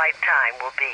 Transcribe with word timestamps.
Pacific 0.00 0.14
Daylight 0.14 0.14
Time 0.22 0.54
will 0.60 0.72
be. 0.78 0.90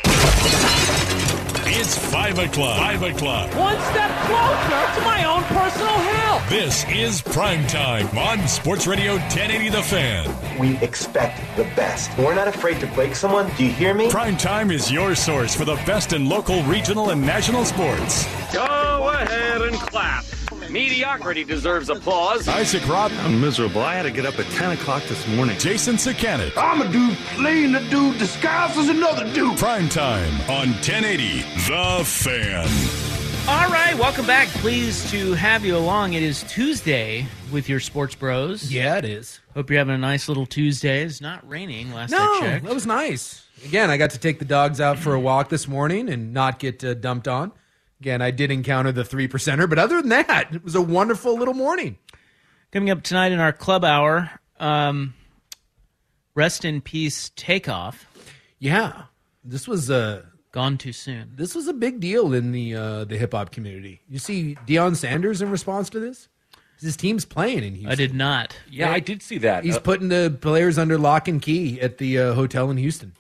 It's 1.79 1.99
5 1.99 2.39
o'clock. 2.39 2.79
5 2.79 3.03
o'clock. 3.03 3.55
One 3.57 3.81
step 3.91 4.11
closer 4.27 4.95
to 4.95 5.01
my 5.05 5.25
own 5.25 5.43
personal 5.45 5.89
hell. 5.89 6.43
This 6.49 6.85
is 6.89 7.23
Prime 7.23 7.67
Time 7.67 8.07
on 8.17 8.47
Sports 8.49 8.87
Radio 8.87 9.15
1080 9.15 9.69
The 9.71 9.83
Fan. 9.83 10.59
We 10.59 10.77
expect 10.79 11.41
the 11.57 11.65
best. 11.77 12.17
We're 12.19 12.35
not 12.35 12.49
afraid 12.49 12.81
to 12.81 12.87
break 12.89 13.15
someone. 13.15 13.51
Do 13.57 13.65
you 13.65 13.73
hear 13.73 13.95
me? 13.95 14.11
Prime 14.11 14.37
Time 14.37 14.71
is 14.71 14.91
your 14.91 15.15
source 15.15 15.55
for 15.55 15.65
the 15.65 15.77
best 15.87 16.13
in 16.13 16.29
local, 16.29 16.63
regional, 16.65 17.11
and 17.11 17.21
national 17.21 17.65
sports. 17.65 18.25
Go 18.53 19.11
ahead 19.11 19.63
and 19.63 19.77
clap. 19.77 20.25
Mediocrity 20.77 21.43
deserves 21.43 21.89
applause. 21.89 22.47
Isaac 22.49 22.87
Rob, 22.87 23.11
I'm 23.21 23.41
miserable. 23.41 23.81
I 23.81 23.95
had 23.95 24.03
to 24.03 24.11
get 24.11 24.27
up 24.27 24.39
at 24.39 24.45
10 24.53 24.73
o'clock 24.73 25.03
this 25.05 25.27
morning. 25.29 25.59
Jason 25.59 25.95
Sakanet. 25.97 26.53
I'm 26.55 26.83
a 26.83 26.93
dude 26.93 27.17
playing 27.35 27.75
a 27.75 27.81
dude 27.89 28.19
disguised 28.19 28.77
as 28.77 28.91
another 28.91 29.25
dude. 29.33 29.57
Prime 29.59 29.89
Time 29.89 30.35
on 30.51 30.69
1080 30.73 31.39
The 31.67 32.05
Fan. 32.05 32.69
All 33.49 33.71
right, 33.73 33.95
welcome 33.99 34.27
back. 34.27 34.49
Pleased 34.49 35.09
to 35.13 35.33
have 35.33 35.65
you 35.65 35.79
along. 35.79 36.13
It 36.13 36.23
is 36.23 36.43
Tuesday 36.43 37.27
with 37.51 37.71
your 37.71 37.81
sports 37.81 38.15
bros. 38.15 38.71
Yeah, 38.71 38.99
it 38.99 39.07
is. 39.07 39.41
Hope 39.55 39.71
you're 39.71 39.79
having 39.79 39.95
a 39.95 39.99
nice 39.99 40.29
little 40.29 40.45
Tuesday. 40.45 41.05
It's 41.05 41.23
not 41.23 41.49
raining 41.49 41.91
last 41.95 42.13
I 42.13 42.19
No, 42.19 42.41
checked. 42.41 42.67
that 42.67 42.75
was 42.75 42.85
nice. 42.87 43.47
Again, 43.65 43.89
I 43.89 43.97
got 43.97 44.11
to 44.11 44.19
take 44.19 44.41
the 44.41 44.45
dogs 44.45 44.79
out 44.79 44.99
for 44.99 45.15
a 45.15 45.21
walk 45.21 45.49
this 45.49 45.67
morning 45.67 46.11
and 46.11 46.35
not 46.35 46.59
get 46.59 46.85
uh, 46.85 46.93
dumped 46.93 47.29
on. 47.29 47.53
Again, 48.07 48.23
I 48.23 48.31
did 48.31 48.53
encounter 48.53 48.93
the 48.93 49.03
three 49.05 49.27
percenter, 49.27 49.69
but 49.69 49.81
other 49.81 50.01
than 50.01 50.11
that, 50.11 50.55
it 50.55 50.63
was 50.63 50.77
a 50.77 50.81
wonderful 50.81 51.37
little 51.37 51.55
morning. 51.55 51.99
Coming 52.71 52.89
up 52.91 53.03
tonight 53.03 53.33
in 53.33 53.41
our 53.41 53.53
club 53.53 53.85
hour, 53.85 54.31
um, 54.61 55.13
rest 56.37 56.65
in 56.65 56.81
peace 56.83 57.33
takeoff. 57.35 58.07
Yeah, 58.61 59.07
this 59.43 59.67
was 59.67 59.91
a 59.91 60.25
Gone 60.53 60.79
too 60.79 60.93
soon. 60.93 61.33
this 61.35 61.57
was 61.57 61.67
a 61.67 61.73
big 61.73 61.99
deal 61.99 62.33
in 62.33 62.53
the 62.53 62.77
uh, 62.77 63.05
the 63.07 63.19
hip 63.19 63.33
hop 63.33 63.51
community. 63.51 64.03
You 64.09 64.21
see, 64.21 64.57
Deion 64.69 64.95
Sanders 64.95 65.43
in 65.43 65.51
response 65.51 65.91
to 65.91 65.99
this, 65.99 66.29
his 66.81 66.97
team's 66.97 67.25
playing 67.25 67.65
in 67.65 67.75
Houston. 67.75 67.91
I 67.91 67.97
did 67.97 68.15
not. 68.15 68.57
Yeah, 68.71 68.93
I 68.93 69.01
did 69.01 69.21
see 69.21 69.39
that. 69.39 69.65
He's 69.65 69.79
Uh, 69.79 69.81
putting 69.81 70.11
the 70.11 70.39
players 70.41 70.79
under 70.79 70.97
lock 70.97 71.27
and 71.27 71.43
key 71.43 71.81
at 71.81 71.99
the 71.99 72.21
uh, 72.21 72.35
hotel 72.35 72.71
in 72.71 72.77
Houston. 72.77 73.15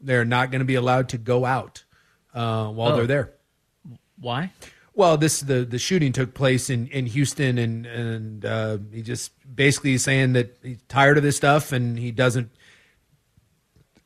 They're 0.00 0.24
not 0.24 0.50
going 0.50 0.60
to 0.60 0.64
be 0.64 0.74
allowed 0.76 1.10
to 1.10 1.18
go 1.18 1.44
out 1.44 1.84
uh, 2.32 2.68
while 2.68 2.92
Oh. 2.92 2.96
they're 2.96 3.06
there. 3.06 3.32
Why? 4.22 4.50
Well, 4.94 5.16
this 5.18 5.40
the 5.40 5.64
the 5.64 5.78
shooting 5.78 6.12
took 6.12 6.32
place 6.34 6.70
in 6.70 6.86
in 6.88 7.06
Houston, 7.06 7.58
and 7.58 7.84
and 7.86 8.44
uh, 8.44 8.78
he 8.92 9.02
just 9.02 9.32
basically 9.54 9.94
is 9.94 10.04
saying 10.04 10.32
that 10.34 10.56
he's 10.62 10.78
tired 10.88 11.16
of 11.18 11.22
this 11.22 11.36
stuff, 11.36 11.72
and 11.72 11.98
he 11.98 12.10
doesn't. 12.10 12.50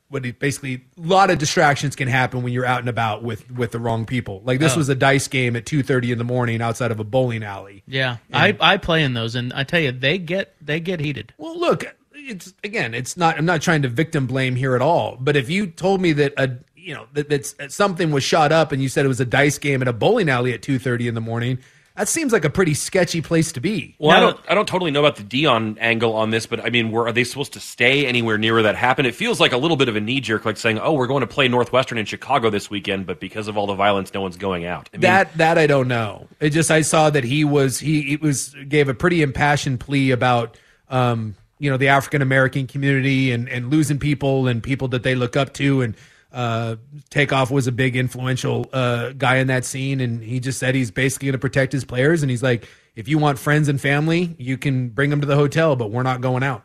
What 0.09 0.25
he 0.25 0.31
basically 0.31 0.85
a 0.97 1.01
lot 1.01 1.31
of 1.31 1.39
distractions 1.39 1.97
can 1.97 2.07
happen 2.07 2.45
when 2.45 2.53
you're 2.53 2.65
out 2.65 2.79
and 2.79 2.89
about 2.89 3.25
with 3.25 3.51
with 3.51 3.73
the 3.73 3.81
wrong 3.81 4.07
people. 4.07 4.41
Like 4.45 4.61
this 4.61 4.75
Oh. 4.75 4.79
was 4.79 4.89
a 4.89 4.95
dice 4.95 5.27
game 5.27 5.57
at 5.57 5.67
two 5.67 5.83
thirty 5.83 6.13
in 6.13 6.19
the 6.19 6.25
morning 6.25 6.63
outside 6.63 6.93
of 6.93 7.01
a 7.01 7.05
bowling 7.05 7.43
alley. 7.43 7.83
Yeah, 7.89 8.19
I, 8.33 8.57
I 8.61 8.77
play 8.77 9.03
in 9.03 9.15
those, 9.15 9.35
and 9.35 9.53
I 9.53 9.65
tell 9.65 9.81
you, 9.81 9.91
they 9.91 10.19
get 10.19 10.55
they 10.65 10.79
get 10.79 11.01
heated. 11.01 11.35
Well, 11.39 11.59
look, 11.59 11.85
it's 12.15 12.55
again, 12.63 12.95
it's 12.95 13.17
not. 13.17 13.37
I'm 13.37 13.45
not 13.47 13.63
trying 13.63 13.83
to 13.83 13.89
victim 13.89 14.29
blame 14.29 14.55
here 14.55 14.77
at 14.77 14.81
all. 14.83 15.17
But 15.21 15.35
if 15.35 15.51
you 15.51 15.67
told 15.67 16.01
me 16.01 16.13
that 16.13 16.35
a 16.39 16.59
you 16.87 16.95
know 16.95 17.07
that 17.15 17.29
that's 17.29 17.55
that 17.55 17.73
something 17.73 18.13
was 18.13 18.23
shot 18.23 18.53
up, 18.53 18.71
and 18.71 18.81
you 18.81 18.89
said 18.89 19.05
it 19.05 19.09
was 19.09 19.21
a 19.21 19.27
dice 19.27 19.59
game 19.59 19.83
at 19.83 19.89
a 19.89 19.93
bowling 19.93 20.29
alley 20.29 20.55
at 20.55 20.63
two 20.63 20.79
thirty 20.79 21.09
in 21.09 21.15
the 21.15 21.21
morning, 21.21 21.59
that 21.97 22.09
seems 22.09 22.33
like 22.33 22.45
a 22.45 22.51
pretty 22.51 22.75
sketchy 22.75 23.23
place 23.23 23.53
to 23.53 23.61
be. 23.61 23.97
Well, 23.99 24.17
I 24.17 24.21
don't, 24.21 24.41
I 24.51 24.55
don't 24.55 24.69
totally 24.69 24.91
know 24.91 25.01
about 25.01 25.17
the 25.17 25.23
Deion 25.23 25.79
angle 25.81 26.15
on 26.15 26.31
this, 26.31 26.47
but 26.47 26.61
I 26.61 26.69
mean, 26.69 26.91
were, 26.93 27.09
are 27.09 27.13
they 27.13 27.25
supposed 27.25 27.55
to 27.55 27.61
stay 27.61 28.07
anywhere 28.07 28.37
near 28.37 28.53
where 28.53 28.65
that 28.65 28.77
happened? 28.77 29.09
It 29.09 29.15
feels 29.15 29.41
like 29.41 29.53
a 29.53 29.57
little 29.57 29.79
bit 29.79 29.89
of 29.89 29.97
a 29.97 30.01
knee 30.01 30.21
jerk, 30.21 30.45
like 30.45 30.59
saying, 30.59 30.79
"Oh, 30.79 30.93
we're 30.93 31.07
going 31.07 31.23
to 31.23 31.27
play 31.27 31.49
Northwestern 31.49 31.97
in 31.97 32.05
Chicago 32.05 32.51
this 32.51 32.71
weekend," 32.71 33.07
but 33.07 33.19
because 33.19 33.49
of 33.49 33.57
all 33.57 33.67
the 33.67 33.75
violence, 33.75 34.13
no 34.15 34.21
one's 34.21 34.37
going 34.37 34.67
out. 34.67 34.91
I 34.93 34.99
mean, 34.99 35.01
that 35.03 35.37
that 35.39 35.59
I 35.59 35.67
don't 35.67 35.89
know. 35.89 36.29
It 36.39 36.51
just 36.51 36.71
I 36.71 36.83
saw 36.83 37.11
that 37.11 37.25
he 37.25 37.45
was 37.45 37.81
he 37.81 38.13
it 38.13 38.21
was 38.21 38.55
gave 38.69 38.89
a 38.89 38.95
pretty 38.95 39.23
impassioned 39.23 39.81
plea 39.81 40.13
about 40.13 40.59
um 40.91 41.35
you 41.59 41.71
know 41.71 41.79
the 41.79 41.89
African 41.89 42.21
American 42.21 42.67
community 42.67 43.33
and 43.33 43.49
and 43.49 43.71
losing 43.71 43.99
people 43.99 44.47
and 44.47 44.63
people 44.63 44.89
that 44.89 45.03
they 45.03 45.15
look 45.15 45.35
up 45.35 45.55
to 45.55 45.81
and 45.81 45.97
uh 46.37 46.77
Takeoff 47.11 47.51
was 47.51 47.67
a 47.67 47.73
big 47.73 47.97
influential 47.97 48.69
uh 48.73 49.11
guy 49.13 49.37
in 49.37 49.49
that 49.49 49.65
scene 49.65 50.01
and 50.01 50.23
he 50.23 50.39
just 50.39 50.59
said 50.59 50.75
he's 50.75 50.91
basically 50.93 51.27
going 51.27 51.33
to 51.33 51.39
protect 51.39 51.73
his 51.73 51.85
players 51.85 52.23
and 52.23 52.31
he's 52.31 52.43
like 52.43 52.69
if 52.95 53.09
you 53.09 53.19
want 53.19 53.39
friends 53.39 53.69
and 53.69 53.81
family 53.81 54.37
you 54.39 54.57
can 54.57 54.91
bring 54.91 55.11
them 55.11 55.21
to 55.21 55.27
the 55.27 55.35
hotel 55.37 55.75
but 55.77 55.91
we're 55.91 56.03
not 56.05 56.21
going 56.21 56.43
out. 56.45 56.63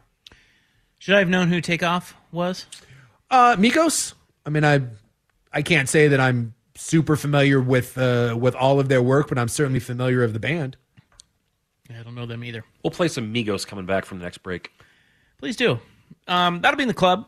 Should 1.00 1.16
I 1.16 1.20
have 1.20 1.30
known 1.30 1.48
who 1.48 1.62
Takeoff 1.62 2.14
was? 2.32 2.68
Uh, 3.32 3.56
Migos. 3.56 4.14
I 4.46 4.50
mean, 4.52 4.64
I 4.64 4.82
I 5.52 5.64
can't 5.64 5.90
say 5.90 6.10
that 6.10 6.20
I'm 6.20 6.54
super 6.76 7.16
familiar 7.16 7.60
with 7.60 7.98
uh, 7.98 8.38
with 8.40 8.54
all 8.56 8.80
of 8.80 8.88
their 8.88 9.02
work, 9.02 9.28
but 9.30 9.40
I'm 9.40 9.48
certainly 9.48 9.80
familiar 9.80 10.22
of 10.24 10.34
the 10.34 10.40
band. 10.40 10.78
I 11.90 12.04
don't 12.04 12.14
know 12.14 12.26
them 12.28 12.44
either. 12.44 12.64
we'll 12.84 12.92
play 12.92 13.08
some 13.08 13.34
Migos 13.34 13.66
coming 13.66 13.86
back 13.88 14.06
from 14.06 14.20
the 14.20 14.26
next 14.26 14.40
break. 14.40 14.72
Please 15.40 15.56
do. 15.56 15.80
Um, 16.28 16.62
that'll 16.62 16.78
be 16.78 16.84
in 16.84 16.88
the 16.88 16.94
club. 16.94 17.28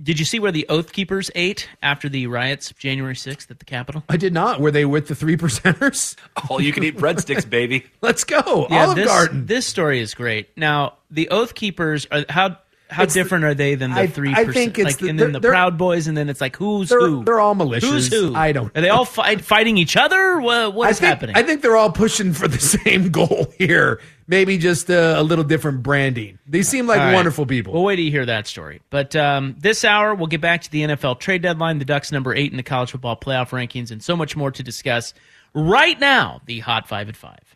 Did 0.00 0.18
you 0.18 0.24
see 0.24 0.38
where 0.38 0.52
the 0.52 0.66
Oath 0.68 0.92
Keepers 0.92 1.30
ate 1.34 1.68
after 1.82 2.08
the 2.08 2.28
riots 2.28 2.70
of 2.70 2.78
January 2.78 3.14
6th 3.14 3.50
at 3.50 3.58
the 3.58 3.64
Capitol? 3.64 4.04
I 4.08 4.16
did 4.16 4.32
not. 4.32 4.60
Were 4.60 4.70
they 4.70 4.84
with 4.84 5.08
the 5.08 5.14
three 5.14 5.36
percenters? 5.36 6.14
All 6.48 6.60
you 6.60 6.72
can 6.72 6.84
eat 6.84 6.96
breadsticks, 6.96 7.48
baby. 7.48 7.86
Let's 8.00 8.24
go. 8.24 8.68
Yeah, 8.70 8.84
Olive 8.84 8.96
this, 8.96 9.06
Garden. 9.06 9.46
This 9.46 9.66
story 9.66 10.00
is 10.00 10.14
great. 10.14 10.56
Now, 10.56 10.94
the 11.10 11.28
Oath 11.30 11.54
Keepers 11.54 12.06
are 12.12 12.24
how 12.28 12.58
how 12.90 13.02
It's 13.02 13.14
the- 13.14 13.20
different 13.20 13.44
are 13.44 13.54
they 13.54 13.74
than 13.74 13.90
the 13.92 14.00
I- 14.00 14.06
three 14.06 14.30
I 14.30 14.44
percent? 14.44 14.54
think 14.54 14.78
it's 14.78 14.84
like, 14.86 14.98
the- 14.98 15.08
and 15.08 15.18
then 15.18 15.32
the 15.32 15.40
Proud 15.40 15.76
Boys, 15.76 16.06
and 16.06 16.16
then 16.16 16.28
it's 16.28 16.40
like 16.40 16.56
who's 16.56 16.88
They're- 16.88 17.00
who? 17.00 17.24
they're 17.24 17.38
all 17.40 17.54
militias. 17.54 17.82
Who's 17.82 18.08
who? 18.12 18.34
I 18.34 18.52
don't 18.52 18.76
Are 18.76 18.80
they 18.80 18.88
all 18.88 19.04
fight, 19.04 19.42
fighting 19.42 19.76
each 19.78 19.96
other? 19.96 20.40
What, 20.40 20.74
what 20.74 20.90
is 20.90 20.98
think, 21.00 21.08
happening? 21.08 21.36
I 21.36 21.42
think 21.42 21.62
they're 21.62 21.76
all 21.76 21.92
pushing 21.92 22.32
for 22.32 22.48
the 22.48 22.58
same 22.84 23.10
goal 23.10 23.52
here. 23.58 24.00
Maybe 24.26 24.58
just 24.58 24.90
uh, 24.90 25.14
a 25.16 25.22
little 25.22 25.44
different 25.44 25.82
branding. 25.82 26.38
They 26.46 26.62
seem 26.62 26.86
like 26.86 26.98
right. 26.98 27.14
wonderful 27.14 27.46
people. 27.46 27.72
We'll 27.72 27.84
wait 27.84 27.96
till 27.96 28.04
you 28.04 28.10
hear 28.10 28.26
that 28.26 28.46
story. 28.46 28.80
But 28.90 29.16
um, 29.16 29.56
this 29.58 29.84
hour, 29.86 30.14
we'll 30.14 30.26
get 30.26 30.42
back 30.42 30.60
to 30.62 30.70
the 30.70 30.82
NFL 30.82 31.18
trade 31.18 31.40
deadline, 31.42 31.78
the 31.78 31.86
Ducks 31.86 32.12
number 32.12 32.34
eight 32.34 32.50
in 32.50 32.58
the 32.58 32.62
college 32.62 32.90
football 32.90 33.16
playoff 33.16 33.50
rankings, 33.50 33.90
and 33.90 34.02
so 34.02 34.16
much 34.16 34.36
more 34.36 34.50
to 34.50 34.62
discuss. 34.62 35.14
Right 35.54 35.98
now, 35.98 36.42
the 36.44 36.58
Hot 36.60 36.86
Five 36.86 37.08
at 37.08 37.16
Five. 37.16 37.47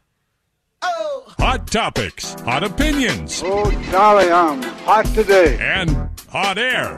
Oh. 0.83 1.25
Hot 1.39 1.67
topics, 1.67 2.35
hot 2.43 2.63
opinions, 2.65 3.43
Oh, 3.45 3.71
Charlie, 3.91 4.31
I'm 4.31 4.63
hot 4.85 5.07
today. 5.07 5.59
and 5.61 5.91
hot 6.29 6.59
air. 6.59 6.97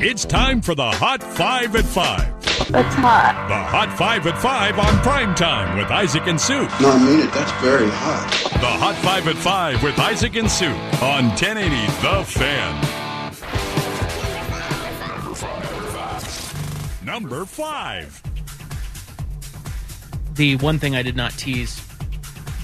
It's 0.00 0.24
time 0.24 0.60
for 0.62 0.74
the 0.74 0.90
Hot 0.90 1.22
Five 1.22 1.74
at 1.74 1.84
Five. 1.84 2.34
That's 2.70 2.94
hot. 2.94 3.46
The 3.48 3.54
Hot 3.56 3.96
Five 3.98 4.26
at 4.26 4.38
Five 4.38 4.78
on 4.78 4.96
prime 5.02 5.34
time 5.34 5.76
with 5.76 5.88
Isaac 5.90 6.26
and 6.26 6.40
Sue. 6.40 6.68
No, 6.80 6.90
I 6.90 6.98
mean 7.04 7.20
it. 7.20 7.32
That's 7.32 7.50
very 7.62 7.88
hot. 7.88 8.30
The 8.60 8.66
Hot 8.66 8.94
Five 8.96 9.26
at 9.26 9.36
Five 9.36 9.82
with 9.82 9.98
Isaac 9.98 10.36
and 10.36 10.50
Sue 10.50 10.66
on 11.02 11.28
1080 11.30 11.74
The 12.02 12.24
Fan. 12.24 12.84
Number 17.04 17.44
five. 17.46 18.22
The 20.34 20.56
one 20.56 20.78
thing 20.78 20.94
I 20.94 21.02
did 21.02 21.16
not 21.16 21.32
tease 21.32 21.80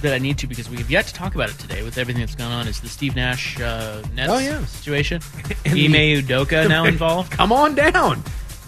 that 0.04 0.14
I 0.14 0.18
need 0.18 0.38
to 0.38 0.46
because 0.46 0.68
we 0.70 0.76
have 0.76 0.90
yet 0.90 1.06
to 1.06 1.14
talk 1.14 1.34
about 1.34 1.50
it 1.50 1.58
today 1.58 1.82
with 1.82 1.98
everything 1.98 2.20
that's 2.20 2.34
gone 2.34 2.52
on 2.52 2.68
is 2.68 2.80
the 2.80 2.88
Steve 2.88 3.16
Nash 3.16 3.60
uh, 3.60 4.02
Nets 4.14 4.30
Oh, 4.32 4.38
yeah. 4.38 4.64
situation. 4.66 5.20
The- 5.64 5.84
Ime 5.86 6.22
Udoka 6.22 6.68
now 6.68 6.84
involved. 6.94 7.32
Come 7.32 7.50
on 7.52 7.74
down. 7.74 8.22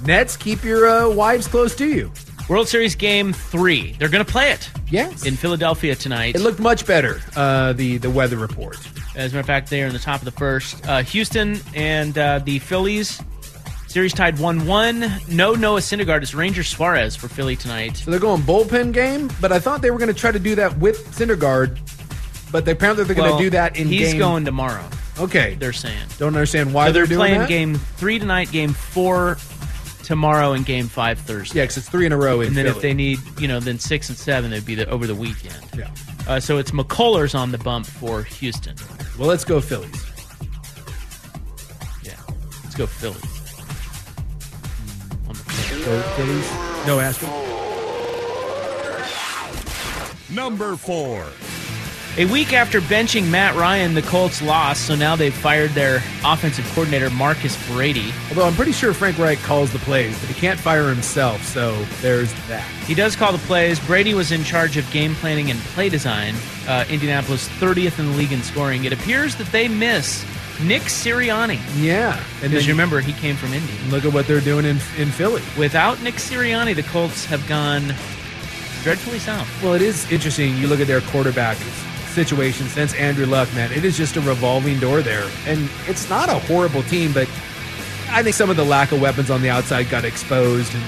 Nets, 0.04 0.36
keep 0.36 0.64
your 0.64 0.88
uh, 0.88 1.08
wives 1.08 1.46
close 1.46 1.74
to 1.76 1.86
you. 1.86 2.10
World 2.48 2.68
Series 2.68 2.94
Game 2.94 3.32
Three. 3.32 3.92
They're 3.98 4.08
going 4.08 4.24
to 4.24 4.30
play 4.30 4.50
it. 4.52 4.70
Yes. 4.90 5.26
In 5.26 5.34
Philadelphia 5.36 5.94
tonight. 5.96 6.36
It 6.36 6.40
looked 6.40 6.60
much 6.60 6.86
better. 6.86 7.20
Uh, 7.34 7.72
the 7.72 7.98
the 7.98 8.08
weather 8.10 8.36
report. 8.36 8.76
As 9.16 9.32
a 9.32 9.34
matter 9.34 9.40
of 9.40 9.46
fact, 9.46 9.68
they 9.68 9.82
are 9.82 9.86
in 9.86 9.92
the 9.92 9.98
top 9.98 10.20
of 10.20 10.24
the 10.26 10.30
first. 10.30 10.86
Uh, 10.86 11.02
Houston 11.02 11.58
and 11.74 12.16
uh, 12.16 12.38
the 12.40 12.58
Phillies. 12.60 13.20
Series 13.86 14.12
tied 14.12 14.38
1 14.38 14.66
1. 14.66 15.12
No 15.28 15.54
Noah 15.54 15.80
Syndergaard. 15.80 16.22
It's 16.22 16.34
Ranger 16.34 16.62
Suarez 16.62 17.16
for 17.16 17.28
Philly 17.28 17.56
tonight. 17.56 17.96
So 17.98 18.10
they're 18.10 18.20
going 18.20 18.42
bullpen 18.42 18.92
game, 18.92 19.30
but 19.40 19.52
I 19.52 19.58
thought 19.58 19.80
they 19.80 19.90
were 19.90 19.98
going 19.98 20.12
to 20.12 20.18
try 20.18 20.32
to 20.32 20.38
do 20.38 20.54
that 20.56 20.76
with 20.78 21.06
Syndergaard. 21.16 21.78
But 22.52 22.64
they, 22.64 22.72
apparently 22.72 23.04
they're 23.04 23.16
going 23.16 23.30
Well, 23.30 23.38
to 23.38 23.44
do 23.44 23.50
that 23.50 23.76
in 23.76 23.88
He's 23.88 24.10
game. 24.12 24.18
going 24.18 24.44
tomorrow. 24.44 24.84
Okay, 25.18 25.54
They're 25.58 25.72
saying. 25.72 25.96
don't 26.18 26.34
understand 26.34 26.74
why 26.74 26.88
so 26.88 26.92
they're, 26.92 27.06
doing 27.06 27.18
playing 27.18 27.38
that. 27.40 27.48
game 27.48 27.74
three 27.76 28.18
tonight, 28.18 28.52
game 28.52 28.74
four 28.74 29.38
tomorrow, 30.04 30.52
and 30.52 30.66
game 30.66 30.88
five 30.88 31.18
Thursday. 31.18 31.60
Yeah, 31.60 31.64
because 31.64 31.78
it's 31.78 31.88
three 31.88 32.04
in 32.04 32.12
a 32.12 32.18
row 32.18 32.42
in 32.42 32.48
and 32.48 32.56
then 32.56 32.66
if 32.66 32.82
they 32.82 32.92
need, 32.92 33.18
you 33.40 33.48
know, 33.48 33.58
then 33.58 33.78
six 33.78 34.10
and 34.10 34.18
seven, 34.18 34.50
they'd 34.50 34.66
be 34.66 34.74
the, 34.74 34.86
over 34.90 35.06
the 35.06 35.14
weekend. 35.14 35.56
Yeah. 35.76 35.90
Uh, 36.28 36.38
so 36.38 36.58
it's 36.58 36.70
McCullers 36.72 37.34
on 37.38 37.50
the 37.50 37.56
bump 37.58 37.86
for 37.86 38.24
Houston. 38.24 38.76
Well, 39.18 39.26
let's 39.28 39.44
go 39.44 39.58
Phillies. 39.60 40.04
Yeah. 42.02 42.12
Let's 42.62 42.74
go 42.76 42.86
Phillies. 42.86 43.35
Go 45.86 46.02
Phillies. 46.16 46.50
No 46.84 46.98
Astros. 46.98 47.30
Number 50.34 50.74
four. 50.74 51.24
A 52.18 52.24
week 52.24 52.52
after 52.52 52.80
benching 52.80 53.28
Matt 53.28 53.54
Ryan, 53.54 53.94
the 53.94 54.02
Colts 54.02 54.42
lost, 54.42 54.86
so 54.88 54.96
now 54.96 55.14
they've 55.14 55.32
fired 55.32 55.70
their 55.72 56.02
offensive 56.24 56.68
coordinator, 56.72 57.08
Marcus 57.10 57.56
Brady. 57.68 58.12
Although 58.30 58.46
I'm 58.46 58.54
pretty 58.54 58.72
sure 58.72 58.92
Frank 58.94 59.16
Reich 59.18 59.38
calls 59.40 59.72
the 59.72 59.78
plays, 59.78 60.18
but 60.18 60.28
he 60.28 60.34
can't 60.34 60.58
fire 60.58 60.88
himself, 60.88 61.40
so 61.44 61.80
there's 62.00 62.32
that. 62.48 62.66
He 62.86 62.94
does 62.94 63.14
call 63.14 63.30
the 63.30 63.38
plays. 63.46 63.78
Brady 63.78 64.12
was 64.12 64.32
in 64.32 64.42
charge 64.42 64.76
of 64.76 64.90
game 64.90 65.14
planning 65.14 65.52
and 65.52 65.60
play 65.60 65.88
design. 65.88 66.34
Uh, 66.66 66.84
Indianapolis 66.88 67.48
30th 67.60 68.00
in 68.00 68.06
the 68.06 68.16
league 68.16 68.32
in 68.32 68.42
scoring. 68.42 68.86
It 68.86 68.92
appears 68.92 69.36
that 69.36 69.46
they 69.52 69.68
miss 69.68 70.24
Nick 70.62 70.82
Sirianni. 70.82 71.58
Yeah, 71.76 72.16
and 72.16 72.24
Because 72.34 72.50
then 72.50 72.62
you 72.64 72.72
remember, 72.72 73.00
he 73.00 73.12
came 73.12 73.36
from 73.36 73.52
Indy. 73.52 73.72
look 73.90 74.04
at 74.04 74.12
what 74.12 74.26
they're 74.26 74.40
doing 74.40 74.64
in 74.64 74.78
in 74.98 75.08
Philly. 75.10 75.42
Without 75.58 76.02
Nick 76.02 76.14
Sirianni, 76.14 76.74
the 76.74 76.82
Colts 76.84 77.24
have 77.26 77.46
gone 77.48 77.94
dreadfully 78.82 79.18
south. 79.18 79.48
Well, 79.62 79.74
it 79.74 79.82
is 79.82 80.10
interesting. 80.10 80.56
You 80.56 80.66
look 80.68 80.80
at 80.80 80.86
their 80.86 81.00
quarterback 81.02 81.56
situation 82.14 82.66
since 82.68 82.94
Andrew 82.94 83.26
Luck, 83.26 83.52
man. 83.54 83.70
It 83.72 83.84
is 83.84 83.96
just 83.96 84.16
a 84.16 84.20
revolving 84.22 84.78
door 84.80 85.02
there, 85.02 85.28
and 85.46 85.68
it's 85.86 86.08
not 86.08 86.28
a 86.30 86.38
horrible 86.38 86.82
team, 86.84 87.12
but 87.12 87.28
I 88.10 88.22
think 88.22 88.34
some 88.34 88.48
of 88.48 88.56
the 88.56 88.64
lack 88.64 88.92
of 88.92 89.00
weapons 89.00 89.30
on 89.30 89.42
the 89.42 89.50
outside 89.50 89.90
got 89.90 90.04
exposed, 90.06 90.72
and 90.74 90.84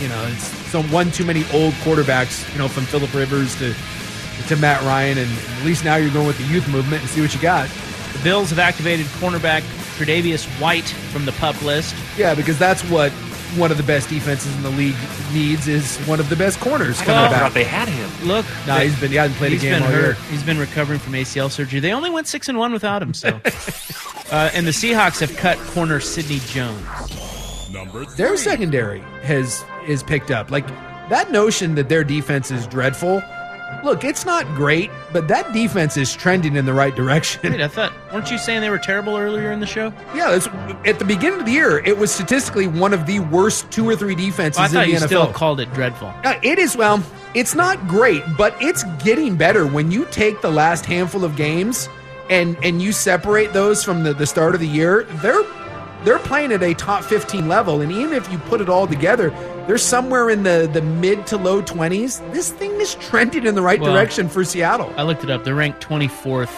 you 0.00 0.08
know, 0.08 0.24
it's 0.32 0.44
some 0.70 0.90
one 0.92 1.10
too 1.10 1.24
many 1.24 1.44
old 1.52 1.74
quarterbacks. 1.82 2.50
You 2.52 2.58
know, 2.58 2.68
from 2.68 2.84
Philip 2.84 3.12
Rivers 3.14 3.56
to 3.58 3.74
to 4.46 4.56
Matt 4.56 4.80
Ryan, 4.82 5.18
and 5.18 5.30
at 5.58 5.64
least 5.64 5.84
now 5.84 5.96
you're 5.96 6.12
going 6.12 6.28
with 6.28 6.38
the 6.38 6.44
youth 6.44 6.68
movement 6.68 7.02
and 7.02 7.10
see 7.10 7.20
what 7.20 7.34
you 7.34 7.40
got. 7.40 7.68
The 8.12 8.18
Bills 8.24 8.50
have 8.50 8.58
activated 8.58 9.06
cornerback 9.06 9.62
Tre'Davious 9.96 10.44
White 10.60 10.88
from 11.12 11.24
the 11.24 11.32
pup 11.32 11.60
list. 11.62 11.94
Yeah, 12.16 12.34
because 12.34 12.58
that's 12.58 12.82
what 12.90 13.10
one 13.56 13.70
of 13.70 13.76
the 13.78 13.82
best 13.82 14.08
defenses 14.10 14.54
in 14.56 14.62
the 14.62 14.70
league 14.70 14.94
needs 15.32 15.68
is 15.68 15.96
one 16.00 16.20
of 16.20 16.28
the 16.28 16.36
best 16.36 16.60
corners 16.60 16.98
coming 17.00 17.14
Well- 17.16 17.30
back. 17.30 17.38
forgot 17.40 17.54
they 17.54 17.64
had 17.64 17.88
him. 17.88 18.10
Look, 18.24 18.44
No, 18.66 18.76
he's 18.78 18.94
been 19.00 19.10
he 19.10 19.16
hasn't 19.16 19.38
played 19.38 19.52
He's 19.52 19.62
a 19.62 19.64
game 19.64 19.74
been 19.74 19.82
all 19.84 19.88
hurt. 19.88 20.00
year. 20.04 20.16
He's 20.30 20.42
been 20.42 20.58
recovering 20.58 20.98
from 20.98 21.14
ACL 21.14 21.48
surgery. 21.50 21.80
They 21.80 21.92
only 21.92 22.10
went 22.10 22.26
six 22.26 22.48
and 22.48 22.58
one 22.58 22.72
without 22.72 23.00
him. 23.02 23.14
So, 23.14 23.28
uh, 24.30 24.50
and 24.52 24.66
the 24.66 24.70
Seahawks 24.72 25.20
have 25.20 25.34
cut 25.36 25.56
corner 25.58 25.98
Sidney 26.00 26.40
Jones. 26.46 26.84
Number 27.72 28.04
three. 28.04 28.14
their 28.16 28.36
secondary 28.36 29.00
has 29.22 29.64
is 29.86 30.02
picked 30.02 30.30
up. 30.30 30.50
Like 30.50 30.66
that 31.08 31.30
notion 31.32 31.74
that 31.76 31.88
their 31.88 32.04
defense 32.04 32.50
is 32.50 32.66
dreadful. 32.66 33.22
Look, 33.84 34.02
it's 34.02 34.24
not 34.26 34.44
great, 34.56 34.90
but 35.12 35.28
that 35.28 35.52
defense 35.52 35.96
is 35.96 36.14
trending 36.14 36.56
in 36.56 36.64
the 36.66 36.72
right 36.74 36.94
direction. 36.94 37.52
Wait, 37.52 37.60
I 37.60 37.68
thought 37.68 37.92
weren't 38.12 38.30
you 38.30 38.38
saying 38.38 38.60
they 38.60 38.70
were 38.70 38.78
terrible 38.78 39.16
earlier 39.16 39.52
in 39.52 39.60
the 39.60 39.66
show? 39.66 39.92
Yeah, 40.14 40.34
it's, 40.34 40.46
at 40.86 40.98
the 40.98 41.04
beginning 41.04 41.40
of 41.40 41.46
the 41.46 41.52
year, 41.52 41.78
it 41.84 41.96
was 41.96 42.10
statistically 42.10 42.66
one 42.66 42.92
of 42.92 43.06
the 43.06 43.20
worst 43.20 43.70
two 43.70 43.88
or 43.88 43.94
three 43.94 44.14
defenses 44.16 44.58
Well, 44.58 44.64
I 44.66 44.68
thought 44.68 44.84
in 44.84 44.94
you 44.94 44.98
the 44.98 45.06
still 45.06 45.26
NFL. 45.28 45.34
called 45.34 45.60
it 45.60 45.72
dreadful. 45.72 46.12
Uh, 46.24 46.38
it 46.42 46.58
is 46.58 46.76
well, 46.76 47.02
it's 47.34 47.54
not 47.54 47.86
great, 47.86 48.22
but 48.36 48.56
it's 48.60 48.82
getting 49.04 49.36
better 49.36 49.66
when 49.66 49.90
you 49.92 50.06
take 50.06 50.40
the 50.40 50.50
last 50.50 50.84
handful 50.84 51.24
of 51.24 51.36
games 51.36 51.88
and 52.30 52.56
and 52.64 52.82
you 52.82 52.90
separate 52.92 53.52
those 53.52 53.84
from 53.84 54.02
the, 54.02 54.12
the 54.12 54.26
start 54.26 54.54
of 54.54 54.60
the 54.60 54.66
year. 54.68 55.04
They're 55.22 55.44
they're 56.04 56.18
playing 56.18 56.52
at 56.52 56.62
a 56.62 56.74
top 56.74 57.04
15 57.04 57.48
level, 57.48 57.80
and 57.80 57.90
even 57.92 58.12
if 58.12 58.30
you 58.30 58.38
put 58.38 58.60
it 58.60 58.68
all 58.68 58.86
together, 58.86 59.30
they're 59.68 59.78
somewhere 59.78 60.30
in 60.30 60.42
the 60.42 60.68
the 60.72 60.82
mid 60.82 61.26
to 61.28 61.36
low 61.36 61.62
20s. 61.62 62.32
This 62.32 62.50
thing 62.50 62.72
is 62.80 62.96
trending 62.96 63.46
in 63.46 63.54
the 63.54 63.62
right 63.62 63.80
Well, 63.80 63.92
direction 63.92 64.28
for 64.28 64.42
Seattle. 64.42 64.92
I 64.96 65.04
looked 65.04 65.22
it 65.22 65.30
up. 65.30 65.44
They're 65.44 65.54
ranked 65.54 65.80
24th 65.86 66.50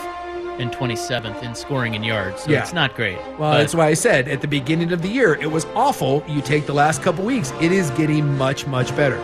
and 0.59 0.71
27th 0.73 1.43
in 1.43 1.55
scoring 1.55 1.95
and 1.97 2.05
yards. 2.05 2.43
So 2.45 2.51
Yeah. 2.51 2.61
it's 2.61 2.73
not 2.73 2.95
great. 2.95 3.17
Well, 3.39 3.53
But 3.53 3.59
that's 3.59 3.75
why 3.75 3.87
I 3.89 3.95
said 3.95 4.29
at 4.29 4.41
the 4.43 4.49
beginning 4.49 4.93
of 4.93 5.03
the 5.03 5.09
year 5.09 5.35
it 5.35 5.51
was 5.51 5.67
awful. 5.75 6.23
You 6.29 6.41
take 6.41 6.67
the 6.67 6.75
last 6.75 7.03
couple 7.03 7.25
weeks, 7.25 7.53
it 7.61 7.73
is 7.73 7.91
getting 7.93 8.39
much 8.39 8.67
much 8.67 8.95
better. 8.97 9.19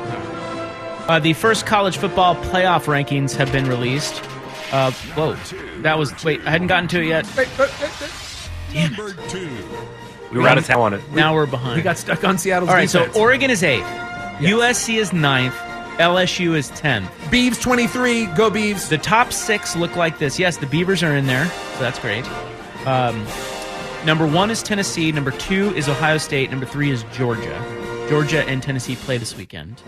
uh, 1.08 1.18
the 1.20 1.32
first 1.34 1.66
college 1.66 1.96
football 1.98 2.34
playoff 2.36 2.84
rankings 2.86 3.34
have 3.36 3.52
been 3.52 3.66
released. 3.68 4.20
Uh, 4.72 4.90
whoa, 5.14 5.36
that 5.82 5.96
was 5.96 6.12
wait. 6.24 6.40
I 6.44 6.50
hadn't 6.50 6.66
gotten 6.66 6.88
to 6.88 7.00
it 7.00 7.06
yet. 7.06 7.24
Number 8.74 9.12
two. 9.28 9.48
We 10.32 10.38
were 10.38 10.48
out 10.48 10.58
of 10.58 10.66
town 10.66 10.80
on 10.80 10.94
it. 10.94 11.12
Now 11.12 11.34
we're 11.34 11.46
behind. 11.46 11.76
We 11.76 11.82
got 11.82 11.98
stuck 11.98 12.24
on 12.24 12.38
Seattle's 12.38 12.68
All 12.68 12.74
right, 12.74 12.88
defense. 12.88 13.14
so 13.14 13.20
Oregon 13.20 13.50
is 13.50 13.62
eighth. 13.62 13.86
USC 14.38 14.98
is 14.98 15.12
ninth. 15.12 15.54
LSU 15.98 16.54
is 16.54 16.68
10. 16.70 17.04
Beavs 17.30 17.60
23, 17.62 18.26
go 18.26 18.50
Beavs. 18.50 18.88
The 18.90 18.98
top 18.98 19.32
six 19.32 19.74
look 19.74 19.96
like 19.96 20.18
this. 20.18 20.38
Yes, 20.38 20.58
the 20.58 20.66
Beavers 20.66 21.02
are 21.02 21.16
in 21.16 21.26
there, 21.26 21.46
so 21.46 21.78
that's 21.80 21.98
great. 21.98 22.26
Um, 22.86 23.26
number 24.04 24.26
one 24.26 24.50
is 24.50 24.62
Tennessee. 24.62 25.10
Number 25.10 25.30
two 25.30 25.74
is 25.74 25.88
Ohio 25.88 26.18
State. 26.18 26.50
Number 26.50 26.66
three 26.66 26.90
is 26.90 27.02
Georgia. 27.14 28.06
Georgia 28.10 28.44
and 28.46 28.62
Tennessee 28.62 28.96
play 28.96 29.16
this 29.16 29.36
weekend. 29.36 29.80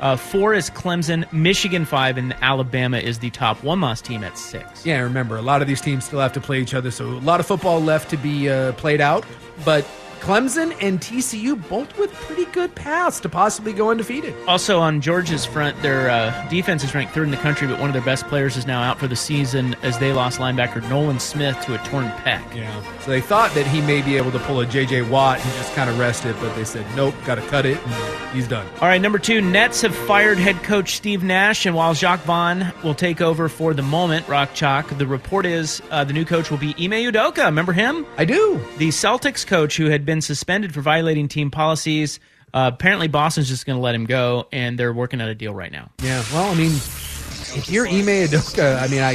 Uh, 0.00 0.16
four 0.16 0.54
is 0.54 0.70
Clemson. 0.70 1.30
Michigan 1.32 1.84
five, 1.84 2.16
and 2.16 2.34
Alabama 2.40 2.98
is 2.98 3.18
the 3.18 3.30
top 3.30 3.62
one 3.62 3.80
loss 3.80 4.00
team 4.00 4.24
at 4.24 4.38
six. 4.38 4.84
Yeah, 4.84 5.00
remember, 5.00 5.36
a 5.36 5.42
lot 5.42 5.60
of 5.60 5.68
these 5.68 5.80
teams 5.80 6.04
still 6.04 6.20
have 6.20 6.32
to 6.32 6.40
play 6.40 6.60
each 6.60 6.74
other, 6.74 6.90
so 6.90 7.06
a 7.06 7.20
lot 7.20 7.40
of 7.40 7.46
football 7.46 7.80
left 7.80 8.08
to 8.10 8.16
be 8.16 8.48
uh, 8.48 8.72
played 8.72 9.00
out. 9.00 9.24
But 9.64 9.84
Clemson 10.20 10.76
and 10.80 11.00
TCU 11.00 11.68
both 11.68 11.96
with 11.98 12.12
pretty 12.12 12.39
good 12.52 12.74
paths 12.74 13.20
to 13.20 13.28
possibly 13.28 13.72
go 13.72 13.90
undefeated. 13.90 14.34
Also 14.46 14.78
on 14.78 15.00
Georgia's 15.00 15.44
front, 15.44 15.80
their 15.82 16.10
uh, 16.10 16.48
defense 16.48 16.84
is 16.84 16.94
ranked 16.94 17.14
third 17.14 17.24
in 17.24 17.30
the 17.30 17.36
country, 17.36 17.66
but 17.66 17.78
one 17.78 17.88
of 17.88 17.94
their 17.94 18.04
best 18.04 18.26
players 18.26 18.56
is 18.56 18.66
now 18.66 18.82
out 18.82 18.98
for 18.98 19.06
the 19.08 19.16
season 19.16 19.74
as 19.82 19.98
they 19.98 20.12
lost 20.12 20.38
linebacker 20.38 20.86
Nolan 20.88 21.20
Smith 21.20 21.60
to 21.62 21.74
a 21.74 21.78
torn 21.86 22.08
pec. 22.08 22.54
Yeah. 22.54 22.82
So 23.00 23.10
they 23.10 23.20
thought 23.20 23.54
that 23.54 23.66
he 23.66 23.80
may 23.80 24.02
be 24.02 24.16
able 24.16 24.30
to 24.32 24.38
pull 24.40 24.60
a 24.60 24.66
J.J. 24.66 25.02
Watt 25.02 25.38
and 25.44 25.54
just 25.54 25.74
kind 25.74 25.88
of 25.88 25.98
rest 25.98 26.24
it, 26.24 26.36
but 26.40 26.54
they 26.54 26.64
said, 26.64 26.84
nope, 26.94 27.14
got 27.24 27.36
to 27.36 27.42
cut 27.42 27.66
it, 27.66 27.78
and 27.84 28.30
he's 28.34 28.48
done. 28.48 28.66
All 28.80 28.88
right, 28.88 29.00
number 29.00 29.18
two, 29.18 29.40
Nets 29.40 29.82
have 29.82 29.94
fired 29.94 30.38
head 30.38 30.62
coach 30.62 30.96
Steve 30.96 31.22
Nash, 31.22 31.66
and 31.66 31.74
while 31.74 31.94
Jacque 31.94 32.22
Vaughn 32.24 32.72
will 32.82 32.94
take 32.94 33.20
over 33.20 33.48
for 33.48 33.74
the 33.74 33.82
moment, 33.82 34.26
Rock 34.28 34.54
Chalk, 34.54 34.88
the 34.98 35.06
report 35.06 35.46
is 35.46 35.82
uh, 35.90 36.04
the 36.04 36.12
new 36.12 36.24
coach 36.24 36.50
will 36.50 36.58
be 36.58 36.74
Ime 36.78 37.12
Udoka. 37.12 37.46
Remember 37.46 37.72
him? 37.72 38.06
I 38.16 38.24
do. 38.24 38.60
The 38.78 38.88
Celtics 38.88 39.46
coach 39.46 39.76
who 39.76 39.86
had 39.86 40.04
been 40.04 40.20
suspended 40.20 40.74
for 40.74 40.80
violating 40.80 41.28
team 41.28 41.50
policies. 41.50 42.20
Uh, 42.52 42.70
apparently, 42.72 43.08
Boston's 43.08 43.48
just 43.48 43.66
going 43.66 43.76
to 43.76 43.82
let 43.82 43.94
him 43.94 44.06
go, 44.06 44.48
and 44.52 44.78
they're 44.78 44.92
working 44.92 45.20
out 45.20 45.28
a 45.28 45.34
deal 45.34 45.54
right 45.54 45.70
now. 45.70 45.90
Yeah, 46.02 46.22
well, 46.32 46.50
I 46.50 46.54
mean, 46.54 46.72
if 46.72 47.68
you're 47.70 47.86
Ime 47.86 48.06
Udoka, 48.06 48.80
I 48.80 48.88
mean, 48.88 49.02
I 49.02 49.14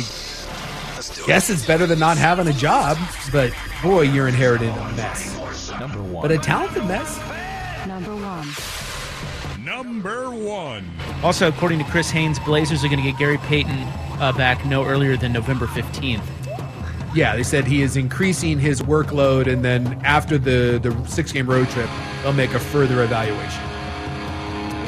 guess 1.26 1.50
it's 1.50 1.66
better 1.66 1.86
than 1.86 2.00
not 2.00 2.18
having 2.18 2.48
a 2.48 2.54
job, 2.54 2.98
but 3.32 3.52
boy, 3.84 4.02
you're 4.02 4.28
inherited 4.28 4.70
a 4.70 4.92
mess. 4.94 5.36
Number 5.80 6.02
one. 6.02 6.22
But 6.22 6.32
a 6.32 6.38
talented 6.38 6.86
mess. 6.86 7.18
Number 7.88 8.16
one. 8.16 8.48
Number 9.64 10.30
one. 10.30 10.90
Also, 11.24 11.48
according 11.48 11.80
to 11.80 11.86
Chris 11.86 12.10
Haynes, 12.12 12.40
Blazers 12.40 12.84
are 12.84 12.88
going 12.88 13.04
to 13.04 13.10
get 13.10 13.18
Gary 13.18 13.38
Payton 13.40 13.78
uh, 14.20 14.32
back 14.38 14.66
no 14.66 14.86
earlier 14.86 15.18
than 15.18 15.34
November 15.34 15.66
15th. 15.66 16.22
Yeah, 17.16 17.38
they 17.38 17.44
said 17.44 17.66
he 17.66 17.82
is 17.82 17.96
increasing 17.96 18.60
his 18.60 18.82
workload, 18.82 19.48
and 19.48 19.64
then 19.64 20.02
after 20.04 20.38
the, 20.38 20.80
the 20.84 21.08
six 21.08 21.32
game 21.32 21.50
road 21.50 21.70
trip, 21.70 21.90
they'll 22.22 22.34
make 22.34 22.54
a 22.54 22.60
further 22.60 23.02
evaluation. 23.04 23.64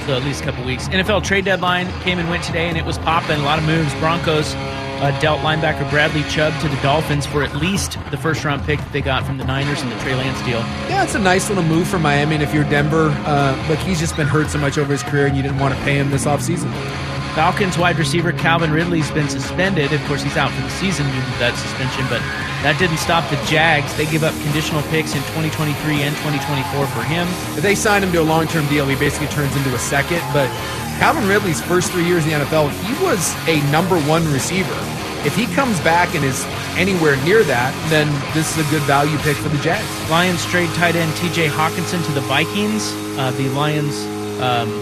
So 0.05 0.13
at 0.13 0.24
least 0.24 0.41
a 0.41 0.43
couple 0.43 0.65
weeks. 0.65 0.89
NFL 0.89 1.24
trade 1.24 1.46
deadline 1.46 1.88
came 2.01 2.19
and 2.19 2.29
went 2.29 2.43
today, 2.43 2.67
and 2.67 2.77
it 2.77 2.84
was 2.84 2.98
popping. 2.98 3.39
A 3.39 3.43
lot 3.43 3.60
of 3.60 3.65
moves. 3.65 3.93
Broncos 3.96 4.53
uh, 4.55 5.17
dealt 5.22 5.39
linebacker 5.39 5.89
Bradley 5.89 6.24
Chubb 6.24 6.60
to 6.62 6.67
the 6.67 6.75
Dolphins 6.81 7.25
for 7.25 7.43
at 7.43 7.55
least 7.55 7.98
the 8.12 8.17
first 8.17 8.43
round 8.43 8.62
pick 8.63 8.79
that 8.79 8.91
they 8.91 9.01
got 9.01 9.25
from 9.25 9.38
the 9.38 9.46
Niners 9.46 9.81
in 9.81 9.89
the 9.89 9.96
Trey 10.00 10.15
Lance 10.15 10.39
deal. 10.39 10.60
Yeah, 10.89 11.05
it's 11.05 11.15
a 11.15 11.19
nice 11.19 11.48
little 11.48 11.63
move 11.63 11.88
for 11.88 12.00
Miami. 12.00 12.36
And 12.36 12.43
if 12.43 12.53
you're 12.53 12.65
Denver, 12.65 13.10
uh, 13.25 13.67
look, 13.69 13.79
he's 13.79 14.00
just 14.01 14.17
been 14.17 14.27
hurt 14.27 14.50
so 14.50 14.60
much 14.60 14.77
over 14.77 14.91
his 14.91 15.03
career, 15.03 15.27
and 15.27 15.38
you 15.38 15.43
didn't 15.43 15.60
want 15.60 15.74
to 15.74 15.81
pay 15.81 15.96
him 15.98 16.12
this 16.12 16.25
offseason. 16.25 16.74
Falcons 17.38 17.77
wide 17.77 18.00
receiver 18.00 18.34
Calvin 18.34 18.72
Ridley's 18.72 19.12
been 19.12 19.29
suspended. 19.29 19.94
Of 19.94 20.03
course, 20.06 20.24
he's 20.24 20.38
out 20.38 20.50
for 20.50 20.62
the 20.63 20.72
season 20.72 21.06
due 21.06 21.22
to 21.22 21.38
that 21.38 21.53
suspension, 21.53 22.01
but 22.10 22.17
that 22.65 22.82
didn't 22.82 22.98
stop 22.98 23.29
the 23.29 23.38
Jags. 23.46 23.94
They 23.94 24.10
give 24.10 24.25
up 24.25 24.34
conditional 24.41 24.82
picks 24.89 25.13
in 25.13 25.22
2023 25.38 26.01
and 26.01 26.17
2024 26.25 26.89
for 26.89 27.03
him. 27.06 27.29
If 27.53 27.62
they 27.62 27.77
sign 27.77 28.01
him 28.01 28.10
to 28.17 28.25
a 28.25 28.25
long 28.25 28.50
term 28.50 28.65
deal, 28.74 28.89
he 28.89 28.98
basically 28.98 29.29
turns 29.29 29.53
into 29.53 29.70
a 29.70 29.77
second. 29.77 30.17
But 30.34 30.50
Calvin 30.98 31.29
Ridley's 31.29 31.62
first 31.62 31.94
three 31.94 32.10
years 32.10 32.25
in 32.25 32.34
the 32.34 32.41
NFL, 32.41 32.74
he 32.74 32.89
was 33.06 33.38
a 33.46 33.62
number 33.70 34.01
one 34.10 34.25
receiver. 34.34 34.74
If 35.22 35.38
he 35.38 35.46
comes 35.53 35.77
back 35.86 36.17
and 36.17 36.25
is 36.25 36.41
anywhere 36.74 37.22
near 37.22 37.46
that, 37.46 37.70
then 37.94 38.10
this 38.34 38.50
is 38.58 38.65
a 38.65 38.67
good 38.74 38.82
value 38.89 39.13
pick 39.22 39.38
for 39.38 39.53
the 39.53 39.62
Jags. 39.62 39.86
Lions 40.10 40.41
trade 40.50 40.74
tight 40.74 40.98
end 40.98 41.13
TJ 41.22 41.53
Hockenson 41.53 42.01
to 42.01 42.12
the 42.17 42.25
Vikings. 42.25 42.89
Uh, 43.13 43.29
the 43.38 43.46
Lions, 43.53 43.94
um, 44.41 44.74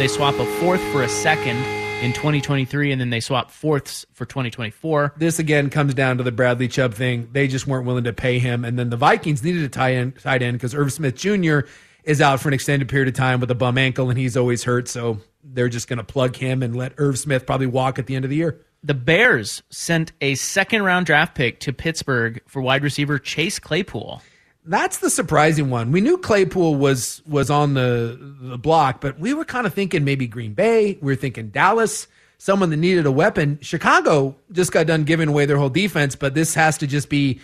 they 0.00 0.08
swap 0.08 0.40
a 0.40 0.48
fourth 0.64 0.80
for 0.96 1.04
a 1.04 1.08
second 1.10 1.60
in 2.02 2.12
2023, 2.12 2.92
and 2.92 3.00
then 3.00 3.10
they 3.10 3.20
swap 3.20 3.50
fourths 3.50 4.06
for 4.12 4.24
2024. 4.24 5.14
This 5.18 5.38
again 5.38 5.70
comes 5.70 5.94
down 5.94 6.18
to 6.18 6.22
the 6.22 6.32
Bradley 6.32 6.68
Chubb 6.68 6.94
thing. 6.94 7.28
They 7.32 7.46
just 7.46 7.66
weren't 7.66 7.86
willing 7.86 8.04
to 8.04 8.12
pay 8.12 8.38
him, 8.38 8.64
and 8.64 8.78
then 8.78 8.90
the 8.90 8.96
Vikings 8.96 9.42
needed 9.42 9.62
a 9.62 9.68
tight 9.68 9.94
end 9.94 10.18
tight 10.18 10.42
end 10.42 10.58
because 10.58 10.74
Irv 10.74 10.92
Smith 10.92 11.14
Jr. 11.14 11.60
is 12.04 12.20
out 12.20 12.40
for 12.40 12.48
an 12.48 12.54
extended 12.54 12.88
period 12.88 13.08
of 13.08 13.14
time 13.14 13.40
with 13.40 13.50
a 13.50 13.54
bum 13.54 13.78
ankle, 13.78 14.08
and 14.08 14.18
he's 14.18 14.36
always 14.36 14.64
hurt. 14.64 14.88
So 14.88 15.18
they're 15.44 15.68
just 15.68 15.88
going 15.88 15.98
to 15.98 16.04
plug 16.04 16.36
him 16.36 16.62
and 16.62 16.74
let 16.74 16.94
Irv 16.96 17.18
Smith 17.18 17.46
probably 17.46 17.66
walk 17.66 17.98
at 17.98 18.06
the 18.06 18.16
end 18.16 18.24
of 18.24 18.30
the 18.30 18.36
year. 18.36 18.60
The 18.82 18.94
Bears 18.94 19.62
sent 19.68 20.12
a 20.22 20.34
second 20.36 20.84
round 20.84 21.04
draft 21.04 21.34
pick 21.34 21.60
to 21.60 21.72
Pittsburgh 21.72 22.40
for 22.46 22.62
wide 22.62 22.82
receiver 22.82 23.18
Chase 23.18 23.58
Claypool. 23.58 24.22
That's 24.70 24.98
the 24.98 25.10
surprising 25.10 25.68
one. 25.68 25.90
We 25.90 26.00
knew 26.00 26.16
Claypool 26.16 26.76
was 26.76 27.22
was 27.26 27.50
on 27.50 27.74
the 27.74 28.16
the 28.40 28.56
block, 28.56 29.00
but 29.00 29.18
we 29.18 29.34
were 29.34 29.44
kind 29.44 29.66
of 29.66 29.74
thinking 29.74 30.04
maybe 30.04 30.28
Green 30.28 30.54
Bay. 30.54 30.96
We 31.02 31.10
were 31.10 31.16
thinking 31.16 31.48
Dallas, 31.48 32.06
someone 32.38 32.70
that 32.70 32.76
needed 32.76 33.04
a 33.04 33.10
weapon. 33.10 33.58
Chicago 33.62 34.36
just 34.52 34.70
got 34.70 34.86
done 34.86 35.02
giving 35.02 35.28
away 35.28 35.44
their 35.44 35.56
whole 35.56 35.70
defense, 35.70 36.14
but 36.14 36.34
this 36.34 36.54
has 36.54 36.78
to 36.78 36.86
just 36.86 37.08
be 37.08 37.40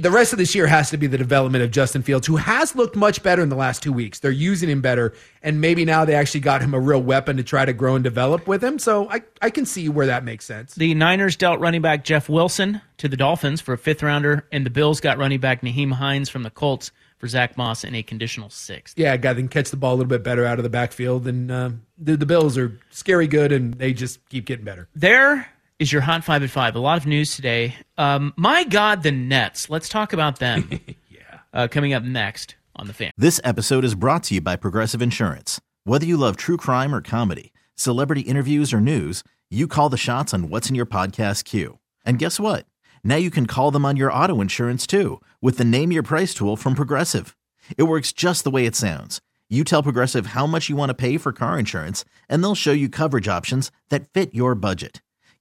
the 0.00 0.10
rest 0.10 0.32
of 0.32 0.38
this 0.38 0.54
year 0.54 0.66
has 0.66 0.90
to 0.90 0.96
be 0.96 1.06
the 1.06 1.16
development 1.18 1.64
of 1.64 1.70
Justin 1.70 2.02
Fields, 2.02 2.26
who 2.26 2.36
has 2.36 2.74
looked 2.74 2.96
much 2.96 3.22
better 3.22 3.42
in 3.42 3.48
the 3.48 3.56
last 3.56 3.82
two 3.82 3.92
weeks. 3.92 4.18
They're 4.18 4.30
using 4.30 4.68
him 4.68 4.80
better, 4.80 5.14
and 5.42 5.60
maybe 5.60 5.84
now 5.84 6.04
they 6.04 6.14
actually 6.14 6.40
got 6.40 6.60
him 6.60 6.74
a 6.74 6.80
real 6.80 7.02
weapon 7.02 7.36
to 7.38 7.42
try 7.42 7.64
to 7.64 7.72
grow 7.72 7.94
and 7.94 8.04
develop 8.04 8.46
with 8.46 8.62
him. 8.62 8.78
So 8.78 9.08
I, 9.08 9.22
I 9.40 9.50
can 9.50 9.64
see 9.64 9.88
where 9.88 10.06
that 10.06 10.24
makes 10.24 10.44
sense. 10.44 10.74
The 10.74 10.94
Niners 10.94 11.36
dealt 11.36 11.60
running 11.60 11.82
back 11.82 12.04
Jeff 12.04 12.28
Wilson 12.28 12.80
to 12.98 13.08
the 13.08 13.16
Dolphins 13.16 13.60
for 13.60 13.72
a 13.72 13.78
fifth 13.78 14.02
rounder, 14.02 14.46
and 14.52 14.66
the 14.66 14.70
Bills 14.70 15.00
got 15.00 15.18
running 15.18 15.40
back 15.40 15.62
Nyheim 15.62 15.92
Hines 15.92 16.28
from 16.28 16.42
the 16.42 16.50
Colts 16.50 16.90
for 17.18 17.28
Zach 17.28 17.56
Moss 17.56 17.84
in 17.84 17.94
a 17.94 18.02
conditional 18.02 18.50
sixth. 18.50 18.98
Yeah, 18.98 19.14
a 19.14 19.18
guy 19.18 19.32
that 19.32 19.40
can 19.40 19.48
catch 19.48 19.70
the 19.70 19.76
ball 19.76 19.94
a 19.94 19.96
little 19.96 20.10
bit 20.10 20.22
better 20.22 20.44
out 20.44 20.58
of 20.58 20.62
the 20.62 20.70
backfield, 20.70 21.26
and 21.26 21.50
uh, 21.50 21.70
the, 21.96 22.16
the 22.16 22.26
Bills 22.26 22.58
are 22.58 22.78
scary 22.90 23.28
good, 23.28 23.50
and 23.52 23.74
they 23.74 23.94
just 23.94 24.28
keep 24.28 24.44
getting 24.44 24.64
better. 24.64 24.88
There 24.94 25.48
is 25.78 25.92
your 25.92 26.02
hot 26.02 26.24
five 26.24 26.42
at 26.42 26.50
five. 26.50 26.76
A 26.76 26.78
lot 26.78 26.98
of 26.98 27.06
news 27.06 27.34
today. 27.34 27.74
Um, 27.98 28.32
my 28.36 28.64
God, 28.64 29.02
the 29.02 29.10
Nets. 29.10 29.68
Let's 29.68 29.88
talk 29.88 30.12
about 30.12 30.38
them. 30.38 30.80
yeah. 31.08 31.38
Uh, 31.52 31.68
coming 31.68 31.92
up 31.92 32.02
next 32.02 32.56
on 32.76 32.86
the 32.86 32.92
fan. 32.92 33.10
This 33.16 33.40
episode 33.44 33.84
is 33.84 33.94
brought 33.94 34.24
to 34.24 34.34
you 34.34 34.40
by 34.40 34.56
Progressive 34.56 35.02
Insurance. 35.02 35.60
Whether 35.84 36.06
you 36.06 36.16
love 36.16 36.36
true 36.36 36.56
crime 36.56 36.94
or 36.94 37.00
comedy, 37.00 37.52
celebrity 37.74 38.22
interviews 38.22 38.72
or 38.72 38.80
news, 38.80 39.22
you 39.50 39.68
call 39.68 39.88
the 39.88 39.96
shots 39.96 40.32
on 40.32 40.48
what's 40.48 40.68
in 40.68 40.74
your 40.74 40.86
podcast 40.86 41.44
queue. 41.44 41.78
And 42.04 42.18
guess 42.18 42.40
what? 42.40 42.66
Now 43.02 43.16
you 43.16 43.30
can 43.30 43.46
call 43.46 43.70
them 43.70 43.84
on 43.84 43.96
your 43.96 44.12
auto 44.12 44.40
insurance 44.40 44.86
too 44.86 45.20
with 45.42 45.58
the 45.58 45.64
Name 45.64 45.92
Your 45.92 46.02
Price 46.02 46.34
tool 46.34 46.56
from 46.56 46.74
Progressive. 46.74 47.36
It 47.76 47.84
works 47.84 48.12
just 48.12 48.44
the 48.44 48.50
way 48.50 48.66
it 48.66 48.76
sounds. 48.76 49.20
You 49.50 49.62
tell 49.62 49.82
Progressive 49.82 50.26
how 50.26 50.46
much 50.46 50.68
you 50.68 50.76
want 50.76 50.90
to 50.90 50.94
pay 50.94 51.18
for 51.18 51.32
car 51.32 51.58
insurance, 51.58 52.04
and 52.28 52.42
they'll 52.42 52.54
show 52.54 52.72
you 52.72 52.88
coverage 52.88 53.28
options 53.28 53.70
that 53.90 54.08
fit 54.12 54.34
your 54.34 54.54
budget. 54.54 55.02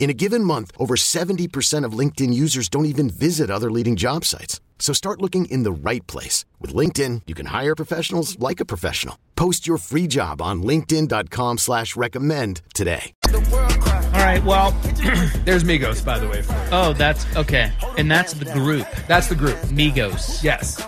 In 0.00 0.08
a 0.08 0.14
given 0.14 0.42
month, 0.42 0.72
over 0.78 0.96
70% 0.96 1.84
of 1.84 1.92
LinkedIn 1.92 2.32
users 2.32 2.70
don't 2.70 2.86
even 2.86 3.10
visit 3.10 3.50
other 3.50 3.70
leading 3.70 3.96
job 3.96 4.24
sites. 4.24 4.58
So 4.78 4.94
start 4.94 5.20
looking 5.20 5.44
in 5.44 5.62
the 5.62 5.70
right 5.70 6.04
place. 6.06 6.46
With 6.58 6.74
LinkedIn, 6.74 7.22
you 7.26 7.34
can 7.34 7.46
hire 7.46 7.76
professionals 7.76 8.38
like 8.38 8.60
a 8.60 8.64
professional. 8.64 9.18
Post 9.36 9.66
your 9.66 9.76
free 9.76 10.06
job 10.06 10.40
on 10.40 10.62
linkedin.com 10.62 11.58
slash 11.58 11.96
recommend 11.96 12.62
today. 12.74 13.12
All 13.26 14.26
right, 14.26 14.42
well, 14.42 14.70
there's 15.44 15.64
Migos, 15.64 16.02
by 16.02 16.18
the 16.18 16.26
way. 16.26 16.42
Oh, 16.72 16.94
that's 16.94 17.26
okay. 17.36 17.70
And 17.98 18.10
that's 18.10 18.32
the 18.32 18.46
group. 18.46 18.86
That's 19.06 19.28
the 19.28 19.34
group. 19.34 19.56
Migos. 19.68 20.42
Yes. 20.42 20.82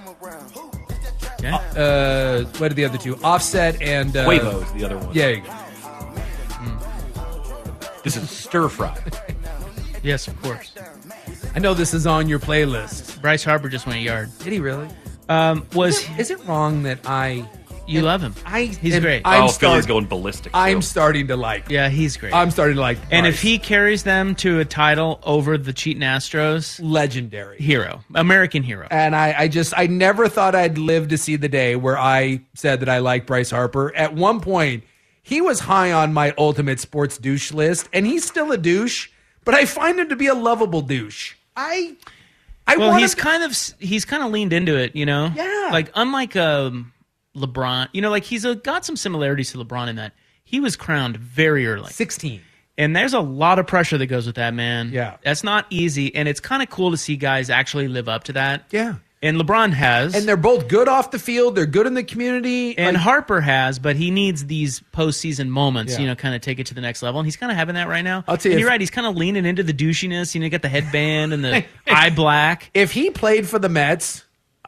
Okay. 1.38 1.50
Uh, 1.50 2.44
what 2.58 2.70
are 2.70 2.74
the 2.74 2.84
other 2.86 2.98
two? 2.98 3.16
Offset 3.22 3.80
and 3.82 4.16
uh, 4.16 4.26
Quavo 4.26 4.62
is 4.64 4.72
the 4.72 4.84
other 4.84 4.96
one. 4.96 5.14
Yeah. 5.14 5.71
You 8.04 8.10
go. 8.10 8.20
This 8.20 8.30
is 8.30 8.30
stir 8.30 8.68
fry. 8.68 8.98
yes, 10.02 10.28
of 10.28 10.40
course. 10.42 10.72
I 11.54 11.58
know 11.58 11.74
this 11.74 11.94
is 11.94 12.06
on 12.06 12.28
your 12.28 12.38
playlist. 12.38 13.20
Bryce 13.20 13.44
Harper 13.44 13.68
just 13.68 13.86
went 13.86 14.00
yard. 14.00 14.30
Did 14.38 14.52
he 14.52 14.60
really? 14.60 14.88
Um, 15.28 15.66
was 15.74 15.98
is 15.98 16.04
it, 16.04 16.20
is 16.20 16.30
it 16.30 16.46
wrong 16.46 16.82
that 16.84 17.00
I? 17.06 17.48
You 17.86 18.00
am, 18.00 18.04
love 18.04 18.20
him. 18.22 18.34
I 18.44 18.62
he's 18.64 18.94
am, 18.94 19.02
great. 19.02 19.22
I'm 19.24 19.44
oh, 19.44 19.46
start, 19.48 19.72
Philly's 19.72 19.86
going 19.86 20.06
ballistic. 20.06 20.52
I'm 20.54 20.82
starting 20.82 21.28
to 21.28 21.36
like. 21.36 21.68
Yeah, 21.68 21.88
he's 21.88 22.16
great. 22.16 22.32
I'm 22.32 22.50
starting 22.50 22.76
to 22.76 22.80
like. 22.80 22.98
and 23.10 23.24
Bryce. 23.24 23.34
if 23.34 23.42
he 23.42 23.58
carries 23.58 24.04
them 24.04 24.34
to 24.36 24.60
a 24.60 24.64
title 24.64 25.20
over 25.24 25.58
the 25.58 25.72
cheating 25.72 26.02
Astros, 26.02 26.80
legendary 26.82 27.58
hero, 27.58 28.04
American 28.14 28.62
hero. 28.62 28.86
And 28.90 29.16
I, 29.16 29.34
I 29.36 29.48
just, 29.48 29.74
I 29.76 29.88
never 29.88 30.28
thought 30.28 30.54
I'd 30.54 30.78
live 30.78 31.08
to 31.08 31.18
see 31.18 31.36
the 31.36 31.48
day 31.48 31.74
where 31.76 31.98
I 31.98 32.42
said 32.54 32.80
that 32.80 32.88
I 32.88 32.98
like 32.98 33.26
Bryce 33.26 33.50
Harper. 33.50 33.94
At 33.94 34.14
one 34.14 34.40
point, 34.40 34.84
he 35.22 35.40
was 35.40 35.60
high 35.60 35.92
on 35.92 36.12
my 36.12 36.34
ultimate 36.36 36.80
sports 36.80 37.16
douche 37.16 37.52
list, 37.52 37.88
and 37.92 38.06
he's 38.06 38.24
still 38.24 38.52
a 38.52 38.58
douche, 38.58 39.08
but 39.44 39.54
I 39.54 39.64
find 39.64 39.98
him 39.98 40.08
to 40.08 40.16
be 40.16 40.26
a 40.26 40.34
lovable 40.34 40.82
douche. 40.82 41.34
I, 41.56 41.96
I 42.66 42.76
well, 42.76 42.94
he's 42.94 43.14
kind 43.14 43.42
of 43.42 43.56
he's 43.78 44.04
kind 44.04 44.22
of 44.22 44.30
leaned 44.30 44.52
into 44.52 44.76
it, 44.76 44.94
you 44.94 45.06
know. 45.06 45.30
Yeah. 45.34 45.68
Like 45.72 45.90
unlike 45.94 46.36
um, 46.36 46.92
LeBron, 47.36 47.88
you 47.92 48.02
know, 48.02 48.10
like 48.10 48.24
he's 48.24 48.44
a, 48.44 48.54
got 48.54 48.84
some 48.84 48.96
similarities 48.96 49.52
to 49.52 49.58
LeBron 49.58 49.88
in 49.88 49.96
that 49.96 50.12
he 50.44 50.60
was 50.60 50.76
crowned 50.76 51.16
very 51.16 51.66
early, 51.66 51.90
sixteen. 51.90 52.40
And 52.78 52.96
there's 52.96 53.12
a 53.12 53.20
lot 53.20 53.58
of 53.58 53.66
pressure 53.66 53.98
that 53.98 54.06
goes 54.06 54.26
with 54.26 54.36
that, 54.36 54.54
man. 54.54 54.90
Yeah. 54.92 55.18
That's 55.22 55.44
not 55.44 55.66
easy. 55.68 56.14
And 56.14 56.26
it's 56.26 56.40
kind 56.40 56.62
of 56.62 56.70
cool 56.70 56.90
to 56.90 56.96
see 56.96 57.16
guys 57.16 57.50
actually 57.50 57.86
live 57.86 58.08
up 58.08 58.24
to 58.24 58.32
that. 58.32 58.64
Yeah. 58.70 58.94
And 59.22 59.40
LeBron 59.40 59.72
has. 59.72 60.16
And 60.16 60.26
they're 60.26 60.36
both 60.36 60.66
good 60.66 60.88
off 60.88 61.12
the 61.12 61.18
field. 61.18 61.54
They're 61.54 61.64
good 61.64 61.86
in 61.86 61.94
the 61.94 62.02
community. 62.02 62.76
And 62.76 62.94
like, 62.96 63.02
Harper 63.04 63.40
has, 63.40 63.78
but 63.78 63.94
he 63.94 64.10
needs 64.10 64.46
these 64.46 64.80
postseason 64.92 65.48
moments, 65.48 65.92
Yeah. 65.92 66.00
you 66.00 66.06
know, 66.08 66.16
kind 66.16 66.34
of 66.34 66.40
take 66.40 66.58
it 66.58 66.66
to 66.66 66.74
the 66.74 66.80
next 66.80 67.02
level. 67.04 67.20
And 67.20 67.26
he's 67.26 67.36
kind 67.36 67.52
of 67.52 67.56
having 67.56 67.76
that 67.76 67.86
right 67.86 68.02
now. 68.02 68.24
I'll 68.26 68.36
tell 68.36 68.50
you 68.50 68.54
And 68.56 68.60
you're 68.60 68.68
right. 68.68 68.80
He's 68.80 68.90
kind 68.90 69.06
of 69.06 69.16
leaning 69.16 69.46
into 69.46 69.62
the 69.62 69.72
douchiness. 69.72 70.34
You 70.34 70.40
know, 70.40 70.44
you 70.46 70.50
got 70.50 70.62
the 70.62 70.68
headband 70.68 71.32
and 71.32 71.44
the 71.44 71.64
eye 71.86 72.10
black. 72.10 72.70
if 72.74 72.90
he 72.92 73.10
played 73.10 73.46
for 73.48 73.60
the 73.60 73.68
Mets, 73.68 74.24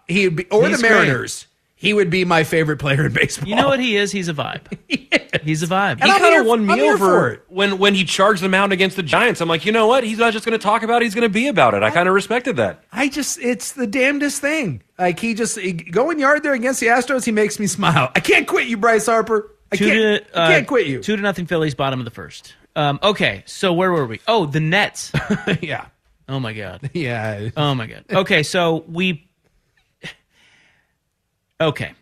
he'd 0.07 0.37
be, 0.37 0.45
or 0.51 0.69
He's 0.69 0.81
the 0.81 0.89
Mariners, 0.89 1.47
he 1.85 1.93
would 1.93 2.11
be 2.11 2.25
my 2.25 2.45
favorite 2.45 2.79
player 2.79 3.07
in 3.07 3.13
baseball. 3.13 3.49
You 3.49 3.57
know 3.57 3.69
what 3.69 3.81
he 3.81 3.97
is? 3.97 4.11
He's 4.11 4.29
a 4.29 4.35
vibe. 4.35 4.79
he 4.89 5.09
is. 5.13 5.43
He's 5.43 5.63
a 5.63 5.67
vibe. 5.67 6.03
He 6.03 6.09
kind 6.09 6.41
of 6.41 6.47
won 6.47 6.69
I'm 6.71 6.79
me 6.79 6.97
for 6.97 7.05
over 7.05 7.43
when 7.49 7.79
when 7.79 7.95
he 7.95 8.05
charged 8.05 8.43
the 8.43 8.49
mound 8.49 8.73
against 8.73 8.97
the 8.97 9.03
Giants. 9.03 9.41
I'm 9.41 9.49
like, 9.49 9.67
you 9.67 9.73
know 9.73 9.87
what? 9.87 10.05
He's 10.05 10.19
not 10.19 10.33
just 10.33 10.45
going 10.47 10.59
to 10.59 10.63
talk 10.63 10.83
about 10.83 11.03
it. 11.03 11.05
He's 11.05 11.15
going 11.15 11.23
to 11.23 11.29
be 11.29 11.49
about 11.49 11.75
it. 11.75 11.83
I 11.83 11.91
kind 11.91 12.09
of 12.09 12.15
respected 12.15 12.57
that. 12.57 12.85
I 12.93 13.09
just, 13.09 13.39
it's 13.39 13.73
the 13.73 13.87
damnedest 13.87 14.41
thing. 14.41 14.83
Like 14.99 15.19
he 15.21 15.35
just 15.35 15.59
he, 15.59 15.73
going 15.73 16.19
yard 16.19 16.43
there 16.43 16.55
against 16.55 16.81
the 16.81 16.87
Astros, 16.87 17.25
he 17.25 17.33
makes 17.33 17.59
me 17.59 17.67
smile. 17.67 18.11
I 18.15 18.21
can't 18.21 18.47
quit 18.47 18.67
you, 18.69 18.77
Bryce 18.77 19.07
Harper. 19.07 19.51
I 19.73 19.77
Two 19.77 19.89
can't, 19.89 20.29
to, 20.29 20.41
uh, 20.41 20.45
I 20.45 20.53
can't 20.53 20.67
quit 20.69 20.87
you. 20.87 21.03
Two 21.03 21.17
to 21.17 21.23
nothing 21.23 21.47
Phillies, 21.47 21.75
bottom 21.75 21.99
of 21.99 22.05
the 22.05 22.11
first. 22.11 22.55
Um, 22.77 22.99
okay, 23.03 23.43
so 23.47 23.73
where 23.73 23.93
were 23.93 24.07
we? 24.07 24.21
Oh, 24.27 24.47
the 24.47 24.61
Nets. 24.61 25.13
yeah. 25.61 25.87
Oh 26.29 26.41
my 26.41 26.53
god. 26.53 26.91
Yeah. 26.95 27.51
Oh 27.57 27.75
my 27.75 27.87
god. 27.87 28.05
Okay, 28.11 28.43
so 28.43 28.85
we. 28.89 29.29
Okay, 31.61 31.93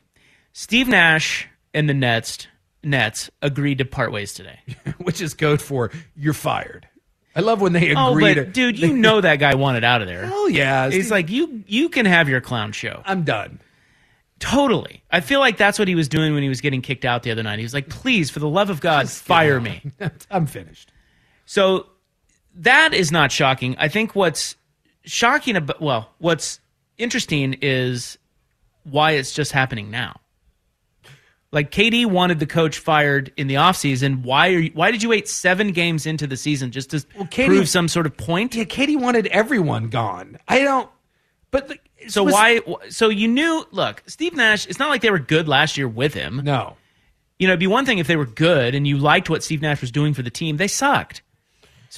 Steve 0.52 0.88
Nash 0.88 1.48
and 1.74 1.88
the 1.88 1.94
Nets 1.94 2.46
Nets 2.82 3.30
agreed 3.40 3.78
to 3.78 3.84
part 3.84 4.12
ways 4.12 4.34
today. 4.34 4.58
Which 4.98 5.20
is 5.20 5.34
code 5.34 5.62
for 5.62 5.90
you're 6.16 6.32
fired. 6.32 6.88
I 7.34 7.40
love 7.40 7.60
when 7.60 7.72
they 7.72 7.94
oh, 7.94 8.12
agree 8.12 8.32
Oh, 8.32 8.34
but 8.34 8.44
to. 8.44 8.44
dude, 8.46 8.78
you 8.80 8.92
know 8.92 9.20
that 9.20 9.36
guy 9.36 9.54
wanted 9.54 9.84
out 9.84 10.02
of 10.02 10.08
there. 10.08 10.26
Hell 10.26 10.50
yeah. 10.50 10.90
He's 10.90 11.10
like, 11.10 11.30
you 11.30 11.64
you 11.66 11.88
can 11.88 12.06
have 12.06 12.28
your 12.28 12.40
clown 12.40 12.72
show. 12.72 13.02
I'm 13.04 13.24
done. 13.24 13.60
Totally. 14.38 15.04
I 15.10 15.20
feel 15.20 15.38
like 15.38 15.56
that's 15.56 15.78
what 15.78 15.86
he 15.86 15.94
was 15.94 16.08
doing 16.08 16.34
when 16.34 16.42
he 16.42 16.48
was 16.48 16.60
getting 16.60 16.82
kicked 16.82 17.04
out 17.04 17.22
the 17.22 17.30
other 17.30 17.44
night. 17.44 17.60
He 17.60 17.64
was 17.64 17.72
like, 17.74 17.88
please, 17.88 18.28
for 18.28 18.40
the 18.40 18.48
love 18.48 18.70
of 18.70 18.80
God, 18.80 19.08
fire 19.08 19.60
me. 19.60 19.82
I'm 20.32 20.46
finished. 20.46 20.90
So 21.46 21.86
that 22.56 22.92
is 22.92 23.12
not 23.12 23.30
shocking. 23.30 23.76
I 23.78 23.86
think 23.86 24.16
what's 24.16 24.56
shocking 25.04 25.54
about, 25.54 25.80
well, 25.80 26.10
what's 26.18 26.58
interesting 26.98 27.56
is 27.62 28.18
why 28.84 29.12
it's 29.12 29.32
just 29.32 29.52
happening 29.52 29.90
now. 29.90 30.16
Like 31.50 31.70
KD 31.70 32.06
wanted 32.06 32.38
the 32.38 32.46
coach 32.46 32.78
fired 32.78 33.30
in 33.36 33.46
the 33.46 33.54
offseason. 33.56 34.22
Why 34.22 34.48
are 34.48 34.58
you, 34.58 34.70
why 34.72 34.90
did 34.90 35.02
you 35.02 35.10
wait 35.10 35.28
seven 35.28 35.72
games 35.72 36.06
into 36.06 36.26
the 36.26 36.36
season 36.36 36.70
just 36.70 36.90
to 36.90 36.96
KD- 36.98 37.46
prove 37.46 37.68
some 37.68 37.88
sort 37.88 38.06
of 38.06 38.16
point? 38.16 38.54
Yeah, 38.54 38.64
KD 38.64 38.98
wanted 38.98 39.26
everyone 39.26 39.88
gone. 39.90 40.38
I 40.48 40.60
don't. 40.60 40.88
But 41.50 41.70
So 42.08 42.24
was- 42.24 42.32
why? 42.32 42.60
So 42.88 43.10
you 43.10 43.28
knew? 43.28 43.66
Look, 43.70 44.02
Steve 44.06 44.34
Nash. 44.34 44.66
It's 44.66 44.78
not 44.78 44.88
like 44.88 45.02
they 45.02 45.10
were 45.10 45.18
good 45.18 45.46
last 45.46 45.76
year 45.76 45.86
with 45.86 46.14
him. 46.14 46.40
No. 46.42 46.76
You 47.38 47.46
know, 47.48 47.52
it'd 47.52 47.60
be 47.60 47.66
one 47.66 47.84
thing 47.84 47.98
if 47.98 48.06
they 48.06 48.16
were 48.16 48.24
good 48.24 48.74
and 48.74 48.86
you 48.86 48.96
liked 48.96 49.28
what 49.28 49.42
Steve 49.44 49.60
Nash 49.60 49.80
was 49.82 49.90
doing 49.90 50.14
for 50.14 50.22
the 50.22 50.30
team. 50.30 50.56
They 50.56 50.68
sucked, 50.68 51.22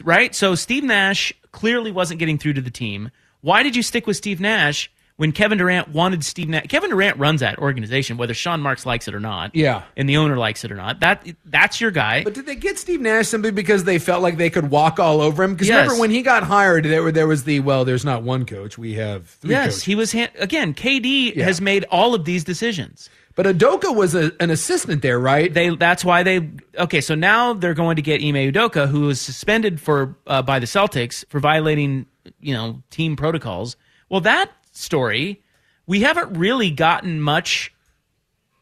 right? 0.02 0.34
So 0.34 0.54
Steve 0.56 0.82
Nash 0.82 1.32
clearly 1.52 1.92
wasn't 1.92 2.18
getting 2.18 2.38
through 2.38 2.54
to 2.54 2.60
the 2.60 2.70
team. 2.70 3.10
Why 3.42 3.62
did 3.62 3.76
you 3.76 3.82
stick 3.82 4.06
with 4.06 4.16
Steve 4.16 4.40
Nash 4.40 4.90
when 5.16 5.30
Kevin 5.32 5.58
Durant 5.58 5.88
wanted 5.88 6.24
Steve 6.24 6.48
Nash? 6.48 6.66
Kevin 6.68 6.90
Durant 6.90 7.16
runs 7.18 7.40
that 7.40 7.58
organization, 7.58 8.16
whether 8.16 8.34
Sean 8.34 8.60
Marks 8.60 8.84
likes 8.84 9.06
it 9.06 9.14
or 9.14 9.20
not. 9.20 9.54
Yeah. 9.54 9.82
and 9.96 10.08
the 10.08 10.16
owner 10.16 10.36
likes 10.36 10.64
it 10.64 10.72
or 10.72 10.74
not. 10.74 11.00
That 11.00 11.26
that's 11.44 11.80
your 11.80 11.90
guy. 11.90 12.24
But 12.24 12.34
did 12.34 12.46
they 12.46 12.56
get 12.56 12.78
Steve 12.78 13.00
Nash 13.00 13.28
simply 13.28 13.50
because 13.52 13.84
they 13.84 13.98
felt 13.98 14.22
like 14.22 14.36
they 14.38 14.50
could 14.50 14.70
walk 14.70 14.98
all 14.98 15.20
over 15.20 15.44
him? 15.44 15.54
Because 15.54 15.68
Yes. 15.68 15.82
remember 15.84 16.00
when 16.00 16.10
he 16.10 16.22
got 16.22 16.42
hired, 16.42 16.84
there, 16.84 17.02
were, 17.02 17.12
there 17.12 17.26
was 17.28 17.44
the 17.44 17.60
well, 17.60 17.84
there's 17.84 18.04
not 18.04 18.22
one 18.22 18.44
coach, 18.44 18.76
we 18.76 18.94
have 18.94 19.28
three 19.28 19.50
yes, 19.50 19.64
coaches. 19.66 19.82
he 19.84 19.94
was 19.94 20.12
ha- 20.12 20.30
again. 20.38 20.74
KD 20.74 21.36
has 21.36 21.60
made 21.60 21.84
all 21.90 22.14
of 22.14 22.24
these 22.24 22.42
decisions. 22.44 23.08
But 23.36 23.46
Udoka 23.46 23.92
was 23.94 24.14
a, 24.14 24.30
an 24.38 24.50
assistant 24.50 25.02
there, 25.02 25.18
right? 25.18 25.52
They 25.52 25.74
that's 25.74 26.04
why 26.04 26.22
they 26.22 26.50
okay. 26.78 27.00
So 27.00 27.16
now 27.16 27.52
they're 27.52 27.74
going 27.74 27.96
to 27.96 28.02
get 28.02 28.20
Ime 28.22 28.34
Udoka, 28.52 28.88
who 28.88 29.02
was 29.02 29.20
suspended 29.20 29.80
for 29.80 30.16
uh, 30.28 30.40
by 30.42 30.60
the 30.60 30.66
Celtics 30.66 31.24
for 31.30 31.40
violating 31.40 32.06
you 32.40 32.54
know 32.54 32.80
team 32.90 33.16
protocols. 33.16 33.76
Well, 34.08 34.20
that 34.20 34.52
story 34.74 35.42
we 35.86 36.00
haven't 36.00 36.36
really 36.36 36.70
gotten 36.70 37.20
much 37.20 37.72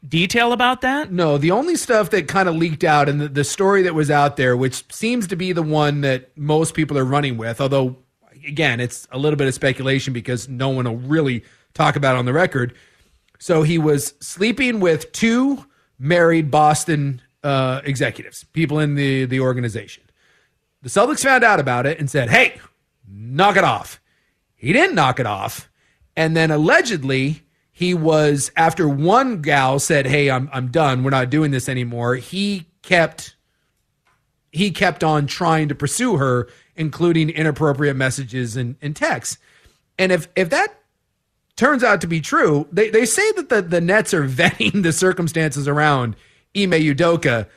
detail 0.07 0.51
about 0.51 0.81
that. 0.81 1.11
No, 1.11 1.37
the 1.37 1.51
only 1.51 1.75
stuff 1.75 2.09
that 2.09 2.27
kind 2.27 2.49
of 2.49 2.55
leaked 2.55 2.83
out 2.83 3.07
and 3.07 3.21
the, 3.21 3.29
the 3.29 3.43
story 3.43 3.83
that 3.83 3.95
was 3.95 4.11
out 4.11 4.35
there, 4.35 4.57
which 4.57 4.83
seems 4.93 5.27
to 5.27 5.35
be 5.35 5.53
the 5.53 5.63
one 5.63 6.01
that 6.01 6.37
most 6.37 6.73
people 6.73 6.97
are 6.97 7.05
running 7.05 7.37
with, 7.37 7.61
although, 7.61 7.95
again, 8.45 8.79
it's 8.79 9.07
a 9.11 9.17
little 9.17 9.37
bit 9.37 9.47
of 9.47 9.53
speculation 9.53 10.11
because 10.11 10.49
no 10.49 10.69
one 10.69 10.85
will 10.85 10.97
really 10.97 11.43
talk 11.73 11.95
about 11.95 12.17
on 12.17 12.25
the 12.25 12.33
record. 12.33 12.75
So 13.39 13.63
he 13.63 13.77
was 13.77 14.13
sleeping 14.19 14.81
with 14.81 15.11
two 15.13 15.65
married 15.97 16.51
Boston 16.51 17.21
uh, 17.43 17.81
executives, 17.85 18.43
people 18.51 18.79
in 18.79 18.95
the, 18.95 19.25
the 19.25 19.39
organization. 19.39 20.03
The 20.81 20.89
Celtics 20.89 21.23
found 21.23 21.45
out 21.45 21.61
about 21.61 21.85
it 21.85 21.97
and 21.99 22.09
said, 22.09 22.29
hey, 22.29 22.59
knock 23.07 23.55
it 23.55 23.63
off. 23.63 24.01
He 24.55 24.73
didn't 24.73 24.95
knock 24.95 25.21
it 25.21 25.25
off. 25.25 25.69
And 26.15 26.35
then 26.35 26.51
allegedly, 26.51 27.41
he 27.71 27.93
was 27.93 28.51
after 28.55 28.87
one 28.87 29.41
gal 29.41 29.79
said, 29.79 30.05
"Hey, 30.05 30.29
I'm 30.29 30.49
I'm 30.53 30.67
done. 30.67 31.03
We're 31.03 31.09
not 31.09 31.29
doing 31.29 31.51
this 31.51 31.67
anymore." 31.67 32.15
He 32.15 32.67
kept 32.83 33.35
he 34.51 34.69
kept 34.69 35.03
on 35.03 35.25
trying 35.25 35.67
to 35.69 35.75
pursue 35.75 36.17
her, 36.17 36.47
including 36.75 37.31
inappropriate 37.31 37.95
messages 37.95 38.55
and, 38.55 38.75
and 38.81 38.95
texts. 38.95 39.39
And 39.97 40.11
if 40.11 40.27
if 40.35 40.51
that 40.51 40.79
turns 41.55 41.83
out 41.83 42.01
to 42.01 42.07
be 42.07 42.21
true, 42.21 42.67
they, 42.71 42.89
they 42.89 43.05
say 43.05 43.31
that 43.33 43.49
the, 43.49 43.61
the 43.61 43.81
Nets 43.81 44.13
are 44.13 44.27
vetting 44.27 44.83
the 44.83 44.93
circumstances 44.93 45.67
around 45.67 46.15
Ime 46.55 46.71
Udoka. 46.71 47.47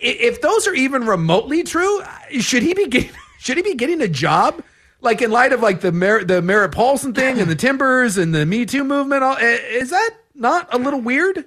If 0.00 0.40
those 0.40 0.66
are 0.66 0.74
even 0.74 1.06
remotely 1.06 1.62
true, 1.62 2.02
should 2.40 2.62
he 2.62 2.74
be 2.74 2.88
getting 2.88 3.10
should 3.38 3.58
he 3.58 3.62
be 3.62 3.74
getting 3.74 4.00
a 4.00 4.08
job? 4.08 4.62
Like 5.04 5.22
in 5.22 5.30
light 5.30 5.52
of 5.52 5.60
like 5.60 5.80
the 5.80 5.92
Mer- 5.92 6.24
the 6.24 6.40
Merritt 6.42 6.72
Paulson 6.72 7.12
thing 7.12 7.38
and 7.38 7.48
the 7.50 7.54
Timbers 7.54 8.16
and 8.16 8.34
the 8.34 8.44
Me 8.46 8.64
Too 8.66 8.82
movement, 8.84 9.22
all- 9.22 9.36
is 9.36 9.90
that 9.90 10.10
not 10.34 10.72
a 10.74 10.78
little 10.78 11.00
weird? 11.00 11.44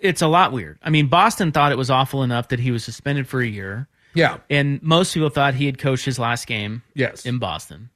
It's 0.00 0.22
a 0.22 0.28
lot 0.28 0.52
weird. 0.52 0.78
I 0.82 0.90
mean, 0.90 1.08
Boston 1.08 1.50
thought 1.50 1.72
it 1.72 1.78
was 1.78 1.90
awful 1.90 2.22
enough 2.22 2.48
that 2.48 2.60
he 2.60 2.70
was 2.70 2.84
suspended 2.84 3.26
for 3.26 3.40
a 3.40 3.46
year. 3.46 3.88
Yeah. 4.14 4.38
And 4.48 4.82
most 4.82 5.12
people 5.14 5.28
thought 5.30 5.54
he 5.54 5.66
had 5.66 5.78
coached 5.78 6.04
his 6.04 6.18
last 6.18 6.46
game 6.46 6.82
Yes. 6.94 7.24
in 7.26 7.38
Boston. 7.38 7.90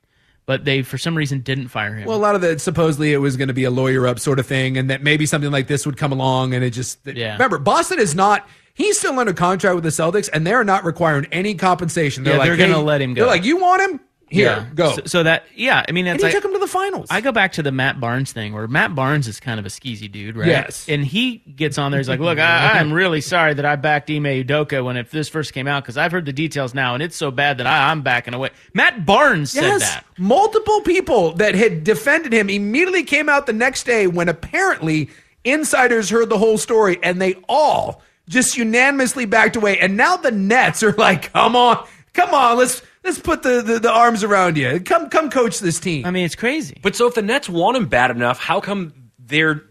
But 0.46 0.64
they, 0.66 0.82
for 0.82 0.98
some 0.98 1.16
reason, 1.16 1.40
didn't 1.40 1.68
fire 1.68 1.94
him. 1.94 2.06
Well, 2.06 2.16
a 2.16 2.20
lot 2.20 2.34
of 2.34 2.42
that 2.42 2.60
supposedly 2.60 3.12
it 3.14 3.16
was 3.18 3.36
going 3.38 3.48
to 3.48 3.54
be 3.54 3.64
a 3.64 3.70
lawyer 3.70 4.06
up 4.06 4.18
sort 4.20 4.38
of 4.38 4.46
thing, 4.46 4.76
and 4.76 4.90
that 4.90 5.02
maybe 5.02 5.24
something 5.26 5.50
like 5.50 5.66
this 5.68 5.86
would 5.86 5.96
come 5.96 6.12
along, 6.12 6.52
and 6.54 6.62
it 6.62 6.70
just 6.70 6.98
Yeah. 7.04 7.32
remember 7.32 7.58
Boston 7.58 7.98
is 7.98 8.14
not. 8.14 8.46
He's 8.74 8.98
still 8.98 9.18
under 9.18 9.32
contract 9.32 9.74
with 9.74 9.84
the 9.84 9.90
Celtics, 9.90 10.28
and 10.32 10.46
they're 10.46 10.62
not 10.64 10.84
requiring 10.84 11.26
any 11.32 11.54
compensation. 11.54 12.24
They're 12.24 12.34
Yeah, 12.34 12.38
like, 12.40 12.48
they're 12.48 12.56
gonna 12.58 12.74
hey- 12.78 12.82
let 12.82 13.00
him 13.00 13.14
go. 13.14 13.22
They're 13.22 13.30
like, 13.30 13.44
you 13.44 13.56
want 13.56 13.82
him? 13.82 14.00
Here, 14.34 14.46
Yeah. 14.46 14.66
go. 14.74 14.96
So, 14.96 15.02
so 15.06 15.22
that, 15.22 15.44
yeah, 15.54 15.84
I 15.88 15.92
mean, 15.92 16.06
and 16.06 16.18
he 16.18 16.24
like, 16.24 16.32
took 16.32 16.44
him 16.44 16.52
to 16.52 16.58
the 16.58 16.66
finals. 16.66 17.06
I 17.10 17.20
go 17.20 17.32
back 17.32 17.52
to 17.52 17.62
the 17.62 17.72
Matt 17.72 18.00
Barnes 18.00 18.32
thing 18.32 18.52
where 18.52 18.66
Matt 18.68 18.94
Barnes 18.94 19.28
is 19.28 19.40
kind 19.40 19.58
of 19.60 19.66
a 19.66 19.68
skeezy 19.68 20.10
dude, 20.10 20.36
right? 20.36 20.48
Yes. 20.48 20.86
And 20.88 21.04
he 21.04 21.36
gets 21.38 21.78
on 21.78 21.90
there. 21.90 22.00
He's 22.00 22.08
like, 22.08 22.20
"Look, 22.20 22.38
I, 22.38 22.78
I'm 22.78 22.92
really 22.92 23.20
sorry 23.20 23.54
that 23.54 23.64
I 23.64 23.76
backed 23.76 24.10
Ime 24.10 24.24
Udoka 24.24 24.84
when 24.84 24.96
it, 24.96 25.10
this 25.10 25.28
first 25.28 25.52
came 25.54 25.66
out 25.66 25.82
because 25.84 25.96
I've 25.96 26.12
heard 26.12 26.24
the 26.26 26.32
details 26.32 26.74
now, 26.74 26.94
and 26.94 27.02
it's 27.02 27.16
so 27.16 27.30
bad 27.30 27.58
that 27.58 27.66
I, 27.66 27.90
I'm 27.90 28.02
backing 28.02 28.34
away." 28.34 28.50
Matt 28.74 29.06
Barnes 29.06 29.52
said 29.52 29.80
that. 29.80 30.04
multiple 30.18 30.80
people 30.82 31.32
that 31.34 31.54
had 31.54 31.84
defended 31.84 32.32
him 32.32 32.50
immediately 32.50 33.04
came 33.04 33.28
out 33.28 33.46
the 33.46 33.52
next 33.52 33.84
day 33.84 34.06
when 34.06 34.28
apparently 34.28 35.08
insiders 35.44 36.10
heard 36.10 36.28
the 36.28 36.38
whole 36.38 36.58
story, 36.58 36.98
and 37.02 37.20
they 37.20 37.34
all 37.48 38.02
just 38.28 38.56
unanimously 38.56 39.26
backed 39.26 39.54
away. 39.56 39.78
And 39.78 39.96
now 39.96 40.16
the 40.16 40.30
Nets 40.30 40.82
are 40.82 40.92
like, 40.92 41.32
"Come 41.32 41.54
on, 41.56 41.86
come 42.12 42.34
on, 42.34 42.58
let's." 42.58 42.82
Let's 43.04 43.18
put 43.18 43.42
the, 43.42 43.60
the, 43.62 43.78
the 43.80 43.90
arms 43.92 44.24
around 44.24 44.56
you. 44.56 44.80
Come 44.80 45.10
come 45.10 45.30
coach 45.30 45.60
this 45.60 45.78
team. 45.78 46.06
I 46.06 46.10
mean, 46.10 46.24
it's 46.24 46.34
crazy. 46.34 46.78
But 46.82 46.96
so 46.96 47.06
if 47.06 47.14
the 47.14 47.22
Nets 47.22 47.48
want 47.48 47.76
him 47.76 47.86
bad 47.86 48.10
enough, 48.10 48.38
how 48.40 48.60
come 48.60 48.92
they're 49.18 49.62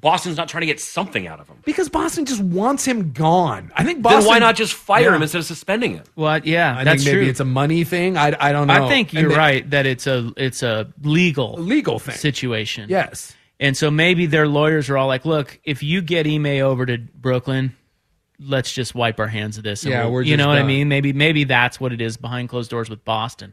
Boston's 0.00 0.36
not 0.36 0.48
trying 0.48 0.62
to 0.62 0.66
get 0.66 0.80
something 0.80 1.26
out 1.26 1.40
of 1.40 1.48
him? 1.48 1.56
Because 1.64 1.88
Boston 1.88 2.24
just 2.24 2.40
wants 2.42 2.84
him 2.84 3.12
gone. 3.12 3.70
I 3.76 3.84
think 3.84 4.02
Boston. 4.02 4.20
then 4.20 4.28
why 4.28 4.38
not 4.38 4.56
just 4.56 4.74
fire 4.74 5.02
Yeah. 5.10 5.16
him 5.16 5.22
instead 5.22 5.38
of 5.38 5.44
suspending 5.44 5.92
him? 5.94 6.04
Well, 6.16 6.40
yeah, 6.44 6.76
I 6.76 6.84
that's 6.84 7.02
think 7.04 7.14
maybe 7.14 7.24
true. 7.24 7.30
it's 7.30 7.40
a 7.40 7.44
money 7.44 7.84
thing. 7.84 8.16
I, 8.16 8.34
I 8.38 8.52
don't 8.52 8.66
know. 8.66 8.84
I 8.84 8.88
think 8.88 9.12
you're 9.12 9.28
they- 9.30 9.36
right 9.36 9.70
that 9.70 9.86
it's 9.86 10.06
a 10.06 10.32
it's 10.36 10.62
a 10.62 10.92
legal 11.02 11.54
legal 11.54 11.98
thing. 11.98 12.16
situation. 12.16 12.88
Yes. 12.90 13.34
And 13.60 13.76
so 13.76 13.90
maybe 13.90 14.26
their 14.26 14.48
lawyers 14.48 14.90
are 14.90 14.98
all 14.98 15.06
like, 15.06 15.24
"Look, 15.24 15.60
if 15.64 15.82
you 15.82 16.02
get 16.02 16.26
Ime 16.26 16.46
over 16.62 16.84
to 16.86 16.98
Brooklyn, 16.98 17.74
let's 18.40 18.72
just 18.72 18.94
wipe 18.94 19.18
our 19.20 19.26
hands 19.28 19.56
of 19.58 19.64
this." 19.64 19.82
and 19.84 19.92
Yeah, 19.92 20.02
we'll- 20.04 20.12
we're 20.12 20.22
you 20.22 20.36
know 20.36 20.48
what 20.48 20.58
I 20.58 20.62
mean. 20.62 20.88
Maybe 20.88 21.12
maybe 21.12 21.44
that's 21.44 21.78
what 21.80 21.92
it 21.92 22.00
is 22.00 22.16
behind 22.16 22.48
closed 22.48 22.70
doors 22.70 22.88
with 22.90 23.04
Boston. 23.04 23.52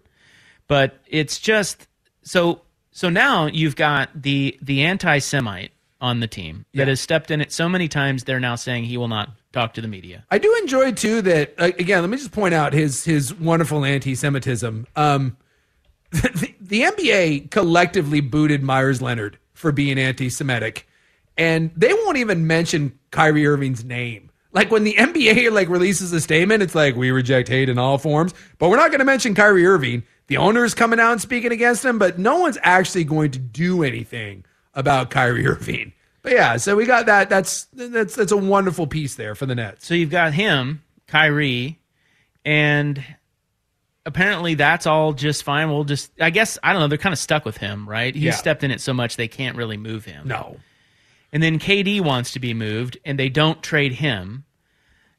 But 0.67 0.99
it's 1.07 1.39
just 1.39 1.87
so 2.23 2.61
so 2.91 3.09
now 3.09 3.45
you've 3.47 3.75
got 3.75 4.09
the 4.21 4.57
the 4.61 4.83
anti-Semite 4.83 5.71
on 5.99 6.19
the 6.19 6.27
team 6.27 6.65
that 6.73 6.79
Yeah. 6.79 6.85
has 6.85 6.99
stepped 7.01 7.29
in 7.29 7.41
it 7.41 7.51
so 7.51 7.69
many 7.69 7.87
times. 7.87 8.23
They're 8.23 8.39
now 8.39 8.55
saying 8.55 8.85
he 8.85 8.97
will 8.97 9.07
not 9.07 9.29
talk 9.53 9.73
to 9.75 9.81
the 9.81 9.87
media. 9.87 10.25
I 10.31 10.37
do 10.39 10.55
enjoy 10.61 10.93
too 10.93 11.21
that 11.23 11.53
uh, 11.59 11.65
again. 11.77 12.01
Let 12.01 12.09
me 12.09 12.17
just 12.17 12.31
point 12.31 12.53
out 12.53 12.73
his 12.73 13.03
his 13.03 13.33
wonderful 13.33 13.85
anti-Semitism. 13.85 14.87
Um, 14.95 15.37
the, 16.11 16.53
the 16.59 16.81
NBA 16.81 17.51
collectively 17.51 18.19
booted 18.21 18.63
Meyers 18.63 19.01
Leonard 19.01 19.37
for 19.53 19.71
being 19.71 19.99
anti-Semitic, 19.99 20.87
and 21.37 21.71
they 21.77 21.93
won't 21.93 22.17
even 22.17 22.47
mention 22.47 22.97
Kyrie 23.11 23.45
Irving's 23.45 23.85
name. 23.85 24.30
Like 24.53 24.69
when 24.71 24.83
the 24.83 24.93
NBA 24.95 25.51
like 25.51 25.69
releases 25.69 26.11
a 26.13 26.19
statement, 26.21 26.61
it's 26.63 26.75
like 26.75 26.95
we 26.95 27.11
reject 27.11 27.47
hate 27.47 27.69
in 27.69 27.77
all 27.77 27.97
forms, 27.97 28.33
but 28.57 28.69
we're 28.69 28.77
not 28.77 28.89
going 28.91 28.99
to 28.99 29.05
mention 29.05 29.33
Kyrie 29.33 29.65
Irving. 29.65 30.03
The 30.27 30.37
owner 30.37 30.63
is 30.65 30.73
coming 30.73 30.99
out 30.99 31.13
and 31.13 31.21
speaking 31.21 31.51
against 31.51 31.83
him, 31.85 31.97
but 31.99 32.17
no 32.19 32.39
one's 32.39 32.57
actually 32.61 33.03
going 33.05 33.31
to 33.31 33.39
do 33.39 33.83
anything 33.83 34.43
about 34.73 35.09
Kyrie 35.09 35.47
Irving. 35.47 35.93
But 36.21 36.33
yeah, 36.33 36.57
so 36.57 36.75
we 36.75 36.85
got 36.85 37.07
that. 37.07 37.29
That's 37.29 37.65
that's 37.73 38.15
that's 38.15 38.31
a 38.31 38.37
wonderful 38.37 38.87
piece 38.87 39.15
there 39.15 39.35
for 39.35 39.45
the 39.45 39.55
Nets. 39.55 39.85
So 39.87 39.93
you've 39.93 40.09
got 40.11 40.33
him, 40.33 40.83
Kyrie, 41.07 41.79
and 42.45 43.03
apparently 44.05 44.53
that's 44.55 44.85
all 44.85 45.13
just 45.13 45.43
fine. 45.43 45.69
We'll 45.69 45.83
just, 45.83 46.11
I 46.19 46.29
guess, 46.29 46.57
I 46.63 46.73
don't 46.73 46.81
know. 46.81 46.87
They're 46.87 46.97
kind 46.97 47.13
of 47.13 47.19
stuck 47.19 47.45
with 47.45 47.57
him, 47.57 47.87
right? 47.87 48.13
He 48.13 48.25
Yeah. 48.25 48.31
stepped 48.31 48.63
in 48.63 48.71
it 48.71 48.81
so 48.81 48.93
much 48.93 49.15
they 49.15 49.27
can't 49.27 49.55
really 49.55 49.77
move 49.77 50.05
him. 50.05 50.27
No. 50.27 50.57
And 51.33 51.41
then 51.41 51.59
KD 51.59 52.01
wants 52.01 52.31
to 52.33 52.39
be 52.39 52.53
moved, 52.53 52.97
and 53.05 53.17
they 53.17 53.29
don't 53.29 53.61
trade 53.63 53.93
him. 53.93 54.43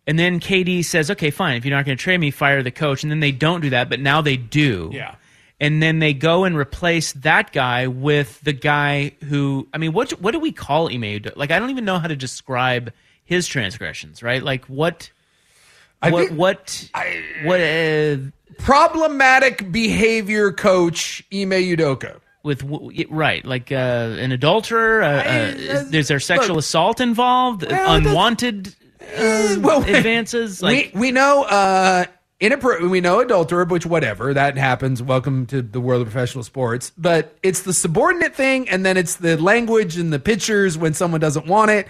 And 0.06 0.18
then 0.18 0.40
KD 0.40 0.84
says, 0.84 1.10
"Okay, 1.10 1.30
fine. 1.30 1.56
If 1.56 1.64
you're 1.64 1.74
not 1.76 1.86
going 1.86 1.96
to 1.96 2.02
trade 2.02 2.18
me, 2.18 2.30
fire 2.30 2.62
the 2.62 2.70
coach." 2.70 3.02
And 3.02 3.10
then 3.10 3.20
they 3.20 3.32
don't 3.32 3.60
do 3.60 3.70
that, 3.70 3.88
but 3.88 4.00
now 4.00 4.20
they 4.20 4.36
do. 4.36 4.90
Yeah. 4.92 5.14
And 5.60 5.80
then 5.80 6.00
they 6.00 6.12
go 6.12 6.42
and 6.42 6.56
replace 6.56 7.12
that 7.12 7.52
guy 7.52 7.86
with 7.86 8.40
the 8.40 8.52
guy 8.52 9.12
who, 9.28 9.68
I 9.72 9.78
mean, 9.78 9.92
what 9.92 10.10
what 10.20 10.32
do 10.32 10.40
we 10.40 10.50
call 10.50 10.88
Ime? 10.88 11.02
Udoka? 11.02 11.36
Like, 11.36 11.52
I 11.52 11.58
don't 11.60 11.70
even 11.70 11.84
know 11.84 12.00
how 12.00 12.08
to 12.08 12.16
describe 12.16 12.92
his 13.24 13.46
transgressions, 13.46 14.22
right? 14.24 14.42
Like, 14.42 14.64
what, 14.66 15.10
I 16.02 16.10
what, 16.10 16.26
think- 16.26 16.38
what, 16.38 16.90
what, 17.44 17.60
uh, 17.60 18.16
Problematic 18.58 19.72
behavior 19.72 20.52
coach 20.52 21.24
Ime 21.32 21.50
Udoka. 21.50 22.20
With 22.42 22.62
right, 23.10 23.44
like 23.44 23.70
uh, 23.72 23.74
an 24.18 24.32
adulterer? 24.32 25.02
Uh, 25.02 25.08
uh, 25.08 25.84
there 25.90 26.20
sexual 26.20 26.58
assault 26.58 27.00
involved? 27.00 27.64
well, 27.68 27.94
Unwanted 27.94 28.74
uh, 29.16 29.56
well, 29.60 29.82
advances? 29.86 30.62
Like, 30.62 30.92
we 30.94 31.00
we 31.00 31.10
know 31.12 31.44
uh 31.44 32.04
inappro- 32.40 32.88
we 32.90 33.00
know 33.00 33.20
adulterer, 33.20 33.64
which 33.64 33.86
whatever 33.86 34.34
that 34.34 34.56
happens. 34.56 35.02
Welcome 35.02 35.46
to 35.46 35.62
the 35.62 35.80
world 35.80 36.02
of 36.02 36.08
professional 36.08 36.44
sports. 36.44 36.92
But 36.96 37.36
it's 37.42 37.62
the 37.62 37.72
subordinate 37.72 38.34
thing, 38.34 38.68
and 38.68 38.84
then 38.84 38.96
it's 38.96 39.16
the 39.16 39.40
language 39.40 39.96
and 39.96 40.12
the 40.12 40.18
pictures 40.18 40.76
when 40.76 40.94
someone 40.94 41.20
doesn't 41.20 41.46
want 41.46 41.70
it. 41.70 41.88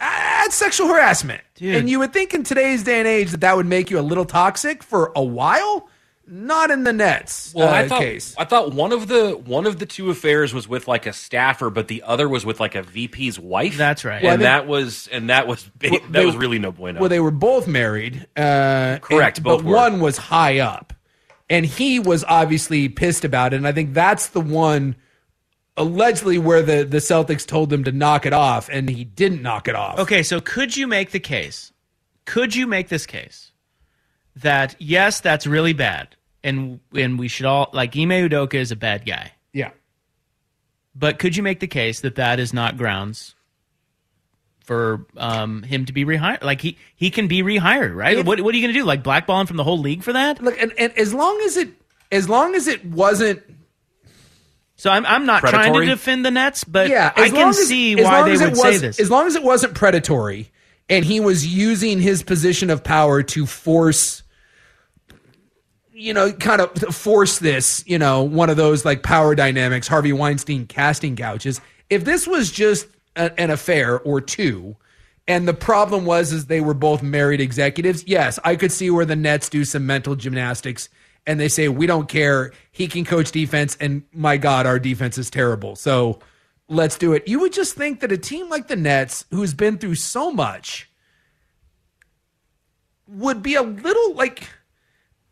That's 0.00 0.54
sexual 0.54 0.86
harassment, 0.88 1.42
and 1.60 1.90
you 1.90 1.98
would 1.98 2.12
think 2.12 2.32
in 2.32 2.44
today's 2.44 2.84
day 2.84 3.00
and 3.00 3.08
age 3.08 3.32
that 3.32 3.40
that 3.40 3.56
would 3.56 3.66
make 3.66 3.90
you 3.90 3.98
a 3.98 4.00
little 4.00 4.24
toxic 4.24 4.82
for 4.82 5.12
a 5.16 5.22
while. 5.22 5.88
Not 6.30 6.70
in 6.70 6.84
the 6.84 6.92
Nets 6.92 7.52
Well, 7.54 7.68
uh, 7.68 7.72
I 7.72 7.88
thought 7.88 8.00
case. 8.00 8.34
I 8.36 8.44
thought 8.44 8.74
one 8.74 8.92
of 8.92 9.08
the 9.08 9.30
one 9.32 9.66
of 9.66 9.78
the 9.78 9.86
two 9.86 10.10
affairs 10.10 10.52
was 10.52 10.68
with 10.68 10.86
like 10.86 11.06
a 11.06 11.12
staffer, 11.12 11.70
but 11.70 11.88
the 11.88 12.02
other 12.02 12.28
was 12.28 12.44
with 12.44 12.60
like 12.60 12.74
a 12.74 12.82
VP's 12.82 13.38
wife. 13.38 13.76
That's 13.78 14.04
right. 14.04 14.22
Well, 14.22 14.32
I 14.32 14.34
and 14.34 14.42
that 14.42 14.66
was 14.66 15.08
and 15.10 15.30
that 15.30 15.46
was 15.46 15.64
ba- 15.78 15.88
Well, 15.90 16.00
that 16.00 16.12
they- 16.12 16.26
was 16.26 16.36
really 16.36 16.58
no 16.58 16.70
bueno. 16.70 17.00
Well, 17.00 17.08
they 17.08 17.20
were 17.20 17.30
both 17.30 17.66
married. 17.66 18.26
Uh, 18.36 18.98
Correct, 19.00 19.38
and- 19.38 19.44
both 19.44 19.62
but 19.62 19.64
were. 19.70 19.74
one 19.76 20.00
was 20.00 20.18
high 20.18 20.58
up, 20.58 20.92
and 21.48 21.64
he 21.64 21.98
was 21.98 22.24
obviously 22.28 22.88
pissed 22.90 23.24
about 23.24 23.54
it. 23.54 23.56
And 23.56 23.66
I 23.66 23.72
think 23.72 23.94
that's 23.94 24.26
the 24.28 24.40
one 24.42 24.96
allegedly 25.78 26.38
where 26.38 26.60
the 26.60 26.84
the 26.84 26.98
Celtics 26.98 27.46
told 27.46 27.72
him 27.72 27.84
to 27.84 27.92
knock 27.92 28.26
it 28.26 28.32
off, 28.34 28.68
and 28.70 28.90
he 28.90 29.04
didn't 29.04 29.40
knock 29.40 29.66
it 29.68 29.74
off. 29.74 29.98
Okay, 29.98 30.22
so 30.22 30.40
could 30.40 30.76
you 30.76 30.86
make 30.86 31.10
the 31.12 31.20
case? 31.20 31.72
Could 32.26 32.54
you 32.54 32.66
make 32.66 32.88
this 32.88 33.06
case 33.06 33.52
that 34.36 34.76
yes, 34.78 35.20
that's 35.20 35.46
really 35.46 35.72
bad, 35.72 36.16
and 36.44 36.80
and 36.94 37.18
we 37.18 37.28
should 37.28 37.46
all 37.46 37.70
like 37.72 37.96
Ime 37.96 38.10
Udoka 38.10 38.54
is 38.54 38.70
a 38.72 38.76
bad 38.76 39.04
guy, 39.06 39.32
Yeah. 39.52 39.70
but 40.94 41.18
could 41.18 41.36
you 41.36 41.42
make 41.42 41.60
the 41.60 41.66
case 41.66 42.00
that 42.00 42.14
that 42.16 42.38
is 42.40 42.52
not 42.52 42.76
grounds 42.76 43.34
for 44.64 45.06
um, 45.16 45.62
him 45.62 45.86
to 45.86 45.92
be 45.92 46.04
rehired? 46.04 46.42
Like 46.42 46.60
he 46.60 46.76
he 46.94 47.10
can 47.10 47.26
be 47.28 47.42
rehired, 47.42 47.94
right? 47.94 48.18
If- 48.18 48.26
what 48.26 48.40
what 48.40 48.54
are 48.54 48.58
you 48.58 48.64
going 48.64 48.74
to 48.74 48.80
do? 48.80 48.84
Like 48.86 49.02
blackball 49.02 49.40
him 49.40 49.46
from 49.46 49.56
the 49.56 49.64
whole 49.64 49.78
league 49.78 50.02
for 50.02 50.12
that? 50.12 50.42
Look, 50.42 50.60
and, 50.60 50.72
and 50.78 50.96
as 50.98 51.12
long 51.14 51.40
as 51.44 51.56
it 51.56 51.70
as 52.12 52.28
long 52.28 52.54
as 52.54 52.66
it 52.68 52.84
wasn't 52.84 53.42
So 54.76 54.90
I'm 54.90 55.04
I'm 55.06 55.26
not 55.26 55.40
trying 55.40 55.72
to 55.74 55.84
defend 55.84 56.24
the 56.24 56.30
Nets, 56.30 56.64
but 56.64 56.88
yeah, 56.88 57.12
I 57.16 57.30
can 57.30 57.48
as- 57.48 57.66
see 57.66 57.98
as 57.98 58.04
why 58.04 58.22
they 58.22 58.32
as 58.32 58.40
it 58.40 58.50
would 58.50 58.56
say 58.58 58.76
this. 58.78 59.00
As 59.00 59.10
long 59.10 59.26
as 59.26 59.34
it 59.34 59.42
wasn't 59.42 59.74
predatory, 59.74 60.50
and 60.88 61.04
he 61.04 61.20
was 61.20 61.46
using 61.46 62.00
his 62.00 62.22
position 62.22 62.70
of 62.70 62.84
power 62.84 63.22
to 63.22 63.44
force, 63.46 64.22
you 65.98 66.14
know, 66.14 66.32
kind 66.32 66.60
of 66.60 66.72
force 66.94 67.38
this, 67.40 67.82
you 67.86 67.98
know, 67.98 68.22
one 68.22 68.50
of 68.50 68.56
those 68.56 68.84
like 68.84 69.02
power 69.02 69.34
dynamics, 69.34 69.88
Harvey 69.88 70.12
Weinstein 70.12 70.66
casting 70.66 71.16
couches. 71.16 71.60
If 71.90 72.04
this 72.04 72.26
was 72.26 72.50
just 72.50 72.86
a, 73.16 73.38
an 73.40 73.50
affair 73.50 73.98
or 74.00 74.20
two, 74.20 74.76
and 75.26 75.46
the 75.46 75.54
problem 75.54 76.04
was 76.04 76.32
is 76.32 76.46
they 76.46 76.60
were 76.60 76.74
both 76.74 77.02
married 77.02 77.40
executives. 77.40 78.04
Yes, 78.06 78.38
I 78.44 78.56
could 78.56 78.72
see 78.72 78.90
where 78.90 79.04
the 79.04 79.16
Nets 79.16 79.48
do 79.48 79.64
some 79.64 79.84
mental 79.86 80.14
gymnastics 80.14 80.88
and 81.28 81.38
they 81.38 81.48
say 81.48 81.68
we 81.68 81.86
don't 81.86 82.08
care. 82.08 82.52
He 82.72 82.88
can 82.88 83.04
coach 83.04 83.30
defense, 83.30 83.76
and 83.78 84.02
my 84.14 84.38
God, 84.38 84.64
our 84.64 84.78
defense 84.78 85.18
is 85.18 85.28
terrible. 85.28 85.76
So 85.76 86.20
let's 86.68 86.96
do 86.96 87.12
it. 87.12 87.28
You 87.28 87.40
would 87.40 87.52
just 87.52 87.74
think 87.74 88.00
that 88.00 88.10
a 88.10 88.16
team 88.16 88.48
like 88.48 88.68
the 88.68 88.76
Nets, 88.76 89.26
who's 89.30 89.52
been 89.52 89.76
through 89.76 89.96
so 89.96 90.32
much, 90.32 90.90
would 93.06 93.42
be 93.42 93.56
a 93.56 93.62
little 93.62 94.14
like. 94.14 94.48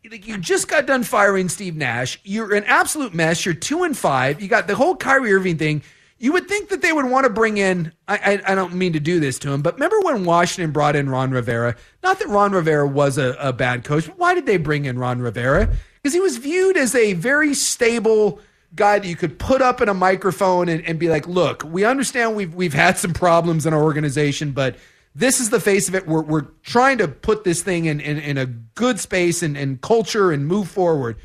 Like 0.09 0.27
you 0.27 0.37
just 0.37 0.67
got 0.67 0.85
done 0.85 1.03
firing 1.03 1.49
Steve 1.49 1.75
Nash. 1.75 2.19
You're 2.23 2.53
an 2.55 2.63
absolute 2.65 3.13
mess. 3.13 3.45
You're 3.45 3.53
two 3.53 3.83
and 3.83 3.97
five. 3.97 4.41
You 4.41 4.47
got 4.47 4.67
the 4.67 4.75
whole 4.75 4.95
Kyrie 4.95 5.33
Irving 5.33 5.57
thing. 5.57 5.81
You 6.19 6.33
would 6.33 6.47
think 6.47 6.69
that 6.69 6.81
they 6.81 6.93
would 6.93 7.05
want 7.05 7.25
to 7.25 7.29
bring 7.29 7.57
in. 7.57 7.91
I, 8.07 8.15
I, 8.15 8.51
I 8.51 8.55
don't 8.55 8.73
mean 8.73 8.93
to 8.93 8.99
do 8.99 9.19
this 9.19 9.37
to 9.39 9.51
him, 9.51 9.61
but 9.61 9.75
remember 9.75 9.99
when 10.01 10.25
Washington 10.25 10.71
brought 10.71 10.95
in 10.95 11.09
Ron 11.09 11.31
Rivera? 11.31 11.75
Not 12.01 12.19
that 12.19 12.27
Ron 12.27 12.53
Rivera 12.53 12.87
was 12.87 13.17
a, 13.17 13.35
a 13.39 13.53
bad 13.53 13.83
coach, 13.83 14.07
but 14.07 14.17
why 14.17 14.33
did 14.33 14.45
they 14.45 14.57
bring 14.57 14.85
in 14.85 14.97
Ron 14.97 15.19
Rivera? 15.19 15.69
Because 15.95 16.13
he 16.13 16.19
was 16.19 16.37
viewed 16.37 16.77
as 16.77 16.95
a 16.95 17.13
very 17.13 17.53
stable 17.53 18.39
guy 18.75 18.99
that 18.99 19.07
you 19.07 19.15
could 19.15 19.37
put 19.37 19.61
up 19.61 19.81
in 19.81 19.89
a 19.89 19.93
microphone 19.93 20.69
and, 20.69 20.83
and 20.85 20.97
be 20.97 21.09
like, 21.09 21.27
"Look, 21.27 21.63
we 21.63 21.85
understand 21.85 22.35
we've 22.35 22.53
we've 22.53 22.73
had 22.73 22.97
some 22.97 23.13
problems 23.13 23.65
in 23.65 23.73
our 23.73 23.83
organization, 23.83 24.51
but 24.51 24.75
this 25.17 25.39
is 25.39 25.49
the 25.49 25.59
face 25.59 25.89
of 25.89 25.95
it. 25.95 26.07
We're 26.07 26.21
we're 26.21 26.47
trying 26.63 26.99
to 26.99 27.07
put 27.07 27.43
this 27.43 27.61
thing 27.61 27.85
in 27.85 27.99
in, 27.99 28.17
in 28.19 28.37
a 28.37 28.45
good 28.45 28.99
space 28.99 29.43
and, 29.43 29.57
and 29.57 29.81
culture 29.81 30.31
and 30.31 30.47
move 30.47 30.69
forward." 30.69 31.17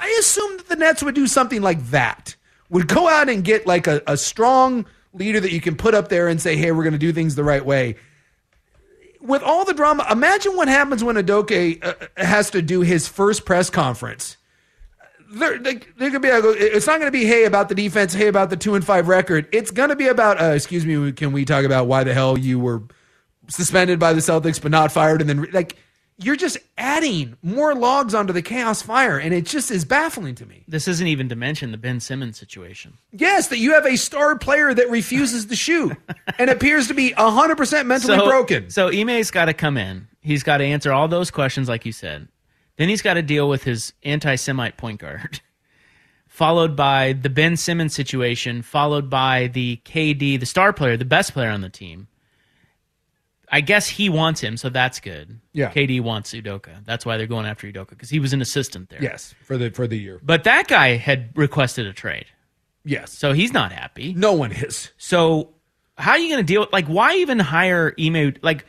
I 0.00 0.16
assume 0.18 0.56
that 0.56 0.68
the 0.68 0.76
Nets 0.76 1.02
would 1.02 1.14
do 1.14 1.26
something 1.26 1.60
like 1.60 1.84
that. 1.90 2.34
Would 2.70 2.88
go 2.88 3.08
out 3.08 3.28
and 3.28 3.44
get 3.44 3.66
like 3.66 3.86
a, 3.86 4.00
a 4.06 4.16
strong 4.16 4.86
leader 5.12 5.40
that 5.40 5.52
you 5.52 5.60
can 5.60 5.76
put 5.76 5.94
up 5.94 6.08
there 6.08 6.28
and 6.28 6.40
say, 6.40 6.56
hey, 6.56 6.72
we're 6.72 6.84
going 6.84 6.92
to 6.92 6.98
do 6.98 7.12
things 7.12 7.34
the 7.34 7.44
right 7.44 7.64
way. 7.64 7.96
With 9.20 9.42
all 9.42 9.64
the 9.64 9.74
drama, 9.74 10.06
imagine 10.10 10.56
what 10.56 10.68
happens 10.68 11.04
when 11.04 11.16
Udoka 11.16 11.84
uh, 11.84 11.94
has 12.16 12.50
to 12.50 12.62
do 12.62 12.80
his 12.80 13.06
first 13.06 13.44
press 13.44 13.68
conference. 13.68 14.38
There, 15.32 15.58
there, 15.58 15.80
there 15.98 16.10
could 16.10 16.22
be. 16.22 16.28
A, 16.28 16.38
it's 16.38 16.86
not 16.86 16.98
going 16.98 17.12
to 17.12 17.16
be 17.16 17.24
hey 17.24 17.44
about 17.44 17.68
the 17.68 17.74
defense, 17.74 18.14
hey 18.14 18.28
about 18.28 18.50
the 18.50 18.56
two 18.56 18.74
and 18.74 18.84
five 18.84 19.06
record. 19.06 19.46
It's 19.52 19.70
going 19.70 19.90
to 19.90 19.96
be 19.96 20.08
about. 20.08 20.40
Uh, 20.40 20.46
excuse 20.46 20.86
me, 20.86 21.12
can 21.12 21.32
we 21.32 21.44
talk 21.44 21.64
about 21.64 21.86
why 21.86 22.02
the 22.02 22.14
hell 22.14 22.36
you 22.36 22.58
were 22.58 22.82
suspended 23.50 23.98
by 23.98 24.12
the 24.12 24.20
Celtics 24.20 24.60
but 24.60 24.70
not 24.70 24.90
fired? 24.92 25.20
And 25.20 25.28
then 25.28 25.46
like 25.52 25.76
you're 26.22 26.36
just 26.36 26.58
adding 26.76 27.36
more 27.42 27.74
logs 27.74 28.14
onto 28.14 28.32
the 28.32 28.42
chaos 28.42 28.82
fire, 28.82 29.18
and 29.18 29.32
it 29.32 29.46
just 29.46 29.70
is 29.70 29.84
baffling 29.84 30.34
to 30.34 30.46
me. 30.46 30.64
this 30.68 30.86
isn't 30.86 31.06
even 31.06 31.28
to 31.30 31.36
mention 31.36 31.72
the 31.72 31.78
Ben 31.78 31.98
Simmons 31.98 32.38
situation. 32.38 32.98
Yes, 33.12 33.48
that 33.48 33.58
you 33.58 33.72
have 33.72 33.86
a 33.86 33.96
star 33.96 34.36
player 34.36 34.74
that 34.74 34.90
refuses 34.90 35.46
to 35.46 35.56
shoot 35.56 35.96
and 36.38 36.50
appears 36.50 36.88
to 36.88 36.94
be 36.94 37.12
100% 37.12 37.86
mentally 37.86 38.18
so, 38.18 38.26
broken. 38.26 38.70
So 38.70 38.92
Ime's 38.92 39.30
got 39.30 39.46
to 39.46 39.54
come 39.54 39.78
in. 39.78 40.08
He's 40.20 40.42
got 40.42 40.58
to 40.58 40.64
answer 40.64 40.92
all 40.92 41.08
those 41.08 41.30
questions, 41.30 41.68
like 41.68 41.86
you 41.86 41.92
said. 41.92 42.28
Then 42.76 42.88
he's 42.90 43.02
got 43.02 43.14
to 43.14 43.22
deal 43.22 43.48
with 43.48 43.64
his 43.64 43.94
anti-Semite 44.02 44.76
point 44.76 45.00
guard, 45.00 45.40
followed 46.28 46.76
by 46.76 47.14
the 47.14 47.30
Ben 47.30 47.56
Simmons 47.56 47.94
situation, 47.94 48.60
followed 48.60 49.08
by 49.08 49.46
the 49.46 49.80
KD, 49.86 50.38
the 50.38 50.46
star 50.46 50.74
player, 50.74 50.98
the 50.98 51.04
best 51.06 51.32
player 51.32 51.50
on 51.50 51.62
the 51.62 51.70
team. 51.70 52.08
I 53.50 53.60
guess 53.60 53.88
he 53.88 54.08
wants 54.08 54.40
him, 54.40 54.56
so 54.56 54.68
that's 54.68 55.00
good. 55.00 55.40
Yeah. 55.52 55.72
KD 55.72 56.00
wants 56.00 56.32
Udoka. 56.32 56.84
That's 56.84 57.04
why 57.04 57.16
they're 57.16 57.26
going 57.26 57.46
after 57.46 57.70
Udoka 57.70 57.90
because 57.90 58.08
he 58.08 58.20
was 58.20 58.32
an 58.32 58.40
assistant 58.40 58.90
there. 58.90 59.02
Yes, 59.02 59.34
for 59.44 59.58
the 59.58 59.70
for 59.70 59.86
the 59.86 59.98
year. 59.98 60.20
But 60.22 60.44
that 60.44 60.68
guy 60.68 60.96
had 60.96 61.30
requested 61.34 61.86
a 61.86 61.92
trade. 61.92 62.26
Yes. 62.84 63.12
So 63.12 63.32
he's 63.32 63.52
not 63.52 63.72
happy. 63.72 64.14
No 64.14 64.32
one 64.32 64.52
is. 64.52 64.90
So 64.96 65.50
how 65.98 66.12
are 66.12 66.18
you 66.18 66.28
going 66.28 66.44
to 66.44 66.52
deal 66.52 66.60
with 66.62 66.72
like 66.72 66.86
why 66.86 67.16
even 67.16 67.38
hire 67.38 67.94
Ime 68.00 68.34
like 68.42 68.64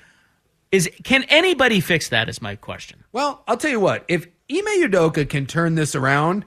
is 0.72 0.90
can 1.04 1.24
anybody 1.24 1.80
fix 1.80 2.10
that 2.10 2.30
is 2.30 2.42
my 2.42 2.56
question. 2.56 3.04
Well, 3.12 3.44
I'll 3.48 3.58
tell 3.58 3.72
you 3.72 3.80
what. 3.80 4.06
If 4.08 4.28
Ime 4.50 4.90
Udoka 4.90 5.30
can 5.30 5.46
turn 5.46 5.76
this 5.76 5.96
around, 5.96 6.46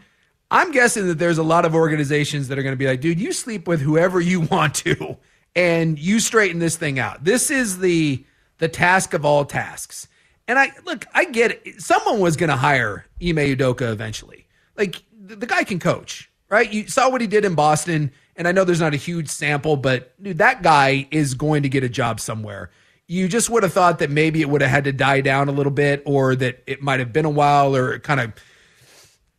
I'm 0.50 0.72
guessing 0.72 1.08
that 1.08 1.18
there's 1.18 1.38
a 1.38 1.42
lot 1.42 1.64
of 1.64 1.74
organizations 1.74 2.48
that 2.48 2.58
are 2.58 2.62
going 2.62 2.72
to 2.72 2.78
be 2.78 2.86
like, 2.86 3.00
dude, 3.00 3.20
you 3.20 3.32
sleep 3.32 3.66
with 3.66 3.80
whoever 3.80 4.20
you 4.20 4.40
want 4.50 4.74
to, 4.76 5.16
and 5.54 5.98
you 5.98 6.20
straighten 6.20 6.58
this 6.58 6.76
thing 6.76 6.98
out. 6.98 7.24
This 7.24 7.50
is 7.50 7.78
the 7.78 8.24
the 8.58 8.68
task 8.68 9.14
of 9.14 9.24
all 9.24 9.44
tasks. 9.44 10.08
And 10.46 10.58
I 10.58 10.72
look, 10.84 11.06
I 11.14 11.24
get 11.24 11.52
it. 11.52 11.80
Someone 11.80 12.20
was 12.20 12.36
going 12.36 12.50
to 12.50 12.56
hire 12.56 13.06
Ime 13.20 13.36
Udoka 13.36 13.90
eventually. 13.90 14.46
Like 14.76 15.02
the, 15.12 15.36
the 15.36 15.46
guy 15.46 15.64
can 15.64 15.78
coach, 15.78 16.30
right? 16.48 16.70
You 16.70 16.86
saw 16.88 17.08
what 17.10 17.20
he 17.20 17.26
did 17.26 17.44
in 17.44 17.54
Boston, 17.54 18.12
and 18.36 18.46
I 18.46 18.52
know 18.52 18.64
there's 18.64 18.80
not 18.80 18.94
a 18.94 18.98
huge 18.98 19.28
sample, 19.28 19.76
but 19.76 20.20
dude, 20.22 20.38
that 20.38 20.62
guy 20.62 21.08
is 21.10 21.34
going 21.34 21.62
to 21.62 21.68
get 21.68 21.82
a 21.82 21.88
job 21.88 22.20
somewhere. 22.20 22.70
You 23.06 23.28
just 23.28 23.50
would 23.50 23.62
have 23.62 23.72
thought 23.72 23.98
that 24.00 24.10
maybe 24.10 24.40
it 24.40 24.48
would 24.48 24.60
have 24.60 24.70
had 24.70 24.84
to 24.84 24.92
die 24.92 25.20
down 25.20 25.48
a 25.48 25.52
little 25.52 25.72
bit, 25.72 26.02
or 26.04 26.34
that 26.36 26.62
it 26.66 26.82
might 26.82 27.00
have 27.00 27.12
been 27.12 27.24
a 27.24 27.30
while, 27.30 27.74
or 27.74 27.98
kind 27.98 28.20
of, 28.20 28.32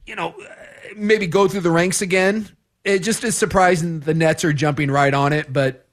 you 0.06 0.16
know, 0.16 0.36
maybe 0.96 1.28
go 1.28 1.48
through 1.48 1.62
the 1.62 1.72
ranks 1.72 2.02
again. 2.02 2.50
It 2.84 3.00
just 3.00 3.24
is 3.24 3.36
surprising 3.36 4.00
the 4.00 4.14
Nets 4.14 4.44
are 4.44 4.54
jumping 4.54 4.92
right 4.92 5.14
on 5.14 5.34
it, 5.34 5.52
but 5.52 5.85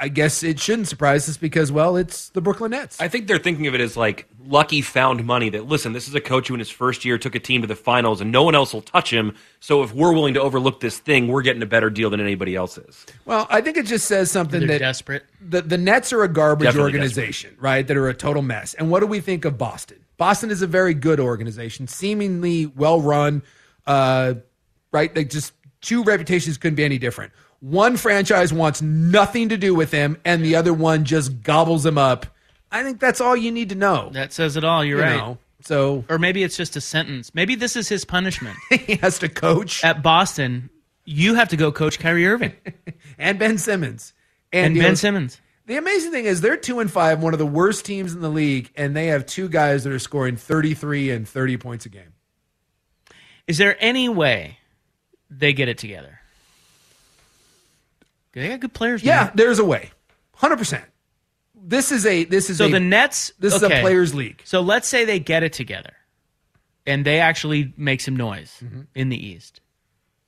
I 0.00 0.08
guess 0.08 0.42
it 0.42 0.60
shouldn't 0.60 0.88
surprise 0.88 1.28
us 1.28 1.36
because, 1.36 1.72
well, 1.72 1.96
it's 1.96 2.28
the 2.30 2.40
Brooklyn 2.40 2.70
Nets. 2.72 3.00
I 3.00 3.08
think 3.08 3.26
they're 3.26 3.38
thinking 3.38 3.66
of 3.66 3.74
it 3.74 3.80
as 3.80 3.96
like 3.96 4.28
lucky 4.46 4.82
found 4.82 5.24
money 5.24 5.48
that, 5.50 5.66
listen, 5.66 5.92
this 5.92 6.08
is 6.08 6.14
a 6.14 6.20
coach 6.20 6.48
who 6.48 6.54
in 6.54 6.60
his 6.60 6.70
first 6.70 7.04
year 7.04 7.18
took 7.18 7.34
a 7.34 7.40
team 7.40 7.62
to 7.62 7.66
the 7.66 7.76
finals 7.76 8.20
and 8.20 8.30
no 8.30 8.42
one 8.42 8.54
else 8.54 8.72
will 8.72 8.82
touch 8.82 9.12
him. 9.12 9.34
So 9.60 9.82
if 9.82 9.92
we're 9.92 10.12
willing 10.12 10.34
to 10.34 10.40
overlook 10.40 10.80
this 10.80 10.98
thing, 10.98 11.28
we're 11.28 11.42
getting 11.42 11.62
a 11.62 11.66
better 11.66 11.90
deal 11.90 12.10
than 12.10 12.20
anybody 12.20 12.54
else 12.54 12.78
is. 12.78 13.06
Well, 13.24 13.46
I 13.50 13.60
think 13.60 13.76
it 13.76 13.86
just 13.86 14.06
says 14.06 14.30
something 14.30 14.60
They're 14.60 14.68
that 14.68 14.78
desperate. 14.78 15.24
The, 15.40 15.62
the 15.62 15.78
Nets 15.78 16.12
are 16.12 16.22
a 16.22 16.28
garbage 16.28 16.66
Definitely 16.66 16.92
organization, 16.92 17.56
right? 17.58 17.86
That 17.86 17.96
are 17.96 18.08
a 18.08 18.14
total 18.14 18.42
mess. 18.42 18.74
And 18.74 18.90
what 18.90 19.00
do 19.00 19.06
we 19.06 19.20
think 19.20 19.44
of 19.44 19.58
Boston? 19.58 19.98
Boston 20.16 20.50
is 20.50 20.62
a 20.62 20.66
very 20.66 20.94
good 20.94 21.20
organization, 21.20 21.88
seemingly 21.88 22.66
well 22.66 23.00
run, 23.00 23.42
uh, 23.86 24.34
right? 24.92 25.14
Like 25.14 25.30
just 25.30 25.52
two 25.80 26.02
reputations 26.02 26.56
couldn't 26.56 26.76
be 26.76 26.84
any 26.84 26.98
different. 26.98 27.32
One 27.66 27.96
franchise 27.96 28.52
wants 28.52 28.80
nothing 28.80 29.48
to 29.48 29.56
do 29.56 29.74
with 29.74 29.90
him, 29.90 30.18
and 30.24 30.44
the 30.44 30.54
other 30.54 30.72
one 30.72 31.04
just 31.04 31.42
gobbles 31.42 31.84
him 31.84 31.98
up. 31.98 32.24
I 32.70 32.84
think 32.84 33.00
that's 33.00 33.20
all 33.20 33.36
you 33.36 33.50
need 33.50 33.70
to 33.70 33.74
know. 33.74 34.10
That 34.12 34.32
says 34.32 34.56
it 34.56 34.62
all. 34.62 34.84
You're 34.84 34.98
You 34.98 35.04
right. 35.04 35.16
know, 35.16 35.38
so 35.62 36.04
Or 36.08 36.16
maybe 36.16 36.44
it's 36.44 36.56
just 36.56 36.76
a 36.76 36.80
sentence. 36.80 37.34
Maybe 37.34 37.56
this 37.56 37.74
is 37.74 37.88
his 37.88 38.04
punishment. 38.04 38.56
he 38.70 38.94
has 38.96 39.18
to 39.18 39.28
coach 39.28 39.82
At 39.82 40.00
Boston, 40.00 40.70
you 41.04 41.34
have 41.34 41.48
to 41.48 41.56
go 41.56 41.72
coach 41.72 41.98
Kyrie 41.98 42.28
Irving 42.28 42.52
and 43.18 43.36
Ben 43.36 43.58
Simmons 43.58 44.12
and, 44.52 44.76
you 44.76 44.82
Ben 44.82 44.92
know, 44.92 44.94
Simmons. 44.94 45.40
The 45.66 45.76
amazing 45.76 46.12
thing 46.12 46.26
is 46.26 46.42
they're 46.42 46.56
two 46.56 46.78
and 46.78 46.88
five, 46.88 47.20
one 47.20 47.32
of 47.32 47.40
the 47.40 47.46
worst 47.46 47.84
teams 47.84 48.14
in 48.14 48.20
the 48.20 48.28
league, 48.28 48.70
and 48.76 48.94
they 48.94 49.06
have 49.08 49.26
two 49.26 49.48
guys 49.48 49.82
that 49.82 49.92
are 49.92 49.98
scoring 49.98 50.36
33 50.36 51.10
and 51.10 51.26
30 51.28 51.56
points 51.56 51.84
a 51.84 51.88
game. 51.88 52.12
Is 53.48 53.58
there 53.58 53.76
any 53.80 54.08
way 54.08 54.58
they 55.28 55.52
get 55.52 55.68
it 55.68 55.78
together? 55.78 56.20
They 58.42 58.48
got 58.48 58.60
good 58.60 58.74
players. 58.74 59.02
Yeah, 59.02 59.24
man. 59.24 59.32
there's 59.34 59.58
a 59.58 59.64
way. 59.64 59.90
100%. 60.38 60.82
This 61.54 61.90
is 61.90 62.04
a 62.06 62.24
this 62.24 62.48
is 62.50 62.58
So 62.58 62.66
a, 62.66 62.70
the 62.70 62.78
Nets. 62.80 63.32
this 63.40 63.54
is 63.54 63.62
a 63.62 63.68
players 63.68 64.14
league. 64.14 64.40
So 64.44 64.60
let's 64.60 64.86
say 64.86 65.04
they 65.04 65.18
get 65.18 65.42
it 65.42 65.52
together, 65.52 65.94
and 66.86 67.04
they 67.04 67.18
actually 67.18 67.72
make 67.76 68.00
some 68.00 68.14
noise 68.14 68.54
Mm-hmm. 68.62 68.82
in 68.94 69.08
the 69.08 69.16
East. 69.26 69.60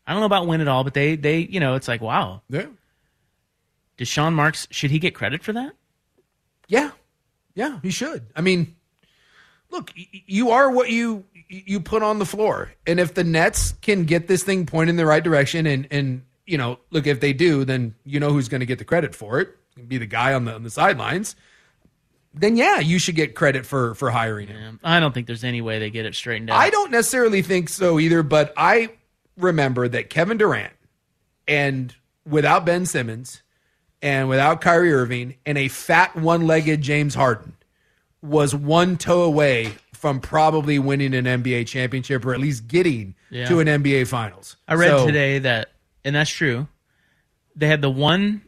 I 0.07 0.13
don't 0.13 0.21
know 0.21 0.27
about 0.27 0.47
win 0.49 0.61
at 0.63 0.69
all, 0.69 0.83
but 0.85 0.95
they 0.95 1.15
they 1.17 1.39
you 1.41 1.61
know 1.61 1.75
it's 1.75 1.87
like 1.87 2.01
wow. 2.01 2.43
Yeah. 2.49 2.67
Deshaun 3.99 4.33
Marks 4.33 4.67
should 4.71 4.91
he 4.91 4.99
get 4.99 5.15
credit 5.15 5.43
for 5.45 5.53
that? 5.53 5.73
Yeah. 6.67 6.91
Yeah, 7.55 7.79
he 7.83 7.91
should. 7.91 8.27
I 8.37 8.41
mean, 8.41 8.75
look, 9.71 9.93
you 9.97 10.51
are 10.51 10.71
what 10.71 10.91
you 10.91 11.25
you 11.49 11.79
put 11.81 12.03
on 12.03 12.19
the 12.21 12.27
floor. 12.27 12.73
And 12.87 12.99
if 13.01 13.15
the 13.15 13.25
Nets 13.25 13.75
can 13.81 14.05
get 14.05 14.29
this 14.29 14.43
thing 14.45 14.65
pointed 14.67 14.91
in 14.91 14.97
the 14.97 15.07
right 15.07 15.23
direction 15.23 15.67
and 15.67 15.87
and 15.91 16.23
you 16.49 16.57
know, 16.59 16.79
look 16.91 17.07
if 17.07 17.21
they 17.21 17.33
do, 17.33 17.65
then 17.65 17.95
you 18.05 18.19
know 18.19 18.31
who's 18.33 18.49
going 18.49 18.61
to 18.61 18.67
get 18.67 18.79
the 18.79 18.85
credit 18.85 19.15
for 19.15 19.39
it. 19.41 19.51
Be 19.87 19.99
the 19.99 20.07
guy 20.07 20.33
on 20.35 20.45
the 20.47 20.55
on 20.55 20.63
the 20.65 20.71
sidelines. 20.71 21.37
Then 22.35 22.57
yeah, 22.57 22.79
you 22.79 22.99
should 22.99 23.15
get 23.15 23.35
credit 23.35 23.65
for 23.67 23.95
for 23.95 24.11
hiring 24.11 24.49
him. 24.49 24.81
I 24.83 25.01
don't 25.01 25.13
think 25.13 25.27
there's 25.27 25.45
any 25.45 25.61
way 25.61 25.79
they 25.79 25.91
get 25.91 26.07
it 26.07 26.15
straightened 26.15 26.51
out. 26.51 26.59
I 26.59 26.71
don't 26.71 26.91
necessarily 26.91 27.43
think 27.43 27.69
so 27.69 27.99
either, 27.99 28.23
but 28.23 28.53
I 28.57 28.91
remember 29.37 29.89
that 29.89 30.11
Kevin 30.11 30.37
Durant 30.39 30.73
and 31.47 31.95
without 32.27 32.65
Ben 32.67 32.87
Simmons 32.87 33.43
and 34.03 34.29
without 34.29 34.61
Kyrie 34.61 34.93
Irving 34.93 35.37
and 35.47 35.57
a 35.59 35.69
fat 35.69 36.15
one-legged 36.17 36.83
James 36.83 37.15
Harden 37.15 37.55
was 38.23 38.55
one 38.55 38.97
toe 38.97 39.23
away 39.23 39.73
from 39.95 40.21
probably 40.21 40.79
winning 40.79 41.15
an 41.15 41.25
NBA 41.25 41.67
championship 41.67 42.25
or 42.25 42.33
at 42.35 42.41
least 42.41 42.69
getting 42.69 43.15
Yeah. 43.31 43.47
to 43.49 43.59
an 43.61 43.67
NBA 43.69 44.07
finals. 44.07 44.57
I 44.69 44.75
read 44.75 44.89
So, 44.91 45.07
today 45.07 45.39
that, 45.41 45.71
and 46.09 46.17
that's 46.17 46.31
true. 46.31 46.67
They 47.55 47.67
had 47.69 47.83
the 47.83 47.91
one 47.91 48.43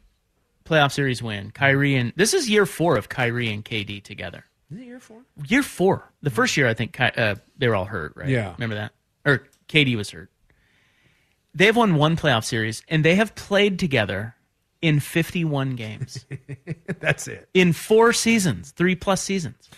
playoff 0.65 0.93
series 0.93 1.23
win. 1.23 1.51
Kyrie 1.53 1.95
and 1.97 2.13
this 2.17 2.35
is 2.35 2.49
year 2.49 2.67
four 2.67 2.97
of 2.97 3.09
Kyrie 3.09 3.53
and 3.53 3.65
KD 3.65 4.03
together. 4.03 4.45
Is 4.73 4.79
it 4.79 4.85
year 4.85 5.01
four? 5.01 5.23
Year 5.49 5.63
four. 5.63 6.13
The 6.23 6.31
first 6.31 6.57
year, 6.57 6.69
I 6.69 6.75
think 6.75 6.93
Ky- 6.93 7.11
uh, 7.17 7.35
they 7.59 7.67
were 7.69 7.75
all 7.75 7.87
hurt, 7.87 8.13
right? 8.17 8.29
Yeah. 8.29 8.53
Remember 8.53 8.77
that? 8.77 8.93
Or 9.25 9.45
KD 9.69 9.97
was 9.97 10.11
hurt. 10.11 10.31
They 11.55 11.67
have 11.67 11.77
won 11.77 11.97
one 11.97 12.17
playoff 12.17 12.45
series, 12.45 12.85
and 12.89 13.05
they 13.05 13.17
have 13.17 13.35
played 13.35 13.79
together 13.81 14.37
in 14.81 15.01
51 15.01 15.75
games 15.75 16.25
That's 17.01 17.27
it. 17.27 17.49
in 17.53 17.73
four 17.73 18.13
seasons, 18.13 18.71
three 18.71 18.95
plus 18.95 19.21
seasons. 19.23 19.69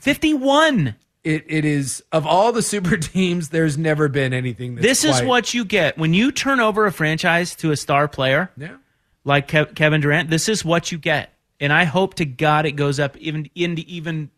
51. 0.00 0.94
It 1.22 1.44
it 1.48 1.64
is 1.64 2.02
of 2.12 2.26
all 2.26 2.50
the 2.52 2.62
super 2.62 2.96
teams, 2.96 3.50
there's 3.50 3.76
never 3.76 4.08
been 4.08 4.32
anything 4.32 4.74
that's 4.74 4.86
This 4.86 5.04
is 5.04 5.16
quite- 5.16 5.26
what 5.26 5.54
you 5.54 5.64
get 5.64 5.98
when 5.98 6.14
you 6.14 6.32
turn 6.32 6.60
over 6.60 6.86
a 6.86 6.92
franchise 6.92 7.54
to 7.56 7.70
a 7.72 7.76
star 7.76 8.08
player. 8.08 8.50
Yeah. 8.56 8.76
like 9.24 9.46
Kev- 9.48 9.74
Kevin 9.74 10.00
Durant. 10.00 10.30
This 10.30 10.48
is 10.48 10.64
what 10.64 10.90
you 10.90 10.96
get, 10.98 11.30
and 11.60 11.72
I 11.72 11.84
hope 11.84 12.14
to 12.14 12.24
God 12.24 12.64
it 12.64 12.72
goes 12.72 12.98
up 12.98 13.16
even 13.18 13.50
into 13.54 13.82
even 13.86 14.30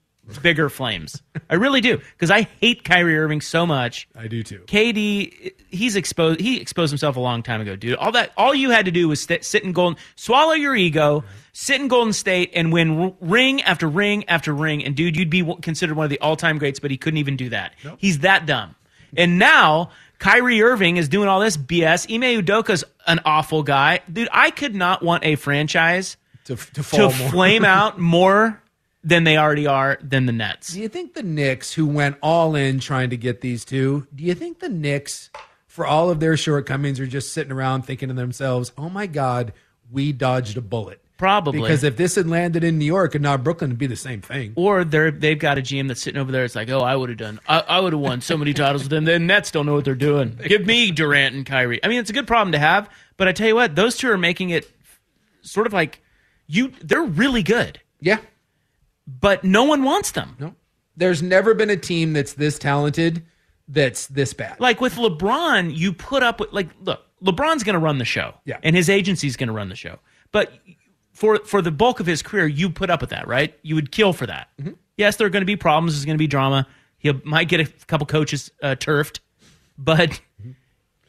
bigger 0.42 0.68
flames. 0.68 1.22
I 1.50 1.54
really 1.56 1.80
do 1.80 1.98
because 1.98 2.30
I 2.30 2.42
hate 2.60 2.84
Kyrie 2.84 3.18
Irving 3.18 3.40
so 3.40 3.66
much. 3.66 4.08
I 4.16 4.28
do 4.28 4.42
too. 4.42 4.60
KD, 4.66 5.52
he's 5.68 5.96
exposed. 5.96 6.40
He 6.40 6.60
exposed 6.60 6.90
himself 6.90 7.16
a 7.16 7.20
long 7.20 7.42
time 7.42 7.60
ago, 7.60 7.76
dude. 7.76 7.96
All 7.96 8.12
that, 8.12 8.32
all 8.36 8.54
you 8.54 8.70
had 8.70 8.84
to 8.84 8.90
do 8.90 9.08
was 9.08 9.20
st- 9.22 9.44
sit 9.44 9.64
in 9.64 9.72
Golden, 9.72 9.98
swallow 10.16 10.52
your 10.52 10.76
ego, 10.76 11.24
sit 11.52 11.80
in 11.80 11.88
Golden 11.88 12.12
State, 12.12 12.50
and 12.54 12.72
win 12.72 12.98
r- 13.00 13.14
ring 13.20 13.62
after 13.62 13.88
ring 13.88 14.28
after 14.28 14.52
ring. 14.54 14.84
And 14.84 14.94
dude, 14.94 15.16
you'd 15.16 15.30
be 15.30 15.40
w- 15.40 15.60
considered 15.60 15.96
one 15.96 16.04
of 16.04 16.10
the 16.10 16.20
all-time 16.20 16.58
greats. 16.58 16.78
But 16.80 16.90
he 16.90 16.96
couldn't 16.96 17.18
even 17.18 17.36
do 17.36 17.48
that. 17.50 17.74
He's 17.98 18.20
that 18.20 18.46
dumb. 18.46 18.74
And 19.16 19.38
now 19.38 19.90
Kyrie 20.18 20.62
Irving 20.62 20.96
is 20.96 21.08
doing 21.08 21.28
all 21.28 21.40
this 21.40 21.56
BS. 21.56 22.12
Ime 22.14 22.42
Udoka's 22.42 22.84
an 23.06 23.20
awful 23.24 23.62
guy, 23.62 24.00
dude. 24.10 24.28
I 24.32 24.50
could 24.50 24.74
not 24.74 25.02
want 25.02 25.24
a 25.24 25.34
franchise 25.34 26.16
to, 26.44 26.56
to, 26.56 26.82
to 26.82 27.10
flame 27.10 27.64
out 27.66 27.98
more 27.98 28.62
than 29.04 29.24
they 29.24 29.36
already 29.36 29.66
are 29.66 29.98
than 30.02 30.26
the 30.26 30.32
Nets. 30.32 30.72
Do 30.72 30.80
you 30.80 30.88
think 30.88 31.14
the 31.14 31.22
Knicks, 31.22 31.72
who 31.72 31.86
went 31.86 32.16
all 32.22 32.54
in 32.54 32.78
trying 32.78 33.10
to 33.10 33.16
get 33.16 33.40
these 33.40 33.64
two, 33.64 34.06
do 34.14 34.24
you 34.24 34.34
think 34.34 34.60
the 34.60 34.68
Knicks, 34.68 35.30
for 35.66 35.86
all 35.86 36.10
of 36.10 36.20
their 36.20 36.36
shortcomings, 36.36 37.00
are 37.00 37.06
just 37.06 37.32
sitting 37.32 37.52
around 37.52 37.82
thinking 37.82 38.08
to 38.08 38.14
themselves, 38.14 38.72
"Oh 38.78 38.88
my 38.88 39.06
God, 39.06 39.52
we 39.90 40.12
dodged 40.12 40.56
a 40.56 40.60
bullet"? 40.60 41.00
Probably 41.22 41.60
Because 41.60 41.84
if 41.84 41.96
this 41.96 42.16
had 42.16 42.26
landed 42.26 42.64
in 42.64 42.78
New 42.78 42.84
York 42.84 43.14
and 43.14 43.22
not 43.22 43.44
Brooklyn, 43.44 43.70
it'd 43.70 43.78
be 43.78 43.86
the 43.86 43.94
same 43.94 44.20
thing. 44.20 44.54
Or 44.56 44.82
they're 44.82 45.12
they've 45.12 45.38
got 45.38 45.56
a 45.56 45.62
GM 45.62 45.86
that's 45.86 46.02
sitting 46.02 46.20
over 46.20 46.32
there. 46.32 46.44
It's 46.44 46.56
like, 46.56 46.68
oh, 46.68 46.80
I 46.80 46.96
would 46.96 47.10
have 47.10 47.18
done, 47.18 47.38
I, 47.46 47.60
I 47.60 47.78
would 47.80 47.92
have 47.92 48.00
won 48.00 48.20
so 48.22 48.36
many 48.36 48.52
titles 48.52 48.82
with 48.82 48.90
them. 48.90 49.04
The 49.04 49.20
Nets 49.20 49.52
don't 49.52 49.64
know 49.64 49.74
what 49.74 49.84
they're 49.84 49.94
doing. 49.94 50.36
Give 50.44 50.66
me 50.66 50.90
Durant 50.90 51.36
and 51.36 51.46
Kyrie. 51.46 51.78
I 51.84 51.86
mean, 51.86 52.00
it's 52.00 52.10
a 52.10 52.12
good 52.12 52.26
problem 52.26 52.50
to 52.52 52.58
have, 52.58 52.90
but 53.16 53.28
I 53.28 53.32
tell 53.32 53.46
you 53.46 53.54
what, 53.54 53.76
those 53.76 53.96
two 53.96 54.10
are 54.10 54.18
making 54.18 54.50
it 54.50 54.68
sort 55.42 55.68
of 55.68 55.72
like 55.72 56.02
you. 56.48 56.72
They're 56.82 57.02
really 57.04 57.44
good. 57.44 57.80
Yeah, 58.00 58.18
but 59.20 59.44
no 59.44 59.64
one 59.64 59.82
wants 59.82 60.12
them. 60.12 60.36
No, 60.38 60.54
there's 60.96 61.22
never 61.22 61.54
been 61.54 61.70
a 61.70 61.76
team 61.76 62.12
that's 62.12 62.34
this 62.34 62.58
talented 62.58 63.24
that's 63.68 64.06
this 64.08 64.34
bad. 64.34 64.58
Like 64.60 64.80
with 64.80 64.94
LeBron, 64.96 65.74
you 65.76 65.92
put 65.92 66.22
up 66.22 66.40
with 66.40 66.52
like, 66.52 66.68
look, 66.82 67.00
LeBron's 67.24 67.62
going 67.64 67.74
to 67.74 67.78
run 67.78 67.98
the 67.98 68.04
show, 68.04 68.34
Yeah. 68.44 68.58
and 68.62 68.74
his 68.76 68.90
agency's 68.90 69.36
going 69.36 69.46
to 69.48 69.52
run 69.54 69.68
the 69.68 69.76
show, 69.76 69.98
but. 70.30 70.52
For, 71.14 71.38
for 71.44 71.60
the 71.60 71.70
bulk 71.70 72.00
of 72.00 72.06
his 72.06 72.22
career, 72.22 72.46
you 72.46 72.70
put 72.70 72.88
up 72.88 73.02
with 73.02 73.10
that, 73.10 73.28
right? 73.28 73.54
You 73.62 73.74
would 73.74 73.92
kill 73.92 74.14
for 74.14 74.24
that. 74.26 74.48
Mm-hmm. 74.58 74.72
Yes, 74.96 75.16
there 75.16 75.26
are 75.26 75.30
going 75.30 75.42
to 75.42 75.46
be 75.46 75.56
problems. 75.56 75.92
There's 75.92 76.06
going 76.06 76.16
to 76.16 76.18
be 76.18 76.26
drama. 76.26 76.66
He 76.98 77.12
might 77.22 77.48
get 77.48 77.60
a 77.60 77.66
couple 77.86 78.06
coaches 78.06 78.50
uh, 78.62 78.76
turfed, 78.76 79.20
but 79.76 80.18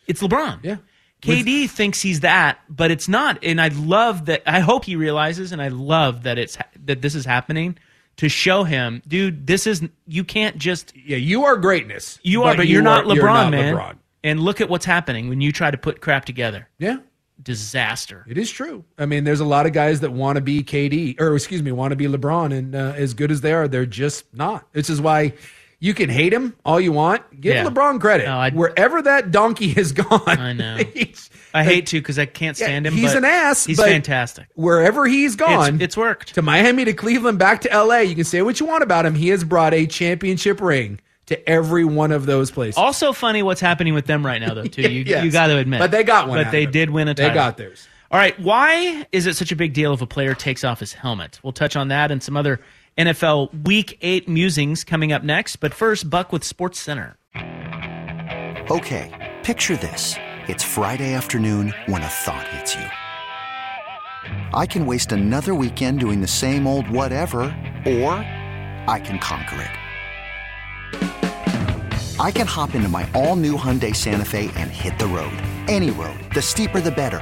it's 0.05 0.21
LeBron. 0.21 0.59
Yeah. 0.61 0.77
KD 1.21 1.69
thinks 1.69 2.01
he's 2.01 2.19
that, 2.19 2.59
but 2.69 2.91
it's 2.91 3.07
not. 3.07 3.39
And 3.43 3.61
I 3.61 3.69
love 3.69 4.25
that. 4.25 4.43
I 4.45 4.59
hope 4.59 4.83
he 4.83 4.97
realizes, 4.97 5.53
and 5.53 5.61
I 5.61 5.69
love 5.69 6.23
that 6.23 6.37
it's 6.37 6.57
that 6.85 7.01
this 7.01 7.15
is 7.15 7.23
happening 7.25 7.77
to 8.17 8.29
show 8.29 8.63
him, 8.63 9.01
dude. 9.07 9.47
This 9.47 9.67
is 9.67 9.83
you 10.07 10.23
can't 10.23 10.57
just. 10.57 10.95
Yeah, 10.95 11.17
you 11.17 11.45
are 11.45 11.57
greatness. 11.57 12.19
You 12.23 12.43
are, 12.43 12.51
but 12.53 12.57
but 12.57 12.67
you 12.67 12.73
you're 12.73 12.81
not 12.81 13.05
are- 13.05 13.07
LeBron, 13.07 13.15
you're 13.15 13.27
not 13.27 13.51
man. 13.51 13.75
LeBron. 13.75 13.95
And 14.23 14.39
look 14.39 14.61
at 14.61 14.69
what's 14.69 14.85
happening 14.85 15.27
when 15.27 15.41
you 15.41 15.51
try 15.51 15.69
to 15.69 15.77
put 15.77 15.99
crap 15.99 16.25
together. 16.25 16.69
Yeah. 16.79 16.97
Disaster. 17.41 18.25
It 18.29 18.37
is 18.37 18.49
true. 18.49 18.85
I 18.97 19.05
mean, 19.05 19.25
there's 19.25 19.41
a 19.41 19.45
lot 19.45 19.65
of 19.65 19.73
guys 19.73 19.99
that 19.99 20.11
want 20.11 20.37
to 20.37 20.41
be 20.41 20.63
KD, 20.63 21.19
or 21.19 21.35
excuse 21.35 21.61
me, 21.61 21.71
want 21.71 21.91
to 21.91 21.95
be 21.97 22.05
LeBron, 22.05 22.57
and 22.57 22.73
uh, 22.75 22.93
as 22.95 23.13
good 23.13 23.31
as 23.31 23.41
they 23.41 23.51
are, 23.51 23.67
they're 23.67 23.85
just 23.85 24.33
not. 24.33 24.71
This 24.71 24.89
is 24.89 25.01
why 25.01 25.33
you 25.83 25.93
can 25.93 26.09
hate 26.09 26.31
him 26.31 26.55
all 26.65 26.79
you 26.79 26.93
want. 26.93 27.41
Give 27.41 27.55
Yeah. 27.55 27.65
LeBron 27.65 27.99
credit. 27.99 28.53
Wherever 28.55 29.01
that 29.01 29.31
donkey 29.31 29.67
has 29.73 29.91
gone, 29.91 30.21
I 30.25 30.53
know. 30.53 30.77
I 31.53 31.65
hate 31.65 31.87
to 31.87 31.99
because 31.99 32.17
I 32.17 32.25
can't 32.25 32.55
stand 32.55 32.87
him. 32.87 32.93
he's 32.93 33.13
an 33.13 33.25
ass. 33.25 33.65
He's 33.65 33.81
fantastic. 33.81 34.47
Wherever 34.55 35.05
he's 35.05 35.35
gone, 35.35 35.81
it's 35.81 35.97
worked. 35.97 36.35
To 36.35 36.41
Miami, 36.41 36.85
to 36.85 36.93
Cleveland, 36.93 37.37
back 37.37 37.59
to 37.61 37.69
LA. 37.77 37.97
You 37.99 38.15
can 38.15 38.23
say 38.23 38.41
what 38.41 38.61
you 38.61 38.65
want 38.65 38.81
about 38.81 39.05
him. 39.05 39.13
He 39.13 39.27
has 39.27 39.43
brought 39.43 39.73
a 39.73 39.85
championship 39.85 40.61
ring 40.61 41.01
to 41.25 41.49
every 41.49 41.83
one 41.83 42.13
of 42.13 42.25
those 42.27 42.49
places. 42.49 42.77
Also 42.77 43.11
funny 43.11 43.43
what's 43.43 43.59
happening 43.61 43.93
with 43.93 44.05
them 44.05 44.25
right 44.25 44.39
now, 44.39 44.53
though. 44.53 44.63
Too, 44.67 44.83
you, 44.89 45.03
Yes. 45.05 45.25
you 45.25 45.31
got 45.31 45.47
to 45.47 45.57
admit. 45.57 45.79
But 45.79 45.91
they 45.91 46.05
got 46.05 46.29
one 46.29 46.41
But 46.41 46.51
they 46.51 46.65
did 46.65 46.91
win 46.91 47.09
a 47.09 47.13
title. 47.13 47.29
They 47.29 47.35
got 47.35 47.57
theirs. 47.57 47.89
All 48.09 48.17
right. 48.19 48.39
Why 48.39 49.05
is 49.11 49.25
it 49.27 49.35
such 49.35 49.51
a 49.51 49.55
big 49.57 49.73
deal 49.73 49.93
if 49.93 50.01
a 50.01 50.07
player 50.07 50.33
takes 50.33 50.63
off 50.63 50.79
his 50.79 50.93
helmet? 50.93 51.41
We'll 51.43 51.51
touch 51.51 51.75
on 51.75 51.89
that 51.89 52.09
and 52.09 52.23
some 52.23 52.37
other 52.37 52.61
NFL 52.97 53.65
Week 53.65 53.97
Eight 54.01 54.29
musings 54.29 54.83
coming 54.83 55.11
up 55.11 55.23
next. 55.23 55.57
But 55.57 55.73
first, 55.73 56.09
Buck 56.09 56.31
with 56.31 56.43
Sports 56.43 56.79
Center. 56.79 57.17
Okay, 58.71 59.33
picture 59.43 59.75
this. 59.75 60.15
It's 60.47 60.63
Friday 60.63 61.13
afternoon 61.13 61.73
when 61.87 62.01
a 62.01 62.07
thought 62.07 62.47
hits 62.49 62.75
you. 62.75 62.85
I 64.53 64.65
can 64.65 64.85
waste 64.85 65.11
another 65.11 65.53
weekend 65.53 65.99
doing 65.99 66.21
the 66.21 66.27
same 66.27 66.65
old 66.65 66.89
whatever, 66.89 67.41
or 67.85 68.13
I 68.87 69.01
can 69.03 69.19
conquer 69.19 69.61
it. 69.61 69.71
I 72.19 72.31
can 72.31 72.47
hop 72.47 72.73
into 72.75 72.87
my 72.87 73.09
all 73.13 73.35
new 73.35 73.57
Hyundai 73.57 73.95
Santa 73.95 74.23
Fe 74.25 74.49
and 74.55 74.69
hit 74.69 74.97
the 74.97 75.07
road. 75.07 75.33
Any 75.67 75.91
road. 75.91 76.17
The 76.33 76.41
steeper, 76.41 76.79
the 76.79 76.91
better. 76.91 77.21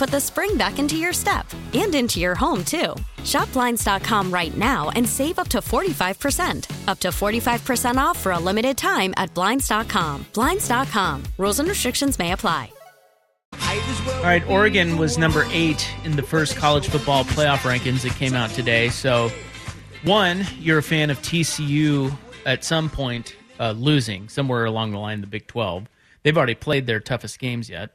put 0.01 0.09
the 0.09 0.19
spring 0.19 0.57
back 0.57 0.79
into 0.79 0.97
your 0.97 1.13
step 1.13 1.45
and 1.75 1.93
into 1.93 2.19
your 2.19 2.33
home, 2.33 2.65
too. 2.65 2.95
Shop 3.23 3.47
Blinds.com 3.53 4.33
right 4.33 4.57
now 4.57 4.89
and 4.95 5.07
save 5.07 5.37
up 5.37 5.47
to 5.49 5.59
45%. 5.59 6.87
Up 6.87 6.99
to 7.01 7.09
45% 7.09 7.97
off 7.97 8.17
for 8.17 8.31
a 8.31 8.39
limited 8.39 8.79
time 8.79 9.13
at 9.15 9.31
Blinds.com. 9.35 10.25
Blinds.com. 10.33 11.23
Rules 11.37 11.59
and 11.59 11.69
restrictions 11.69 12.17
may 12.17 12.31
apply. 12.31 12.73
All 13.53 14.23
right, 14.23 14.43
Oregon 14.47 14.97
was 14.97 15.19
number 15.19 15.45
eight 15.51 15.87
in 16.03 16.15
the 16.15 16.23
first 16.23 16.55
college 16.55 16.87
football 16.87 17.23
playoff 17.23 17.57
rankings 17.57 18.01
that 18.01 18.15
came 18.15 18.33
out 18.33 18.49
today. 18.49 18.89
So, 18.89 19.31
one, 20.03 20.47
you're 20.57 20.79
a 20.79 20.83
fan 20.83 21.11
of 21.11 21.19
TCU 21.19 22.11
at 22.47 22.63
some 22.63 22.89
point 22.89 23.35
uh, 23.59 23.73
losing 23.73 24.29
somewhere 24.29 24.65
along 24.65 24.93
the 24.93 24.97
line 24.97 25.15
in 25.15 25.21
the 25.21 25.27
Big 25.27 25.45
12. 25.45 25.85
They've 26.23 26.35
already 26.35 26.55
played 26.55 26.87
their 26.87 26.99
toughest 26.99 27.37
games 27.37 27.69
yet, 27.69 27.91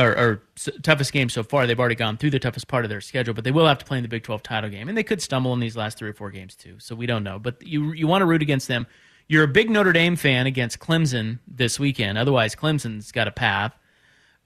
or, 0.00 0.18
or 0.18 0.42
toughest 0.82 1.12
game 1.12 1.28
so 1.28 1.42
far. 1.42 1.66
They've 1.66 1.78
already 1.78 1.94
gone 1.94 2.16
through 2.16 2.30
the 2.30 2.38
toughest 2.38 2.68
part 2.68 2.84
of 2.84 2.88
their 2.88 3.00
schedule, 3.00 3.34
but 3.34 3.44
they 3.44 3.50
will 3.50 3.66
have 3.66 3.78
to 3.78 3.84
play 3.84 3.98
in 3.98 4.02
the 4.02 4.08
Big 4.08 4.22
12 4.22 4.42
title 4.42 4.70
game, 4.70 4.88
and 4.88 4.96
they 4.96 5.02
could 5.02 5.22
stumble 5.22 5.52
in 5.52 5.60
these 5.60 5.76
last 5.76 5.98
three 5.98 6.10
or 6.10 6.14
four 6.14 6.30
games 6.30 6.54
too. 6.54 6.76
So 6.78 6.94
we 6.94 7.06
don't 7.06 7.24
know, 7.24 7.38
but 7.38 7.64
you 7.66 7.92
you 7.92 8.06
want 8.06 8.22
to 8.22 8.26
root 8.26 8.42
against 8.42 8.68
them. 8.68 8.86
You're 9.28 9.44
a 9.44 9.48
big 9.48 9.70
Notre 9.70 9.92
Dame 9.92 10.16
fan 10.16 10.46
against 10.46 10.80
Clemson 10.80 11.38
this 11.46 11.78
weekend. 11.78 12.18
Otherwise, 12.18 12.56
Clemson's 12.56 13.12
got 13.12 13.28
a 13.28 13.30
path, 13.30 13.72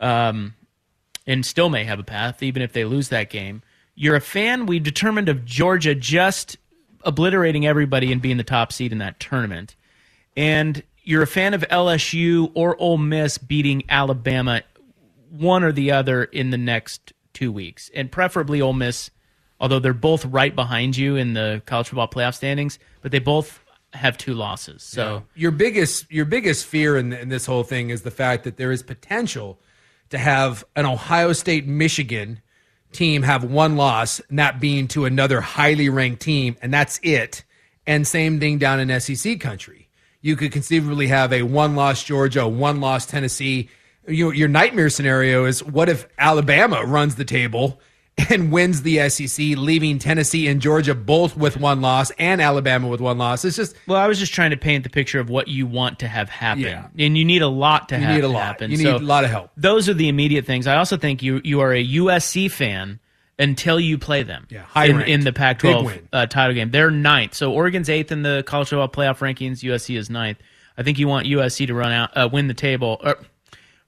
um, 0.00 0.54
and 1.26 1.44
still 1.46 1.70
may 1.70 1.84
have 1.84 1.98
a 1.98 2.04
path 2.04 2.42
even 2.42 2.60
if 2.60 2.72
they 2.72 2.84
lose 2.84 3.08
that 3.08 3.30
game. 3.30 3.62
You're 3.94 4.16
a 4.16 4.20
fan. 4.20 4.66
We 4.66 4.80
determined 4.80 5.28
of 5.28 5.44
Georgia 5.44 5.94
just 5.94 6.58
obliterating 7.02 7.66
everybody 7.66 8.12
and 8.12 8.20
being 8.20 8.36
the 8.36 8.44
top 8.44 8.72
seed 8.72 8.92
in 8.92 8.98
that 8.98 9.20
tournament, 9.20 9.76
and 10.36 10.82
you're 11.04 11.22
a 11.22 11.26
fan 11.26 11.54
of 11.54 11.62
LSU 11.70 12.50
or 12.54 12.80
Ole 12.80 12.98
Miss 12.98 13.38
beating 13.38 13.84
Alabama, 13.88 14.62
one 15.38 15.64
or 15.64 15.72
the 15.72 15.92
other 15.92 16.24
in 16.24 16.50
the 16.50 16.58
next 16.58 17.12
two 17.32 17.50
weeks, 17.50 17.90
and 17.94 18.10
preferably 18.10 18.60
Ole 18.60 18.72
Miss, 18.72 19.10
although 19.60 19.78
they're 19.78 19.92
both 19.92 20.24
right 20.26 20.54
behind 20.54 20.96
you 20.96 21.16
in 21.16 21.34
the 21.34 21.62
college 21.66 21.88
football 21.88 22.08
playoff 22.08 22.34
standings, 22.34 22.78
but 23.02 23.10
they 23.10 23.18
both 23.18 23.60
have 23.92 24.18
two 24.18 24.34
losses. 24.34 24.82
So 24.82 25.24
your 25.34 25.50
biggest 25.50 26.10
your 26.10 26.24
biggest 26.24 26.66
fear 26.66 26.96
in, 26.96 27.12
in 27.12 27.28
this 27.28 27.46
whole 27.46 27.62
thing 27.62 27.90
is 27.90 28.02
the 28.02 28.10
fact 28.10 28.44
that 28.44 28.56
there 28.56 28.72
is 28.72 28.82
potential 28.82 29.58
to 30.10 30.18
have 30.18 30.64
an 30.76 30.86
Ohio 30.86 31.32
State 31.32 31.66
Michigan 31.66 32.40
team 32.92 33.22
have 33.22 33.44
one 33.44 33.76
loss, 33.76 34.20
and 34.28 34.38
that 34.38 34.60
being 34.60 34.88
to 34.88 35.04
another 35.04 35.40
highly 35.40 35.88
ranked 35.88 36.22
team, 36.22 36.56
and 36.62 36.72
that's 36.72 37.00
it. 37.02 37.44
And 37.86 38.06
same 38.06 38.40
thing 38.40 38.58
down 38.58 38.80
in 38.80 39.00
SEC 39.00 39.40
country. 39.40 39.88
You 40.22 40.36
could 40.36 40.52
conceivably 40.52 41.08
have 41.08 41.32
a 41.32 41.42
one 41.42 41.74
loss 41.74 42.02
Georgia, 42.02 42.48
one 42.48 42.80
loss 42.80 43.04
Tennessee. 43.04 43.68
Your, 44.06 44.34
your 44.34 44.48
nightmare 44.48 44.90
scenario 44.90 45.44
is 45.46 45.62
what 45.64 45.88
if 45.88 46.06
Alabama 46.18 46.84
runs 46.84 47.14
the 47.14 47.24
table 47.24 47.80
and 48.30 48.52
wins 48.52 48.82
the 48.82 49.08
SEC, 49.08 49.38
leaving 49.56 49.98
Tennessee 49.98 50.46
and 50.46 50.60
Georgia 50.60 50.94
both 50.94 51.36
with 51.36 51.56
one 51.56 51.80
loss 51.80 52.10
and 52.12 52.40
Alabama 52.42 52.86
with 52.88 53.00
one 53.00 53.18
loss? 53.18 53.44
It's 53.44 53.56
just 53.56 53.74
Well, 53.86 53.98
I 54.00 54.06
was 54.06 54.18
just 54.18 54.32
trying 54.34 54.50
to 54.50 54.56
paint 54.56 54.84
the 54.84 54.90
picture 54.90 55.20
of 55.20 55.30
what 55.30 55.48
you 55.48 55.66
want 55.66 56.00
to 56.00 56.08
have 56.08 56.28
happen, 56.28 56.62
Yeah. 56.62 56.86
and 56.98 57.16
you 57.18 57.24
need 57.24 57.42
a 57.42 57.48
lot 57.48 57.88
to 57.88 57.96
You 57.96 58.02
have 58.02 58.14
need 58.14 58.24
a 58.24 58.28
lot. 58.28 58.42
happen. 58.44 58.70
You 58.70 58.76
need 58.76 58.84
So 58.84 58.96
a 58.96 58.98
lot 58.98 59.24
of 59.24 59.30
help. 59.30 59.50
Those 59.56 59.88
are 59.88 59.94
the 59.94 60.08
immediate 60.08 60.44
things. 60.46 60.66
I 60.66 60.76
also 60.76 60.96
think 60.96 61.22
you 61.22 61.40
you 61.42 61.60
are 61.60 61.72
a 61.72 61.82
USC 61.84 62.50
fan 62.50 63.00
until 63.38 63.80
you 63.80 63.98
play 63.98 64.22
them. 64.22 64.46
Yeah, 64.50 64.62
high 64.62 64.84
in, 64.86 65.00
in 65.00 65.20
the 65.20 65.32
Big 65.32 65.36
Pac-12 65.36 66.02
uh, 66.12 66.26
title 66.26 66.54
game. 66.54 66.70
They're 66.70 66.90
ninth, 66.90 67.34
so 67.34 67.52
Oregon's 67.52 67.88
eighth 67.88 68.12
in 68.12 68.22
the 68.22 68.44
college 68.46 68.68
football 68.68 68.88
playoff 68.88 69.18
rankings. 69.18 69.60
USC 69.64 69.96
is 69.98 70.08
ninth. 70.08 70.38
I 70.78 70.82
think 70.84 70.98
you 71.00 71.08
want 71.08 71.26
USC 71.26 71.66
to 71.66 71.74
run 71.74 71.90
out, 71.92 72.16
uh, 72.16 72.28
win 72.32 72.46
the 72.48 72.54
table, 72.54 73.00
or 73.02 73.16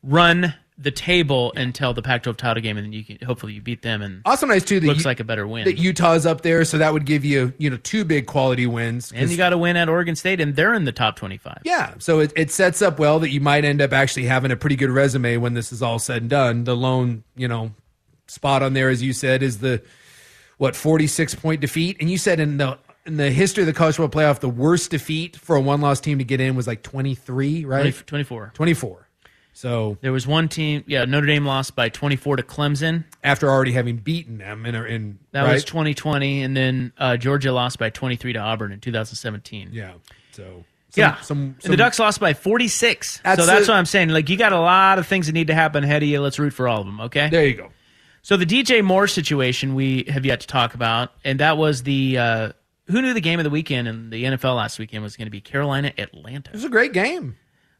run 0.06 0.54
the 0.78 0.90
table 0.90 1.54
until 1.56 1.94
the 1.94 2.02
Pac-12 2.02 2.36
title 2.36 2.62
game, 2.62 2.76
and 2.76 2.84
then 2.84 2.92
you 2.92 3.02
can 3.02 3.16
hopefully 3.26 3.54
you 3.54 3.62
beat 3.62 3.80
them. 3.80 4.02
And 4.02 4.20
also 4.26 4.46
nice 4.46 4.62
too. 4.62 4.78
That 4.78 4.86
looks 4.88 5.04
you- 5.04 5.08
like 5.08 5.20
a 5.20 5.24
better 5.24 5.46
win. 5.46 5.64
That 5.64 5.78
Utah's 5.78 6.26
up 6.26 6.42
there, 6.42 6.66
so 6.66 6.76
that 6.78 6.92
would 6.92 7.06
give 7.06 7.24
you 7.24 7.54
you 7.56 7.70
know 7.70 7.78
two 7.78 8.04
big 8.04 8.26
quality 8.26 8.66
wins. 8.66 9.10
and 9.10 9.30
you 9.30 9.38
got 9.38 9.50
to 9.50 9.58
win 9.58 9.76
at 9.78 9.88
Oregon 9.88 10.14
State, 10.16 10.38
and 10.40 10.54
they're 10.54 10.74
in 10.74 10.84
the 10.84 10.92
top 10.92 11.16
twenty-five. 11.16 11.62
Yeah, 11.64 11.94
so 11.98 12.20
it, 12.20 12.32
it 12.36 12.50
sets 12.50 12.82
up 12.82 12.98
well 12.98 13.18
that 13.20 13.30
you 13.30 13.40
might 13.40 13.64
end 13.64 13.80
up 13.80 13.92
actually 13.94 14.26
having 14.26 14.50
a 14.50 14.56
pretty 14.56 14.76
good 14.76 14.90
resume 14.90 15.38
when 15.38 15.54
this 15.54 15.72
is 15.72 15.82
all 15.82 15.98
said 15.98 16.22
and 16.22 16.30
done. 16.30 16.64
The 16.64 16.76
lone, 16.76 17.24
you 17.36 17.48
know, 17.48 17.72
spot 18.26 18.62
on 18.62 18.74
there, 18.74 18.90
as 18.90 19.02
you 19.02 19.14
said, 19.14 19.42
is 19.42 19.60
the 19.60 19.82
what 20.58 20.76
forty 20.76 21.06
six 21.06 21.34
point 21.34 21.62
defeat, 21.62 21.96
and 22.00 22.10
you 22.10 22.18
said 22.18 22.38
in 22.38 22.58
the 22.58 22.78
in 23.06 23.16
the 23.16 23.30
history 23.30 23.62
of 23.62 23.66
the 23.66 23.72
college 23.72 23.96
football 23.96 24.20
playoff, 24.20 24.40
the 24.40 24.48
worst 24.50 24.90
defeat 24.90 25.36
for 25.36 25.56
a 25.56 25.60
one 25.60 25.80
loss 25.80 26.00
team 26.00 26.18
to 26.18 26.24
get 26.24 26.38
in 26.38 26.54
was 26.54 26.66
like 26.66 26.82
twenty 26.82 27.14
three, 27.14 27.64
right? 27.64 27.94
20 28.06 28.50
24. 28.52 29.05
So 29.56 29.96
There 30.02 30.12
was 30.12 30.26
one 30.26 30.48
team, 30.48 30.84
yeah, 30.86 31.06
Notre 31.06 31.26
Dame 31.26 31.46
lost 31.46 31.74
by 31.74 31.88
24 31.88 32.36
to 32.36 32.42
Clemson. 32.42 33.04
after 33.24 33.48
already 33.48 33.72
having 33.72 33.96
beaten 33.96 34.36
them 34.36 34.66
in, 34.66 34.74
in 34.74 35.18
That 35.32 35.44
right? 35.44 35.54
was 35.54 35.64
2020, 35.64 36.42
and 36.42 36.54
then 36.54 36.92
uh, 36.98 37.16
Georgia 37.16 37.52
lost 37.52 37.78
by 37.78 37.88
23 37.88 38.34
to 38.34 38.38
Auburn 38.38 38.70
in 38.72 38.80
2017. 38.80 39.70
yeah. 39.72 39.92
So 40.32 40.64
yeah, 40.94 41.20
some, 41.22 41.38
and 41.38 41.62
some 41.62 41.70
the 41.70 41.76
Ducks 41.78 41.98
lost 41.98 42.20
by 42.20 42.34
46. 42.34 43.20
That's 43.24 43.40
so 43.40 43.46
that's 43.46 43.64
the- 43.66 43.72
what 43.72 43.78
I'm 43.78 43.86
saying. 43.86 44.10
Like 44.10 44.28
you 44.28 44.36
got 44.36 44.52
a 44.52 44.60
lot 44.60 44.98
of 44.98 45.06
things 45.06 45.26
that 45.26 45.32
need 45.32 45.46
to 45.46 45.54
happen 45.54 45.84
ahead 45.84 46.02
of 46.02 46.08
you. 46.10 46.20
Let's 46.20 46.38
root 46.38 46.52
for 46.52 46.68
all 46.68 46.80
of 46.80 46.86
them. 46.86 47.00
Okay. 47.00 47.30
There 47.30 47.46
you 47.46 47.54
go. 47.54 47.70
So 48.20 48.36
the 48.36 48.44
DJ 48.46 48.82
Moore 48.84 49.06
situation 49.06 49.74
we 49.74 50.04
have 50.08 50.26
yet 50.26 50.40
to 50.40 50.46
talk 50.46 50.74
about, 50.74 51.12
and 51.24 51.40
that 51.40 51.56
was 51.56 51.82
the 51.84 52.18
uh, 52.18 52.52
who 52.88 53.00
knew 53.00 53.14
the 53.14 53.20
game 53.22 53.40
of 53.40 53.44
the 53.44 53.50
weekend 53.50 53.88
and 53.88 54.12
the 54.12 54.24
NFL 54.24 54.56
last 54.56 54.78
weekend 54.78 55.02
was 55.02 55.16
going 55.16 55.26
to 55.26 55.30
be 55.30 55.40
Carolina 55.40 55.92
Atlanta? 55.96 56.50
It 56.50 56.54
was 56.56 56.64
a 56.64 56.68
great 56.68 56.92
game. 56.92 57.36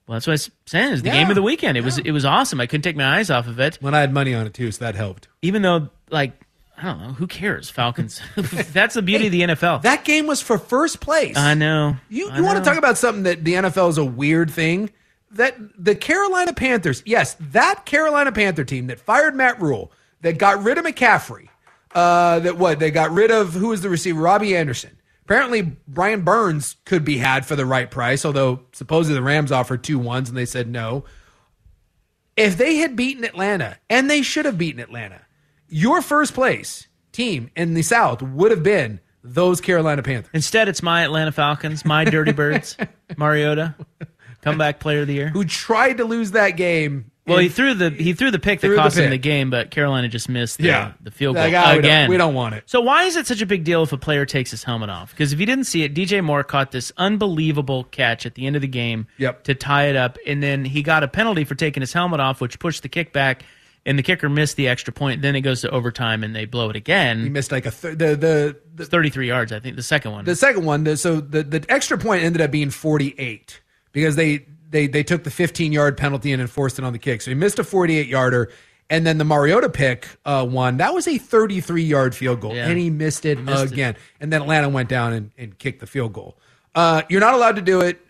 Well, 0.07 0.15
that's 0.17 0.27
what 0.27 0.33
I 0.33 0.35
was 0.35 0.51
saying. 0.67 0.93
Is 0.93 1.03
the 1.03 1.09
Yeah, 1.09 1.15
game 1.15 1.29
of 1.31 1.35
the 1.35 1.43
weekend. 1.43 1.77
It 1.77 1.85
was 1.85 1.99
it 1.99 2.13
was 2.13 2.25
awesome. 2.25 2.61
I 2.61 2.67
couldn't 2.67 2.83
take 2.83 2.97
my 2.97 3.19
eyes 3.19 3.31
off 3.31 3.49
of 3.49 3.59
it. 3.59 3.77
When 3.81 3.95
I 3.95 4.01
had 4.01 4.13
money 4.13 4.35
on 4.35 4.47
it 4.47 4.55
too, 4.55 4.71
so 4.71 4.85
that 4.85 4.95
helped. 4.95 5.29
Even 5.43 5.63
though, 5.63 5.89
like, 6.11 6.33
I 6.79 6.83
don't 6.85 7.01
know, 7.01 7.13
who 7.13 7.27
cares? 7.27 7.71
Falcons. 7.71 8.21
that's 8.37 8.95
the 8.95 9.03
beauty 9.03 9.27
of 9.27 9.33
the 9.33 9.41
NFL. 9.43 9.83
That 9.83 10.05
game 10.05 10.27
was 10.27 10.41
for 10.41 10.59
first 10.59 11.01
place. 11.01 11.37
I 11.37 11.55
know. 11.55 11.97
You, 12.09 12.29
I 12.31 12.37
you 12.39 12.45
want 12.45 12.57
to 12.57 12.61
know. 12.61 12.65
talk 12.65 12.79
about 12.79 12.99
something 12.99 13.25
that 13.25 13.45
the 13.45 13.55
NFL 13.55 13.89
is 13.91 13.99
a 13.99 14.05
weird 14.05 14.51
thing? 14.51 14.91
That 15.33 15.57
the 15.77 15.95
Carolina 15.97 16.53
Panthers, 16.53 17.03
yes, 17.05 17.35
that 17.41 17.85
Carolina 17.85 18.31
Panther 18.31 18.63
team 18.65 18.87
that 18.87 19.01
fired 19.01 19.35
Matt 19.35 19.61
Rhule, 19.61 19.91
that 20.21 20.39
got 20.39 20.63
rid 20.63 20.79
of 20.79 20.85
McCaffrey, 20.85 21.49
uh, 21.95 22.39
that 22.41 22.57
what 22.59 22.79
they 22.79 22.91
got 22.93 23.11
rid 23.11 23.31
of 23.33 23.53
who 23.55 23.69
was 23.69 23.81
the 23.81 23.89
receiver? 23.89 24.21
Robbie 24.21 24.57
Anderson. 24.57 24.97
Apparently, 25.27 25.77
Brian 25.89 26.21
Burns 26.21 26.77
could 26.85 27.05
be 27.05 27.19
had 27.19 27.45
for 27.45 27.57
the 27.57 27.67
right 27.67 27.91
price, 27.91 28.25
although 28.25 28.61
supposedly 28.71 29.17
the 29.17 29.23
Rams 29.23 29.51
offered 29.51 29.83
two 29.83 29.99
ones 29.99 30.29
and 30.29 30.39
they 30.39 30.47
said 30.47 30.69
no. 30.69 31.05
If 32.37 32.57
they 32.57 32.77
had 32.77 32.95
beaten 32.95 33.25
Atlanta, 33.25 33.77
and 33.91 34.09
they 34.09 34.23
should 34.23 34.45
have 34.45 34.57
beaten 34.57 34.81
Atlanta, 34.81 35.23
your 35.69 36.01
first 36.01 36.33
place 36.33 36.87
team 37.11 37.51
in 37.57 37.75
the 37.75 37.83
South 37.83 38.23
would 38.23 38.53
have 38.53 38.63
been 38.63 39.01
those 39.25 39.61
Carolina 39.61 40.01
Panthers. 40.05 40.31
Instead, 40.33 40.69
it's 40.69 40.81
my 40.81 41.03
Atlanta 41.03 41.33
Falcons, 41.33 41.85
my 41.85 42.05
Dirty 42.05 42.31
Birds, 42.31 42.77
Mariota, 43.17 43.75
comeback 44.43 44.79
player 44.79 45.01
of 45.01 45.09
the 45.09 45.15
year. 45.15 45.31
Who 45.31 45.45
tried 45.45 45.97
to 45.97 46.05
lose 46.05 46.31
that 46.31 46.51
game? 46.51 47.11
Well, 47.27 47.39
he 47.39 47.49
threw 47.49 47.75
the 47.75 47.91
he 47.91 48.13
threw 48.13 48.31
the 48.31 48.39
pick 48.39 48.61
that 48.61 48.69
Threw 48.69 48.77
the 48.77 48.83
cost 48.83 48.97
him 48.97 49.05
pick. 49.05 49.11
the 49.11 49.19
game, 49.19 49.51
but 49.51 49.71
Carolina 49.71 50.09
just 50.09 50.29
missed 50.29 50.59
the, 50.59 50.65
Yeah. 50.69 50.93
the 51.01 51.11
field 51.11 51.35
goal 51.35 51.45
Like, 51.45 51.55
ah, 51.55 51.71
we 51.71 51.75
don't- 51.77 51.79
again. 51.81 52.09
we 52.11 52.17
don't 52.17 52.35
want 52.35 52.55
it. 52.55 52.63
So 52.67 52.81
why 52.81 53.03
is 53.05 53.17
it 53.17 53.27
such 53.27 53.41
a 53.41 53.47
big 53.47 53.65
deal 53.65 53.83
if 53.83 53.93
a 53.93 53.97
player 53.99 54.25
takes 54.25 54.51
his 54.53 54.63
helmet 54.65 54.91
off? 54.91 55.11
Because 55.11 55.33
if 55.33 55.41
you 55.41 55.47
didn't 55.47 55.65
see 55.65 55.83
it, 55.83 55.93
DJ 55.95 56.21
Moore 56.23 56.45
caught 56.45 56.71
this 56.71 56.93
unbelievable 56.97 57.85
catch 57.85 58.27
at 58.27 58.35
the 58.37 58.47
end 58.47 58.55
of 58.57 58.63
the 58.63 58.69
game 58.69 59.07
Yep. 59.19 59.45
to 59.45 59.55
tie 59.55 59.87
it 59.89 59.97
up, 59.97 60.19
and 60.27 60.43
then 60.43 60.65
he 60.65 60.83
got 60.83 61.03
a 61.03 61.09
penalty 61.09 61.45
for 61.45 61.55
taking 61.57 61.81
his 61.81 61.93
helmet 61.93 62.21
off, 62.21 62.41
which 62.41 62.59
pushed 62.59 62.83
the 62.83 62.89
kick 62.89 63.13
back, 63.13 63.43
and 63.85 63.99
the 63.99 64.03
kicker 64.03 64.29
missed 64.29 64.57
the 64.57 64.69
extra 64.69 64.93
point. 64.93 65.23
Then 65.23 65.35
it 65.35 65.41
goes 65.41 65.61
to 65.63 65.71
overtime, 65.71 66.23
and 66.23 66.35
they 66.35 66.45
blow 66.45 66.71
it 66.71 66.77
again. 66.77 67.25
He 67.25 67.29
missed 67.29 67.51
like 67.53 67.67
a 67.67 67.71
th- 67.73 67.99
the 67.99 68.17
the 68.17 68.57
It's 68.79 68.89
33 68.89 69.27
yards, 69.29 69.53
I 69.53 69.59
think. 69.61 69.75
The 69.77 69.83
second 69.83 70.13
one. 70.13 70.25
The 70.25 70.37
second 70.37 70.65
one, 70.65 70.85
the, 70.85 70.97
so 70.97 71.21
the, 71.21 71.43
the 71.43 71.65
extra 71.69 71.97
point 71.99 72.23
ended 72.23 72.41
up 72.43 72.51
being 72.51 72.71
48 72.71 73.61
because 73.93 74.15
they, 74.17 74.47
they 74.77 74.87
they 74.87 75.03
took 75.03 75.25
the 75.25 75.31
15 75.31 75.73
yard 75.73 75.97
penalty 75.97 76.33
and 76.33 76.41
enforced 76.43 76.79
it 76.79 76.85
on 76.85 76.93
the 76.93 76.99
kick. 76.99 77.23
So 77.23 77.31
he 77.31 77.35
missed 77.35 77.59
a 77.59 77.65
48 77.65 78.07
yarder. 78.07 78.51
And 78.89 79.05
then 79.05 79.19
the 79.19 79.25
Mariota 79.25 79.69
pick 79.69 80.07
uh, 80.25 80.47
one, 80.47 80.77
that 80.77 80.95
was 80.95 81.09
a 81.09 81.19
33 81.19 81.83
yard 81.83 82.15
field 82.15 82.41
goal. 82.41 82.55
Yeah. 82.55 82.69
And 82.69 82.79
he 82.79 82.89
missed 82.91 83.25
it 83.25 83.41
Missed 83.41 83.65
it. 83.65 83.73
again. 83.73 83.97
And 84.21 84.33
then 84.33 84.43
Atlanta 84.43 84.69
went 84.69 84.89
down 84.89 85.13
and, 85.13 85.31
and 85.37 85.59
kicked 85.59 85.81
the 85.81 85.87
field 85.89 86.13
goal. 86.13 86.37
Uh, 86.75 87.03
you're 87.09 87.21
not 87.21 87.35
allowed 87.35 87.57
to 87.57 87.63
do 87.63 87.81
it. 87.81 88.01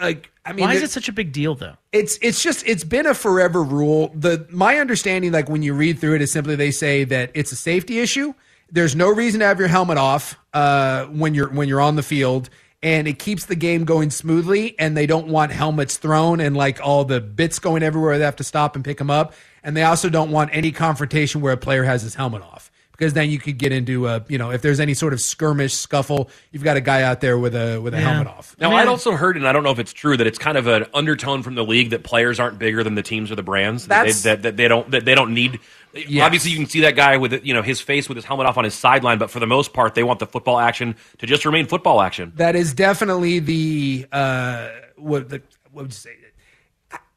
Like, 0.00 0.32
I 0.44 0.52
mean, 0.52 0.64
why 0.64 0.74
is 0.74 0.82
it 0.82 0.90
such 0.90 1.08
a 1.08 1.12
big 1.12 1.30
deal, 1.32 1.54
though? 1.54 1.74
it's 1.92 2.18
it's 2.20 2.42
just 2.42 2.66
it's 2.66 2.82
been 2.82 3.06
a 3.06 3.14
forever 3.14 3.62
rule. 3.62 4.10
The 4.12 4.44
my 4.50 4.78
understanding, 4.78 5.30
like 5.30 5.48
when 5.48 5.62
you 5.62 5.72
read 5.72 6.00
through 6.00 6.16
it, 6.16 6.22
is 6.22 6.32
simply 6.32 6.56
they 6.56 6.72
say 6.72 7.04
that 7.04 7.30
it's 7.34 7.52
a 7.52 7.56
safety 7.56 8.00
issue. 8.00 8.34
There's 8.72 8.96
no 8.96 9.10
reason 9.10 9.38
to 9.38 9.46
have 9.46 9.60
your 9.60 9.68
helmet 9.68 9.98
off 9.98 10.36
uh, 10.52 11.04
when 11.06 11.34
you're 11.34 11.48
when 11.50 11.68
you're 11.68 11.80
on 11.80 11.94
the 11.94 12.02
field, 12.02 12.50
and 12.84 13.08
it 13.08 13.18
keeps 13.18 13.46
the 13.46 13.56
game 13.56 13.84
going 13.84 14.10
smoothly. 14.10 14.78
And 14.78 14.96
they 14.96 15.06
don't 15.06 15.28
want 15.28 15.50
helmets 15.50 15.96
thrown 15.96 16.38
and 16.38 16.56
like 16.56 16.80
all 16.80 17.04
the 17.04 17.20
bits 17.20 17.58
going 17.58 17.82
everywhere. 17.82 18.18
They 18.18 18.24
have 18.24 18.36
to 18.36 18.44
stop 18.44 18.76
and 18.76 18.84
pick 18.84 18.98
them 18.98 19.10
up. 19.10 19.32
And 19.64 19.74
they 19.74 19.82
also 19.82 20.10
don't 20.10 20.30
want 20.30 20.50
any 20.52 20.70
confrontation 20.70 21.40
where 21.40 21.54
a 21.54 21.56
player 21.56 21.82
has 21.82 22.02
his 22.02 22.14
helmet 22.14 22.42
off 22.42 22.70
because 22.92 23.14
then 23.14 23.30
you 23.30 23.38
could 23.38 23.58
get 23.58 23.72
into 23.72 24.06
a 24.06 24.24
you 24.28 24.38
know 24.38 24.50
if 24.50 24.62
there's 24.62 24.78
any 24.78 24.94
sort 24.94 25.12
of 25.12 25.20
skirmish 25.20 25.74
scuffle, 25.74 26.30
you've 26.52 26.62
got 26.62 26.76
a 26.76 26.80
guy 26.80 27.02
out 27.02 27.20
there 27.20 27.38
with 27.38 27.54
a 27.54 27.78
with 27.78 27.94
a 27.94 28.00
helmet 28.00 28.26
off. 28.26 28.54
Now, 28.60 28.72
I'd 28.72 28.86
also 28.86 29.12
heard, 29.12 29.36
and 29.36 29.48
I 29.48 29.52
don't 29.52 29.64
know 29.64 29.70
if 29.70 29.78
it's 29.78 29.92
true, 29.92 30.16
that 30.16 30.26
it's 30.26 30.38
kind 30.38 30.56
of 30.56 30.66
an 30.66 30.86
undertone 30.94 31.42
from 31.42 31.54
the 31.54 31.64
league 31.64 31.90
that 31.90 32.04
players 32.04 32.38
aren't 32.38 32.58
bigger 32.58 32.84
than 32.84 32.94
the 32.94 33.02
teams 33.02 33.32
or 33.32 33.34
the 33.36 33.42
brands. 33.42 33.88
That 33.88 34.04
they, 34.04 34.12
that, 34.12 34.42
that 34.42 34.56
they 34.56 34.68
don't 34.68 34.90
that 34.90 35.04
they 35.04 35.14
don't 35.14 35.34
need. 35.34 35.58
Yes. 35.94 36.24
Obviously, 36.24 36.50
you 36.50 36.56
can 36.56 36.66
see 36.66 36.80
that 36.80 36.96
guy 36.96 37.16
with 37.16 37.44
you 37.44 37.54
know 37.54 37.62
his 37.62 37.80
face 37.80 38.08
with 38.08 38.16
his 38.16 38.24
helmet 38.24 38.46
off 38.46 38.58
on 38.58 38.64
his 38.64 38.74
sideline, 38.74 39.18
but 39.18 39.30
for 39.30 39.38
the 39.38 39.46
most 39.46 39.72
part, 39.72 39.94
they 39.94 40.02
want 40.02 40.18
the 40.18 40.26
football 40.26 40.58
action 40.58 40.96
to 41.18 41.26
just 41.26 41.44
remain 41.44 41.66
football 41.66 42.00
action. 42.00 42.32
That 42.36 42.56
is 42.56 42.74
definitely 42.74 43.38
the 43.38 44.06
uh, 44.10 44.70
what 44.96 45.28
the 45.28 45.42
what 45.70 45.82
would 45.82 45.92
you 45.92 45.96
say? 45.96 46.16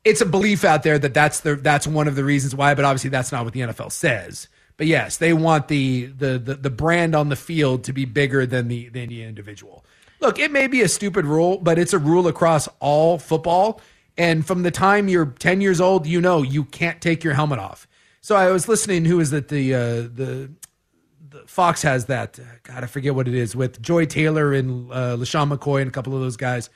It's 0.05 0.21
a 0.21 0.25
belief 0.25 0.63
out 0.63 0.83
there 0.83 0.99
that 0.99 1.13
that's 1.13 1.39
the 1.39 1.55
that's 1.55 1.87
one 1.87 2.07
of 2.07 2.15
the 2.15 2.23
reasons 2.23 2.55
why, 2.55 2.75
but 2.75 2.85
obviously 2.85 3.09
that's 3.09 3.31
not 3.31 3.43
what 3.43 3.53
the 3.53 3.61
NFL 3.61 3.91
says. 3.91 4.47
But 4.77 4.85
yes, 4.85 5.17
they 5.17 5.33
want 5.33 5.69
the 5.69 6.05
the 6.05 6.37
the, 6.37 6.55
the 6.55 6.69
brand 6.69 7.15
on 7.15 7.29
the 7.29 7.35
field 7.35 7.83
to 7.85 7.93
be 7.93 8.05
bigger 8.05 8.45
than 8.45 8.67
the 8.67 8.89
than 8.89 9.09
the 9.09 9.23
individual. 9.23 9.83
Look, 10.19 10.39
it 10.39 10.51
may 10.51 10.67
be 10.67 10.81
a 10.81 10.87
stupid 10.87 11.25
rule, 11.25 11.57
but 11.57 11.77
it's 11.77 11.93
a 11.93 11.99
rule 11.99 12.27
across 12.27 12.67
all 12.79 13.17
football. 13.17 13.81
And 14.17 14.45
from 14.45 14.63
the 14.63 14.71
time 14.71 15.07
you're 15.07 15.27
10 15.27 15.61
years 15.61 15.79
old, 15.79 16.07
you 16.07 16.19
know 16.19 16.41
you 16.41 16.63
can't 16.65 16.99
take 16.99 17.23
your 17.23 17.35
helmet 17.35 17.59
off. 17.59 17.87
So 18.27 18.35
I 18.35 18.51
was 18.51 18.67
listening. 18.67 19.05
Who 19.05 19.21
is 19.21 19.31
it? 19.31 19.47
The 19.47 19.73
uh, 19.73 19.79
the 19.79 20.49
Fox 21.45 21.81
has 21.83 22.07
that. 22.07 22.37
uh, 22.37 22.43
God, 22.63 22.83
I 22.83 22.87
forget 22.87 23.15
what 23.15 23.25
it 23.25 23.33
is 23.33 23.55
with 23.55 23.81
Joy 23.81 24.03
Taylor 24.03 24.51
and 24.51 24.91
uh, 24.91 25.15
LeSean 25.15 25.49
McCoy 25.49 25.79
and 25.79 25.87
a 25.87 25.91
couple 25.91 26.13
of 26.13 26.19
those 26.19 26.35
guys. 26.35 26.69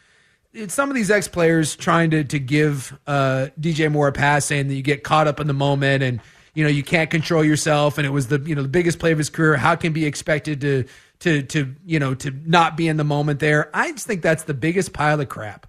It's 0.54 0.74
some 0.74 0.88
of 0.88 0.96
these 0.96 1.12
ex 1.12 1.28
players 1.28 1.76
trying 1.76 2.12
to 2.12 2.24
to 2.24 2.40
give 2.40 2.98
uh, 3.06 3.48
DJ 3.60 3.92
Moore 3.92 4.08
a 4.08 4.14
pass, 4.14 4.46
saying 4.46 4.70
that 4.70 4.76
you 4.76 4.82
get 4.82 5.04
caught 5.04 5.28
up 5.28 5.42
in 5.42 5.48
the 5.48 5.54
moment 5.54 6.04
and 6.04 6.22
you 6.54 6.64
know 6.64 6.70
you 6.70 6.84
can't 6.84 7.10
control 7.10 7.44
yourself, 7.44 7.98
and 7.98 8.08
it 8.08 8.12
was 8.12 8.28
the 8.28 8.40
you 8.46 8.56
know 8.56 8.62
the 8.62 8.70
biggest 8.70 8.98
play 9.00 9.12
of 9.12 9.18
his 9.18 9.30
career. 9.30 9.58
How 9.58 9.76
can 9.76 9.92
be 9.92 10.06
expected 10.06 10.62
to 10.62 10.86
to 11.20 11.42
to 11.42 11.76
you 11.86 12.00
know 12.00 12.14
to 12.14 12.32
not 12.46 12.78
be 12.78 12.88
in 12.88 12.96
the 12.96 13.04
moment 13.04 13.42
there? 13.42 13.70
I 13.74 13.92
just 13.92 14.08
think 14.08 14.22
that's 14.22 14.44
the 14.44 14.54
biggest 14.54 14.94
pile 14.94 15.20
of 15.20 15.28
crap. 15.28 15.68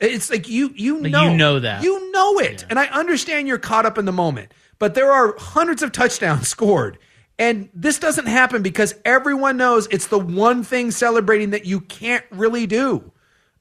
It's 0.00 0.30
like 0.30 0.48
you 0.48 0.72
you 0.76 1.00
know 1.00 1.28
you 1.28 1.36
know 1.36 1.58
that. 1.58 1.82
you 1.82 2.12
know 2.12 2.38
it, 2.38 2.64
and 2.70 2.78
I 2.78 2.86
understand 2.86 3.48
you're 3.48 3.58
caught 3.58 3.84
up 3.84 3.98
in 3.98 4.04
the 4.04 4.12
moment. 4.12 4.52
But 4.84 4.92
there 4.92 5.10
are 5.10 5.34
hundreds 5.38 5.82
of 5.82 5.92
touchdowns 5.92 6.46
scored, 6.56 6.98
and 7.38 7.70
this 7.72 7.98
doesn't 7.98 8.26
happen 8.26 8.60
because 8.60 8.94
everyone 9.06 9.56
knows 9.56 9.88
it's 9.90 10.08
the 10.08 10.18
one 10.18 10.62
thing 10.62 10.90
celebrating 10.90 11.52
that 11.52 11.64
you 11.64 11.80
can't 11.80 12.22
really 12.30 12.66
do. 12.66 13.10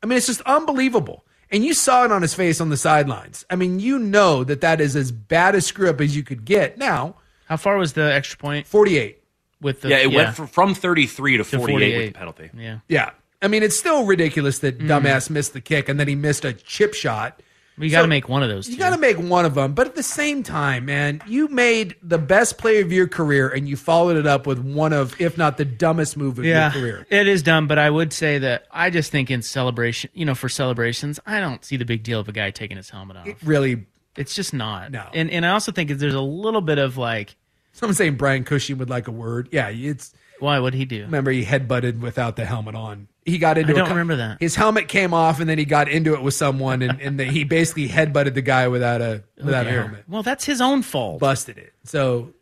I 0.03 0.05
mean, 0.05 0.17
it's 0.17 0.27
just 0.27 0.41
unbelievable. 0.41 1.23
And 1.49 1.63
you 1.63 1.73
saw 1.73 2.03
it 2.03 2.11
on 2.11 2.23
his 2.23 2.33
face 2.33 2.59
on 2.59 2.67
the 2.67 2.75
sidelines. 2.75 3.45
I 3.49 3.55
mean, 3.55 3.79
you 3.79 3.99
know 3.99 4.43
that 4.43 4.59
that 4.59 4.81
is 4.81 4.97
as 4.97 5.13
bad 5.13 5.55
a 5.55 5.61
screw 5.61 5.89
up 5.89 6.01
as 6.01 6.13
you 6.13 6.23
could 6.23 6.43
get. 6.43 6.77
Now, 6.77 7.15
How 7.45 7.55
far 7.55 7.77
was 7.77 7.93
the 7.93 8.13
extra 8.13 8.37
point? 8.37 8.67
48. 8.67 9.23
With 9.61 9.79
the 9.79 9.91
yeah, 9.91 9.99
it 9.99 10.11
went 10.11 10.35
from, 10.35 10.47
from 10.47 10.75
33 10.75 11.37
to 11.37 11.45
48, 11.45 11.97
with 11.97 12.07
the 12.07 12.19
penalty. 12.19 12.49
Yeah. 12.53 12.79
Yeah. 12.89 13.11
I 13.41 13.47
mean, 13.47 13.63
it's 13.63 13.79
still 13.79 14.05
ridiculous 14.05 14.59
that 14.59 14.77
mm. 14.77 14.89
dumbass 14.89 15.29
missed 15.29 15.53
the 15.53 15.61
kick 15.61 15.87
and 15.87 15.97
then 15.97 16.09
he 16.09 16.15
missed 16.15 16.43
a 16.43 16.51
chip 16.51 16.93
shot. 16.93 17.41
We 17.77 17.89
got 17.89 17.99
to 17.99 18.03
So- 18.03 18.07
make 18.07 18.29
one 18.29 18.43
of 18.43 18.49
those. 18.49 18.69
You 18.69 18.77
got 18.77 18.91
to 18.91 18.99
make 18.99 19.17
one 19.17 19.45
of 19.45 19.55
them, 19.55 19.73
but 19.73 19.87
at 19.87 19.95
the 19.95 20.03
same 20.03 20.43
time, 20.43 20.85
man, 20.85 21.21
you 21.25 21.47
made 21.47 21.95
the 22.03 22.19
best 22.19 22.57
play 22.59 22.81
of 22.81 22.91
your 22.91 23.07
career, 23.07 23.49
and 23.49 23.67
you 23.67 23.75
followed 23.75 24.15
it 24.15 24.27
up 24.27 24.45
with 24.45 24.59
one 24.59 24.93
of, 24.93 25.19
if 25.19 25.37
not 25.37 25.57
the 25.57 25.65
dumbest 25.65 26.15
move 26.15 26.37
of 26.37 26.45
yeah, 26.45 26.71
your 26.71 26.81
career. 26.81 27.07
it 27.09 27.27
is 27.27 27.41
dumb, 27.41 27.67
but 27.67 27.79
I 27.79 27.89
would 27.89 28.13
say 28.13 28.37
that 28.37 28.67
I 28.71 28.89
just 28.91 29.11
think 29.11 29.31
in 29.31 29.41
celebration, 29.41 30.11
you 30.13 30.23
know, 30.25 30.35
for 30.35 30.49
celebrations, 30.49 31.19
I 31.25 31.39
don't 31.39 31.65
see 31.65 31.77
the 31.77 31.85
big 31.85 32.03
deal 32.03 32.19
of 32.19 32.27
a 32.29 32.31
guy 32.31 32.51
taking 32.51 32.77
his 32.77 32.89
helmet 32.91 33.17
off. 33.17 33.27
It 33.27 33.37
really, 33.43 33.85
It's 34.15 34.35
just 34.35 34.53
not. 34.53 34.91
No. 34.91 35.07
and 35.13 35.31
and 35.31 35.43
I 35.45 35.49
also 35.49 35.71
think 35.71 35.89
there's 35.89 36.13
a 36.13 36.21
little 36.21 36.61
bit 36.61 36.77
of 36.77 36.97
like, 36.97 37.35
someone 37.71 37.95
saying 37.95 38.15
Brian 38.17 38.43
Cushing 38.43 38.77
would 38.77 38.89
like 38.91 39.07
a 39.07 39.11
word. 39.11 39.49
Yeah, 39.51 39.69
it's. 39.69 40.13
why 40.39 40.59
would 40.59 40.75
he 40.75 40.85
do? 40.85 41.01
Remember, 41.05 41.31
he 41.31 41.43
headbutted 41.43 41.99
without 41.99 42.35
the 42.35 42.45
helmet 42.45 42.75
on. 42.75 43.07
He 43.25 43.37
got 43.37 43.57
into. 43.57 43.73
I 43.73 43.77
don't 43.77 43.85
co- 43.87 43.91
remember 43.93 44.17
that. 44.17 44.37
His 44.41 44.55
helmet 44.55 44.87
came 44.87 45.13
off, 45.13 45.39
and 45.39 45.49
then 45.49 45.57
he 45.57 45.65
got 45.65 45.87
into 45.89 46.13
it 46.13 46.21
with 46.21 46.33
someone, 46.33 46.81
and, 46.81 46.99
and 47.01 47.19
the, 47.19 47.23
he 47.23 47.43
basically 47.43 47.87
headbutted 47.87 48.33
the 48.33 48.41
guy 48.41 48.67
without 48.67 49.01
a 49.01 49.23
without 49.37 49.65
a 49.65 49.71
helmet. 49.71 50.03
Well, 50.07 50.23
that's 50.23 50.43
his 50.45 50.59
own 50.61 50.81
fault. 50.81 51.19
busted 51.19 51.57
it. 51.57 51.73
So 51.85 52.33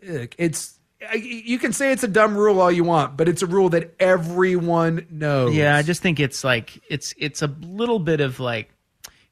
it's 0.00 0.78
you 1.14 1.58
can 1.58 1.72
say 1.72 1.92
it's 1.92 2.02
a 2.02 2.08
dumb 2.08 2.36
rule 2.36 2.60
all 2.60 2.70
you 2.70 2.84
want, 2.84 3.16
but 3.16 3.28
it's 3.28 3.42
a 3.42 3.46
rule 3.46 3.68
that 3.70 3.94
everyone 4.00 5.06
knows. 5.10 5.54
Yeah, 5.54 5.76
I 5.76 5.82
just 5.82 6.02
think 6.02 6.20
it's 6.20 6.44
like 6.44 6.80
it's 6.88 7.14
it's 7.18 7.42
a 7.42 7.46
little 7.60 7.98
bit 7.98 8.20
of 8.20 8.40
like 8.40 8.70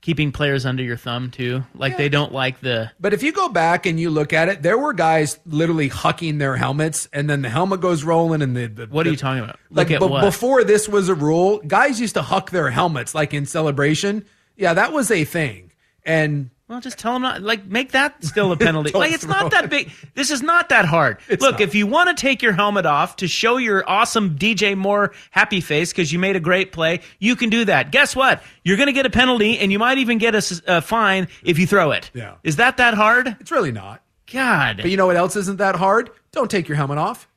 keeping 0.07 0.31
players 0.31 0.65
under 0.65 0.85
your 0.85 0.97
thumb 0.97 1.33
too. 1.33 1.65
Like 1.75 1.97
they 1.97 2.09
don't 2.09 2.33
like 2.33 2.61
the 2.61 2.93
But 3.01 3.13
if 3.13 3.25
you 3.25 3.33
go 3.33 3.49
back 3.49 3.87
and 3.87 3.99
you 3.99 4.09
look 4.09 4.33
at 4.33 4.49
it, 4.49 4.63
there 4.63 4.79
were 4.79 4.93
guys 4.93 5.37
literally 5.45 5.91
hucking 5.91 6.39
their 6.39 6.55
helmets, 6.55 7.09
and 7.13 7.29
then 7.29 7.43
the 7.43 7.49
helmet 7.49 7.81
goes 7.81 8.05
rolling, 8.05 8.41
and 8.41 8.57
the, 8.57 8.69
the 8.69 8.87
What 8.87 9.05
are 9.09 9.11
you 9.11 9.17
talking 9.17 9.43
about? 9.43 9.59
Like 9.69 9.91
Look 9.91 10.01
at 10.01 10.09
what? 10.09 10.21
before 10.21 10.63
this 10.63 10.89
was 10.89 11.09
a 11.09 11.15
rule, 11.17 11.59
guys 11.59 12.01
used 12.01 12.15
to 12.15 12.23
huck 12.23 12.51
their 12.53 12.71
helmets 12.71 13.17
like 13.17 13.35
in 13.35 13.47
celebration. 13.47 14.25
Yeah, 14.55 14.75
that 14.75 14.93
was 14.93 15.11
a 15.11 15.25
thing, 15.25 15.73
and 16.05 16.51
Well, 16.69 16.81
just 16.81 16.99
tell 16.99 17.13
them 17.13 17.23
not 17.23 17.43
like 17.43 17.65
make 17.67 17.93
that 17.93 18.25
still 18.25 18.51
a 18.51 18.57
penalty. 18.67 18.91
Like 18.91 19.13
it's 19.13 19.25
not 19.25 19.53
that 19.53 19.71
big. 19.71 19.91
This 20.15 20.33
is 20.33 20.43
not 20.43 20.71
that 20.71 20.85
hard. 20.85 21.19
It's 21.29 21.41
Look, 21.41 21.53
not. 21.53 21.61
if 21.61 21.77
you 21.77 21.87
want 21.87 22.17
to 22.17 22.21
take 22.21 22.43
your 22.43 22.53
helmet 22.53 22.87
off 22.87 23.17
to 23.17 23.29
show 23.29 23.57
your 23.57 23.89
awesome 23.89 24.37
DJ 24.37 24.77
Moore 24.77 25.13
happy 25.31 25.61
face 25.61 25.93
because 25.93 26.13
you 26.13 26.19
made 26.19 26.35
a 26.35 26.41
great 26.41 26.73
play, 26.73 27.01
you 27.21 27.37
can 27.37 27.51
do 27.51 27.65
that. 27.67 27.93
Guess 27.93 28.17
what? 28.17 28.43
You're 28.65 28.77
going 28.77 28.89
to 28.89 28.93
get 28.93 29.07
a 29.07 29.11
penalty, 29.11 29.59
and 29.61 29.71
you 29.71 29.79
might 29.79 29.99
even 29.99 30.19
get 30.19 30.35
a 30.35 30.83
fine 30.83 31.29
if 31.45 31.59
you 31.59 31.69
throw 31.69 31.93
it. 31.93 32.11
Yeah. 32.15 32.35
Is 32.43 32.57
that 32.57 32.79
that 32.79 32.95
hard? 32.95 33.37
it's 33.39 33.53
really 33.53 33.71
not. 33.73 34.03
God. 34.33 34.79
But 34.79 34.91
you 34.91 34.97
know 34.97 35.07
what 35.07 35.17
else 35.17 35.37
isn't 35.37 35.59
that 35.59 35.77
hard? 35.77 36.11
Don't 36.33 36.51
take 36.51 36.67
your 36.67 36.77
helmet 36.77 36.99
off. 36.99 37.29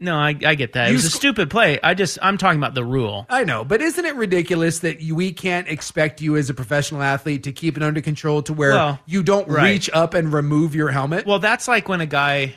No, 0.00 0.16
I, 0.16 0.28
I 0.44 0.54
get 0.54 0.74
that. 0.74 0.86
It 0.86 0.90
You 0.90 0.94
was 0.96 1.04
a 1.06 1.10
stupid 1.10 1.50
play. 1.50 1.78
I 1.82 1.94
just 1.94 2.18
I'm 2.22 2.38
talking 2.38 2.58
about 2.60 2.74
the 2.74 2.84
rule. 2.84 3.26
I 3.28 3.44
know, 3.44 3.64
but 3.64 3.82
isn't 3.82 4.04
it 4.04 4.14
ridiculous 4.14 4.78
that 4.80 5.00
you, 5.00 5.14
we 5.16 5.32
can't 5.32 5.66
expect 5.68 6.20
you 6.20 6.36
as 6.36 6.48
a 6.50 6.54
professional 6.54 7.02
athlete 7.02 7.42
to 7.44 7.52
keep 7.52 7.76
it 7.76 7.82
under 7.82 8.00
control 8.00 8.42
to 8.42 8.52
where 8.52 8.70
Well, 8.70 9.00
you 9.06 9.22
don't 9.24 9.48
right. 9.48 9.64
reach 9.72 9.90
up 9.92 10.14
and 10.14 10.32
remove 10.32 10.74
your 10.74 10.90
helmet? 10.90 11.26
Well, 11.26 11.40
that's 11.40 11.66
like 11.66 11.88
when 11.88 12.00
a 12.00 12.06
guy. 12.06 12.54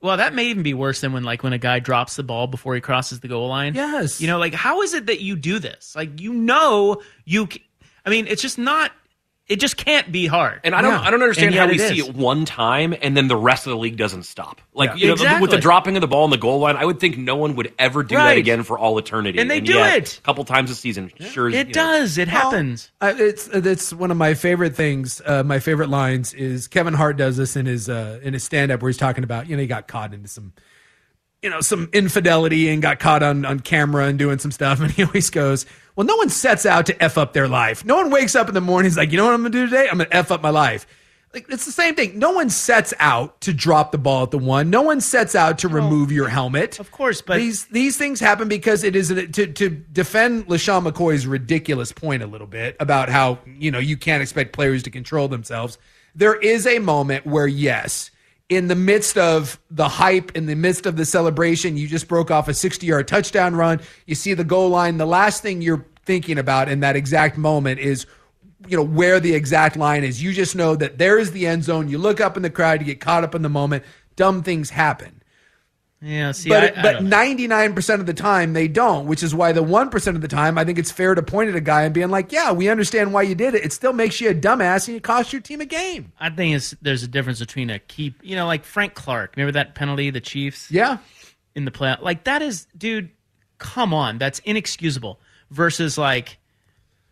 Well, 0.00 0.18
that 0.18 0.32
may 0.32 0.44
even 0.46 0.62
be 0.62 0.74
worse 0.74 1.00
than 1.00 1.12
when 1.12 1.24
like 1.24 1.42
when 1.42 1.52
a 1.52 1.58
guy 1.58 1.80
drops 1.80 2.14
the 2.14 2.22
ball 2.22 2.46
before 2.46 2.76
he 2.76 2.80
crosses 2.80 3.18
the 3.18 3.26
goal 3.28 3.48
line. 3.48 3.74
Yes. 3.74 4.20
You 4.20 4.28
know, 4.28 4.38
like 4.38 4.54
how 4.54 4.82
is 4.82 4.94
it 4.94 5.06
that 5.06 5.20
you 5.20 5.34
do 5.34 5.58
this? 5.58 5.96
Like 5.96 6.20
you 6.20 6.32
know 6.32 7.02
you 7.24 7.48
I 8.06 8.10
mean, 8.10 8.26
it's 8.28 8.40
just 8.40 8.58
not. 8.58 8.92
It 9.48 9.60
just 9.60 9.78
can't 9.78 10.12
be 10.12 10.26
hard. 10.26 10.60
And 10.62 10.74
I 10.74 10.82
don't, 10.82 10.92
I 10.92 11.10
don't 11.10 11.22
understand 11.22 11.46
And 11.48 11.54
how 11.54 11.62
yet 11.64 11.70
we 11.70 11.82
it 11.82 11.88
see 11.88 12.00
is. 12.00 12.08
it 12.08 12.14
one 12.14 12.44
time 12.44 12.94
and 13.00 13.16
then 13.16 13.28
the 13.28 13.36
rest 13.36 13.66
of 13.66 13.70
the 13.70 13.78
league 13.78 13.96
doesn't 13.96 14.24
stop. 14.24 14.60
Like 14.74 14.90
Yeah. 14.90 14.96
you 14.96 15.06
know, 15.08 15.14
the- 15.16 15.38
with 15.40 15.50
the 15.50 15.56
dropping 15.56 15.96
of 15.96 16.02
the 16.02 16.06
ball 16.06 16.24
on 16.24 16.30
the 16.30 16.36
goal 16.36 16.58
line, 16.58 16.76
I 16.76 16.84
would 16.84 17.00
think 17.00 17.16
no 17.16 17.34
one 17.36 17.56
would 17.56 17.72
ever 17.78 18.02
do 18.02 18.14
that 18.16 18.36
again 18.36 18.62
for 18.62 18.78
all 18.78 18.98
eternity. 18.98 19.38
And 19.38 19.50
they 19.50 19.60
do 19.60 19.72
yet, 19.72 19.96
it. 19.96 20.18
a 20.18 20.20
couple 20.20 20.44
times 20.44 20.70
a 20.70 20.74
season. 20.74 21.10
Sure, 21.18 21.48
It 21.48 21.54
you 21.54 21.64
know. 21.64 21.70
does. 21.72 22.18
It 22.18 22.28
happens. 22.28 22.90
It's 23.00 23.48
it's 23.48 23.90
one 23.94 24.10
of 24.10 24.18
my 24.18 24.34
favorite 24.34 24.76
things. 24.76 25.22
Uh, 25.24 25.42
my 25.42 25.60
favorite 25.60 25.88
lines 25.88 26.34
is 26.34 26.68
Kevin 26.68 26.92
Hart 26.92 27.16
does 27.16 27.38
this 27.38 27.56
in 27.56 27.64
his 27.64 27.88
uh, 27.88 28.20
in 28.22 28.34
his 28.34 28.44
stand 28.44 28.70
up 28.70 28.82
where 28.82 28.90
he's 28.90 28.98
talking 28.98 29.24
about 29.24 29.48
you 29.48 29.56
know 29.56 29.62
he 29.62 29.66
got 29.66 29.88
caught 29.88 30.12
into 30.12 30.28
some 30.28 30.52
you 31.42 31.48
know 31.48 31.60
some 31.62 31.88
infidelity 31.92 32.68
and 32.68 32.82
got 32.82 32.98
caught 32.98 33.22
on 33.22 33.44
on 33.44 33.60
camera 33.60 34.06
and 34.08 34.18
doing 34.18 34.38
some 34.38 34.50
stuff 34.50 34.80
and 34.82 34.90
he 34.90 35.04
always 35.04 35.30
goes 35.30 35.64
well 35.98 36.06
no 36.06 36.16
one 36.16 36.30
sets 36.30 36.64
out 36.64 36.86
to 36.86 37.02
f 37.02 37.18
up 37.18 37.32
their 37.32 37.48
life. 37.48 37.84
No 37.84 37.96
one 37.96 38.10
wakes 38.10 38.36
up 38.36 38.46
in 38.46 38.54
the 38.54 38.60
morning 38.60 38.88
he's 38.88 38.96
like 38.96 39.10
you 39.10 39.18
know 39.18 39.24
what 39.24 39.34
I'm 39.34 39.40
gonna 39.40 39.50
do 39.50 39.66
today? 39.66 39.88
I'm 39.90 39.98
gonna 39.98 40.08
f 40.12 40.30
up 40.30 40.40
my 40.40 40.50
life. 40.50 40.86
Like 41.34 41.46
it's 41.50 41.66
the 41.66 41.72
same 41.72 41.96
thing. 41.96 42.18
No 42.20 42.30
one 42.30 42.50
sets 42.50 42.94
out 43.00 43.40
to 43.42 43.52
drop 43.52 43.90
the 43.90 43.98
ball 43.98 44.22
at 44.22 44.30
the 44.30 44.38
one. 44.38 44.70
No 44.70 44.80
one 44.80 45.00
sets 45.00 45.34
out 45.34 45.58
to 45.58 45.68
remove 45.68 46.12
your 46.12 46.28
helmet. 46.28 46.78
Of 46.78 46.92
course 46.92 47.20
but 47.20 47.38
these 47.38 47.66
these 47.66 47.98
things 47.98 48.20
happen 48.20 48.48
because 48.48 48.84
it 48.84 48.94
is 48.94 49.10
a, 49.10 49.26
to 49.26 49.48
to 49.48 49.68
defend 49.68 50.46
LeSean 50.46 50.88
McCoy's 50.88 51.26
ridiculous 51.26 51.90
point 51.90 52.22
a 52.22 52.28
little 52.28 52.46
bit 52.46 52.76
about 52.78 53.08
how 53.08 53.40
you 53.44 53.72
know 53.72 53.80
you 53.80 53.96
can't 53.96 54.22
expect 54.22 54.52
players 54.52 54.84
to 54.84 54.90
control 54.90 55.26
themselves. 55.26 55.78
There 56.14 56.36
is 56.36 56.64
a 56.64 56.78
moment 56.78 57.26
where 57.26 57.48
yes, 57.48 58.12
in 58.48 58.68
the 58.68 58.74
midst 58.74 59.18
of 59.18 59.60
the 59.70 59.88
hype, 59.88 60.34
in 60.36 60.46
the 60.46 60.54
midst 60.54 60.86
of 60.86 60.96
the 60.96 61.04
celebration, 61.04 61.76
you 61.76 61.86
just 61.86 62.08
broke 62.08 62.30
off 62.30 62.48
a 62.48 62.54
60 62.54 62.86
yard 62.86 63.06
touchdown 63.06 63.54
run. 63.54 63.80
You 64.06 64.14
see 64.14 64.34
the 64.34 64.44
goal 64.44 64.70
line. 64.70 64.96
The 64.96 65.06
last 65.06 65.42
thing 65.42 65.60
you're 65.60 65.84
thinking 66.04 66.38
about 66.38 66.68
in 66.68 66.80
that 66.80 66.96
exact 66.96 67.36
moment 67.36 67.80
is 67.80 68.06
you 68.66 68.76
know 68.76 68.82
where 68.82 69.20
the 69.20 69.34
exact 69.34 69.76
line 69.76 70.02
is. 70.02 70.22
You 70.22 70.32
just 70.32 70.56
know 70.56 70.74
that 70.76 70.98
there 70.98 71.18
is 71.18 71.32
the 71.32 71.46
end 71.46 71.64
zone. 71.64 71.88
You 71.88 71.98
look 71.98 72.20
up 72.20 72.36
in 72.36 72.42
the 72.42 72.50
crowd, 72.50 72.80
you 72.80 72.86
get 72.86 73.00
caught 73.00 73.22
up 73.22 73.34
in 73.34 73.42
the 73.42 73.48
moment. 73.48 73.84
Dumb 74.16 74.42
things 74.42 74.70
happen 74.70 75.17
Yeah. 76.00 76.30
See, 76.32 76.48
but 76.48 76.78
I, 76.78 76.82
but 76.82 77.02
ninety 77.02 77.48
nine 77.48 77.74
percent 77.74 78.00
of 78.00 78.06
the 78.06 78.14
time 78.14 78.52
they 78.52 78.68
don't, 78.68 79.06
which 79.06 79.22
is 79.22 79.34
why 79.34 79.52
the 79.52 79.62
one 79.62 79.90
percent 79.90 80.16
of 80.16 80.22
the 80.22 80.28
time 80.28 80.56
I 80.56 80.64
think 80.64 80.78
it's 80.78 80.92
fair 80.92 81.14
to 81.14 81.22
point 81.22 81.48
at 81.48 81.56
a 81.56 81.60
guy 81.60 81.82
and 81.82 81.92
being 81.92 82.10
like, 82.10 82.30
"Yeah, 82.30 82.52
we 82.52 82.68
understand 82.68 83.12
why 83.12 83.22
you 83.22 83.34
did 83.34 83.54
it. 83.54 83.64
It 83.64 83.72
still 83.72 83.92
makes 83.92 84.20
you 84.20 84.30
a 84.30 84.34
dumbass 84.34 84.86
and 84.86 84.96
it 84.96 85.02
costs 85.02 85.32
your 85.32 85.42
team 85.42 85.60
a 85.60 85.66
game." 85.66 86.12
I 86.20 86.30
think 86.30 86.54
it's 86.54 86.70
there's 86.82 87.02
a 87.02 87.08
difference 87.08 87.40
between 87.40 87.68
a 87.70 87.80
keep, 87.80 88.14
you 88.22 88.36
know, 88.36 88.46
like 88.46 88.64
Frank 88.64 88.94
Clark. 88.94 89.34
Remember 89.36 89.52
that 89.52 89.74
penalty, 89.74 90.10
the 90.10 90.20
Chiefs? 90.20 90.70
Yeah. 90.70 90.98
In 91.56 91.64
the 91.64 91.72
play, 91.72 91.96
like 92.00 92.24
that 92.24 92.42
is, 92.42 92.66
dude. 92.76 93.10
Come 93.58 93.92
on, 93.92 94.18
that's 94.18 94.38
inexcusable. 94.40 95.18
Versus 95.50 95.98
like, 95.98 96.38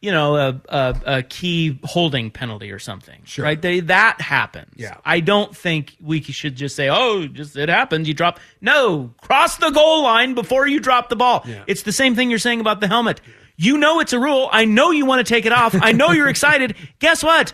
you 0.06 0.12
know, 0.12 0.36
a 0.36 0.60
a, 0.68 1.00
a 1.16 1.22
key 1.24 1.80
holding 1.82 2.30
penalty 2.30 2.70
or 2.70 2.78
something. 2.78 3.20
Sure. 3.24 3.44
Right? 3.44 3.60
They, 3.60 3.80
that 3.80 4.20
happens. 4.20 4.72
Yeah. 4.76 4.98
I 5.04 5.18
don't 5.18 5.54
think 5.54 5.96
we 6.00 6.22
should 6.22 6.54
just 6.54 6.76
say, 6.76 6.88
"Oh, 6.88 7.26
just 7.26 7.56
it 7.56 7.68
happens." 7.68 8.06
You 8.06 8.14
drop. 8.14 8.38
No, 8.60 9.12
cross 9.20 9.56
the 9.56 9.70
goal 9.70 10.04
line 10.04 10.34
before 10.34 10.68
you 10.68 10.78
drop 10.78 11.08
the 11.08 11.16
ball. 11.16 11.42
Yeah. 11.44 11.64
It's 11.66 11.82
the 11.82 11.90
same 11.90 12.14
thing 12.14 12.30
you're 12.30 12.38
saying 12.38 12.60
about 12.60 12.80
the 12.80 12.86
helmet. 12.86 13.20
You 13.56 13.78
know 13.78 13.98
it's 13.98 14.12
a 14.12 14.20
rule. 14.20 14.48
I 14.52 14.64
know 14.64 14.92
you 14.92 15.06
want 15.06 15.26
to 15.26 15.34
take 15.34 15.44
it 15.44 15.52
off. 15.52 15.74
I 15.74 15.90
know 15.90 16.12
you're 16.12 16.28
excited. 16.28 16.76
Guess 17.00 17.24
what? 17.24 17.52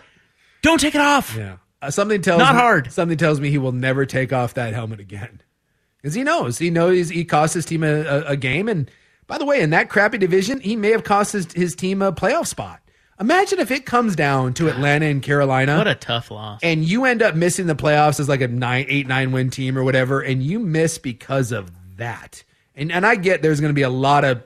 Don't 0.60 0.78
take 0.78 0.94
it 0.94 1.00
off. 1.00 1.34
Yeah. 1.34 1.56
Uh, 1.80 1.90
something 1.90 2.20
tells 2.20 2.38
Not 2.38 2.54
me, 2.54 2.60
hard. 2.60 2.92
Something 2.92 3.16
tells 3.16 3.40
me 3.40 3.48
he 3.48 3.56
will 3.56 3.72
never 3.72 4.04
take 4.04 4.30
off 4.30 4.52
that 4.54 4.74
helmet 4.74 5.00
again 5.00 5.40
because 5.96 6.14
he 6.14 6.22
knows 6.22 6.58
he 6.58 6.68
knows 6.68 7.08
he 7.08 7.24
cost 7.24 7.54
his 7.54 7.64
team 7.64 7.82
a, 7.82 8.02
a, 8.02 8.20
a 8.32 8.36
game. 8.36 8.68
And 8.68 8.90
by 9.26 9.38
the 9.38 9.44
way, 9.44 9.60
in 9.60 9.70
that 9.70 9.88
crappy 9.88 10.18
division, 10.18 10.60
he 10.60 10.76
may 10.76 10.90
have 10.90 11.04
cost 11.04 11.32
his, 11.32 11.50
his 11.52 11.74
team 11.74 12.02
a 12.02 12.12
playoff 12.12 12.46
spot. 12.46 12.80
Imagine 13.20 13.60
if 13.60 13.70
it 13.70 13.86
comes 13.86 14.16
down 14.16 14.52
to 14.54 14.68
Atlanta 14.68 15.06
and 15.06 15.22
Carolina. 15.22 15.78
What 15.78 15.86
a 15.86 15.94
tough 15.94 16.30
loss. 16.30 16.58
and 16.62 16.84
you 16.84 17.04
end 17.04 17.22
up 17.22 17.34
missing 17.36 17.66
the 17.66 17.76
playoffs 17.76 18.18
as 18.18 18.28
like 18.28 18.40
a 18.40 18.48
nine, 18.48 18.86
eight, 18.88 19.06
nine 19.06 19.30
win 19.32 19.50
team 19.50 19.78
or 19.78 19.84
whatever, 19.84 20.20
and 20.20 20.42
you 20.42 20.58
miss 20.58 20.98
because 20.98 21.52
of 21.52 21.70
that. 21.98 22.42
And 22.74 22.90
and 22.90 23.06
I 23.06 23.14
get 23.16 23.42
there's 23.42 23.60
going 23.60 23.70
to 23.70 23.74
be 23.74 23.82
a 23.82 23.90
lot 23.90 24.24
of 24.24 24.42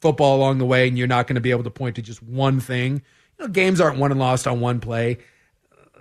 football 0.00 0.36
along 0.36 0.58
the 0.58 0.66
way, 0.66 0.88
and 0.88 0.98
you're 0.98 1.06
not 1.06 1.26
going 1.26 1.36
to 1.36 1.40
be 1.40 1.50
able 1.52 1.64
to 1.64 1.70
point 1.70 1.96
to 1.96 2.02
just 2.02 2.22
one 2.22 2.58
thing. 2.58 3.02
You 3.38 3.46
know, 3.46 3.48
games 3.48 3.80
aren't 3.80 3.98
won 3.98 4.10
and 4.10 4.18
lost 4.18 4.48
on 4.48 4.60
one 4.60 4.80
play. 4.80 5.18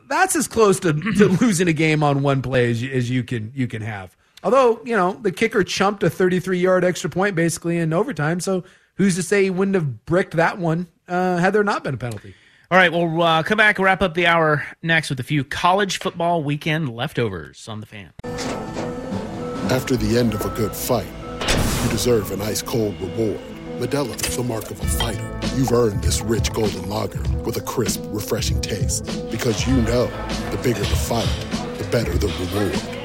That's 0.07 0.35
as 0.35 0.47
close 0.47 0.79
to, 0.79 0.93
to 1.17 1.27
losing 1.41 1.67
a 1.67 1.73
game 1.73 2.01
on 2.01 2.23
one 2.23 2.41
play 2.41 2.71
as 2.71 2.81
you, 2.81 2.91
as 2.91 3.09
you 3.09 3.23
can 3.23 3.51
you 3.53 3.67
can 3.67 3.81
have. 3.81 4.15
Although 4.45 4.79
you 4.85 4.95
know 4.95 5.13
the 5.13 5.31
kicker 5.31 5.63
chumped 5.63 6.03
a 6.03 6.09
33 6.09 6.59
yard 6.59 6.85
extra 6.85 7.09
point 7.09 7.35
basically 7.35 7.79
in 7.79 7.91
overtime, 7.91 8.39
so 8.39 8.63
who's 8.95 9.15
to 9.15 9.23
say 9.23 9.43
he 9.43 9.49
wouldn't 9.49 9.73
have 9.73 10.05
bricked 10.05 10.35
that 10.35 10.59
one 10.59 10.87
uh, 11.07 11.37
had 11.37 11.51
there 11.51 11.63
not 11.63 11.83
been 11.83 11.95
a 11.95 11.97
penalty? 11.97 12.35
All 12.69 12.77
right, 12.77 12.91
we'll 12.91 13.21
uh, 13.21 13.41
come 13.43 13.57
back 13.57 13.79
and 13.79 13.85
wrap 13.85 14.03
up 14.03 14.13
the 14.13 14.27
hour 14.27 14.65
next 14.83 15.09
with 15.09 15.19
a 15.19 15.23
few 15.23 15.43
college 15.43 15.97
football 15.97 16.43
weekend 16.43 16.89
leftovers 16.89 17.67
on 17.67 17.79
the 17.79 17.87
fan. 17.87 18.11
After 19.71 19.95
the 19.95 20.17
end 20.17 20.35
of 20.35 20.45
a 20.45 20.49
good 20.49 20.75
fight, 20.75 21.07
you 21.83 21.89
deserve 21.89 22.31
an 22.31 22.41
ice 22.41 22.61
cold 22.61 22.99
reward. 23.01 23.41
Modelo 23.79 24.15
is 24.27 24.37
the 24.37 24.43
mark 24.43 24.69
of 24.69 24.79
a 24.79 24.85
fighter. 24.85 25.39
You've 25.55 25.71
earned 25.71 26.03
this 26.03 26.21
rich 26.21 26.53
golden 26.53 26.87
lager 26.87 27.21
with 27.39 27.57
a 27.57 27.61
crisp, 27.61 28.01
refreshing 28.05 28.61
taste. 28.61 29.05
Because 29.31 29.67
you 29.67 29.75
know 29.81 30.05
the 30.51 30.59
bigger 30.61 30.79
the 30.79 30.85
fight, 30.85 31.27
the 31.77 31.87
better 31.91 32.15
the 32.15 32.27
reward. 32.27 33.04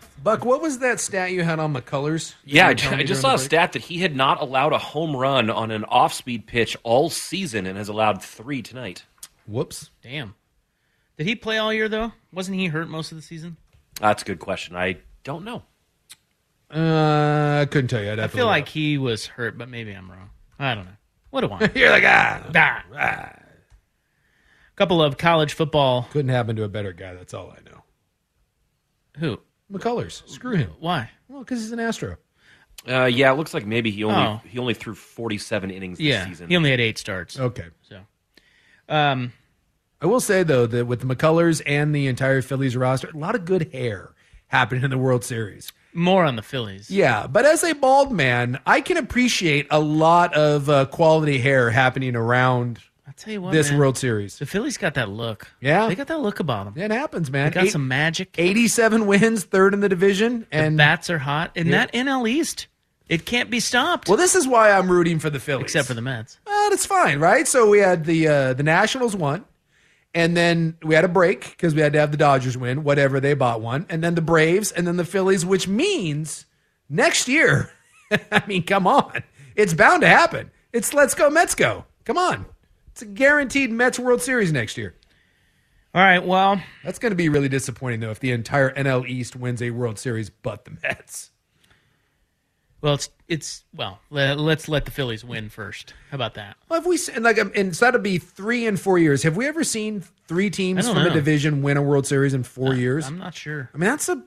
Buck, 0.23 0.45
what 0.45 0.61
was 0.61 0.79
that 0.79 0.99
stat 0.99 1.31
you 1.31 1.43
had 1.43 1.59
on 1.59 1.73
McCullers? 1.73 2.35
Yeah, 2.45 2.67
I, 2.67 2.71
I 2.71 3.03
just 3.03 3.21
saw 3.21 3.33
a 3.33 3.39
stat 3.39 3.73
that 3.73 3.81
he 3.83 3.99
had 3.99 4.15
not 4.15 4.39
allowed 4.39 4.71
a 4.71 4.77
home 4.77 5.15
run 5.15 5.49
on 5.49 5.71
an 5.71 5.83
off-speed 5.85 6.45
pitch 6.45 6.77
all 6.83 7.09
season 7.09 7.65
and 7.65 7.77
has 7.77 7.89
allowed 7.89 8.21
three 8.23 8.61
tonight. 8.61 9.03
Whoops. 9.47 9.89
Damn. 10.03 10.35
Did 11.17 11.25
he 11.25 11.35
play 11.35 11.57
all 11.57 11.73
year 11.73 11.89
though? 11.89 12.13
Wasn't 12.31 12.57
he 12.57 12.67
hurt 12.67 12.87
most 12.87 13.11
of 13.11 13.17
the 13.17 13.21
season? 13.21 13.57
That's 13.99 14.21
a 14.21 14.25
good 14.25 14.39
question. 14.39 14.75
I 14.75 14.97
don't 15.23 15.43
know. 15.43 15.63
Uh, 16.73 17.59
I 17.61 17.65
couldn't 17.65 17.89
tell 17.89 18.01
you. 18.01 18.11
I'd 18.11 18.19
I 18.19 18.23
have 18.23 18.31
to 18.31 18.37
feel 18.37 18.45
look 18.45 18.51
like 18.51 18.69
he 18.69 18.97
was 18.97 19.25
hurt, 19.25 19.57
but 19.57 19.69
maybe 19.69 19.91
I'm 19.91 20.09
wrong. 20.09 20.29
I 20.57 20.75
don't 20.75 20.85
know. 20.85 20.91
What 21.31 21.41
do 21.41 21.51
I? 21.51 21.69
You're 21.75 21.89
like, 21.89 22.03
ah. 22.05 22.43
ah. 22.95 23.33
Couple 24.75 25.01
of 25.01 25.17
college 25.17 25.53
football. 25.53 26.07
Couldn't 26.11 26.29
happen 26.29 26.55
to 26.55 26.63
a 26.63 26.69
better 26.69 26.93
guy. 26.93 27.13
That's 27.13 27.33
all 27.33 27.51
I 27.51 27.69
know. 27.69 27.83
Who? 29.17 29.39
McCullers. 29.71 30.27
Screw 30.29 30.55
him. 30.55 30.71
Why? 30.79 31.09
Well, 31.27 31.39
because 31.39 31.59
he's 31.61 31.71
an 31.71 31.79
Astro. 31.79 32.17
Uh, 32.89 33.05
yeah, 33.05 33.31
it 33.31 33.35
looks 33.35 33.53
like 33.53 33.65
maybe 33.65 33.91
he 33.91 34.03
only 34.03 34.15
Oh. 34.17 34.41
he 34.47 34.57
only 34.59 34.73
threw 34.73 34.95
47 34.95 35.69
innings 35.71 35.97
this 35.99 36.05
Yeah, 36.07 36.25
season. 36.25 36.49
he 36.49 36.55
only 36.57 36.71
had 36.71 36.79
eight 36.79 36.97
starts. 36.97 37.39
Okay. 37.39 37.65
So, 37.83 37.99
um, 38.89 39.33
I 40.01 40.07
will 40.07 40.19
say 40.19 40.43
though 40.43 40.65
that 40.65 40.85
with 40.87 41.01
the 41.07 41.15
McCullers 41.15 41.61
and 41.65 41.93
the 41.93 42.07
entire 42.07 42.41
Phillies 42.41 42.75
roster, 42.75 43.09
a 43.13 43.17
lot 43.17 43.35
of 43.35 43.45
good 43.45 43.71
hair 43.71 44.13
happening 44.47 44.83
in 44.83 44.89
the 44.89 44.97
World 44.97 45.23
Series. 45.23 45.71
more 45.93 46.23
on 46.25 46.37
the 46.37 46.41
Phillies. 46.41 46.89
Yeah, 46.89 47.27
but 47.27 47.45
as 47.45 47.63
a 47.65 47.73
bald 47.73 48.11
man, 48.13 48.59
I 48.65 48.79
can 48.81 48.95
appreciate 48.97 49.67
a 49.69 49.79
lot 49.79 50.33
of 50.33 50.69
uh, 50.69 50.85
quality 50.85 51.37
hair 51.37 51.69
happening 51.69 52.15
around 52.15 52.79
I'll 53.11 53.15
tell 53.17 53.33
you 53.33 53.41
what, 53.41 53.51
this 53.51 53.69
man. 53.69 53.79
World 53.79 53.97
Series. 53.97 54.39
The 54.39 54.45
Phillies 54.45 54.77
got 54.77 54.93
that 54.93 55.09
look. 55.09 55.51
Yeah. 55.59 55.87
they 55.89 55.95
got 55.95 56.07
that 56.07 56.21
look 56.21 56.39
about 56.39 56.73
them. 56.73 56.81
It 56.81 56.91
happens, 56.91 57.29
man. 57.29 57.49
They 57.49 57.53
got 57.55 57.63
Eight- 57.65 57.71
some 57.71 57.87
magic. 57.89 58.33
87 58.37 59.05
wins, 59.05 59.43
third 59.43 59.73
in 59.73 59.81
the 59.81 59.89
division, 59.89 60.47
and 60.49 60.75
the 60.75 60.77
bats 60.77 61.09
are 61.09 61.17
hot, 61.19 61.51
and 61.57 61.67
Yeah. 61.67 61.85
that 61.87 61.93
NL 61.93 62.25
East, 62.25 62.67
it 63.09 63.25
can't 63.25 63.49
be 63.49 63.59
stopped. 63.59 64.07
Well, 64.07 64.17
this 64.17 64.33
is 64.35 64.47
why 64.47 64.71
I'm 64.71 64.89
rooting 64.89 65.19
for 65.19 65.29
the 65.29 65.39
Phillies. 65.41 65.63
except 65.65 65.87
for 65.89 65.93
the 65.93 66.01
Mets. 66.01 66.39
Well, 66.47 66.69
that's 66.69 66.85
fine, 66.85 67.19
right? 67.19 67.45
So 67.47 67.67
we 67.69 67.79
had 67.79 68.05
the 68.05 68.27
uh, 68.29 68.53
the 68.53 68.63
Nationals 68.63 69.13
won, 69.13 69.43
and 70.13 70.37
then 70.37 70.77
we 70.81 70.95
had 70.95 71.03
a 71.03 71.09
break 71.09 71.49
because 71.49 71.75
we 71.75 71.81
had 71.81 71.91
to 71.91 71.99
have 71.99 72.11
the 72.11 72.17
Dodgers 72.17 72.57
win, 72.57 72.85
whatever 72.85 73.19
they 73.19 73.33
bought 73.33 73.59
one, 73.59 73.85
and 73.89 74.01
then 74.01 74.15
the 74.15 74.21
Braves, 74.21 74.71
and 74.71 74.87
then 74.87 74.95
the 74.95 75.03
Phillies, 75.05 75.45
which 75.45 75.67
means 75.67 76.45
next 76.89 77.27
year. 77.27 77.69
I 78.31 78.41
mean, 78.47 78.63
come 78.63 78.87
on, 78.87 79.21
it's 79.57 79.73
bound 79.73 80.01
to 80.01 80.07
happen. 80.07 80.49
It's 80.71 80.93
let's 80.93 81.13
go 81.13 81.29
Mets 81.29 81.55
go. 81.55 81.83
Come 82.05 82.17
on, 82.17 82.45
it's 82.91 83.01
a 83.01 83.05
guaranteed 83.05 83.71
Mets 83.71 83.99
World 83.99 84.21
Series 84.21 84.51
next 84.51 84.77
year. 84.77 84.95
All 85.93 86.01
right, 86.01 86.25
well, 86.25 86.61
that's 86.83 86.99
going 86.99 87.11
to 87.11 87.17
be 87.17 87.27
really 87.27 87.49
disappointing 87.49 87.99
though 87.99 88.11
if 88.11 88.19
the 88.19 88.31
entire 88.31 88.73
NL 88.73 89.07
East 89.07 89.35
wins 89.35 89.61
a 89.61 89.71
World 89.71 89.99
Series, 89.99 90.29
but 90.29 90.65
the 90.65 90.71
Mets. 90.83 91.31
Well, 92.81 92.95
it's 92.95 93.09
it's 93.27 93.63
well. 93.75 93.99
Let, 94.09 94.39
let's 94.39 94.67
let 94.67 94.85
the 94.85 94.91
Phillies 94.91 95.23
win 95.23 95.49
first. 95.49 95.93
How 96.09 96.15
about 96.15 96.33
that? 96.33 96.57
Well, 96.67 96.79
have 96.79 96.87
we 96.87 96.97
seen 96.97 97.21
like 97.21 97.37
um, 97.37 97.51
and 97.55 97.75
so 97.75 97.85
that'll 97.85 98.01
be 98.01 98.17
three 98.17 98.65
in 98.65 98.75
four 98.77 98.97
years? 98.97 99.21
Have 99.23 99.37
we 99.37 99.47
ever 99.47 99.63
seen 99.63 100.03
three 100.27 100.49
teams 100.49 100.87
from 100.87 100.97
a 100.97 101.11
division 101.11 101.61
win 101.61 101.77
a 101.77 101.81
World 101.81 102.07
Series 102.07 102.33
in 102.33 102.43
four 102.43 102.73
years? 102.73 103.05
I'm 103.05 103.19
not 103.19 103.35
sure. 103.35 103.69
I 103.73 103.77
mean, 103.77 103.89
that's 103.89 104.09
a 104.09 104.23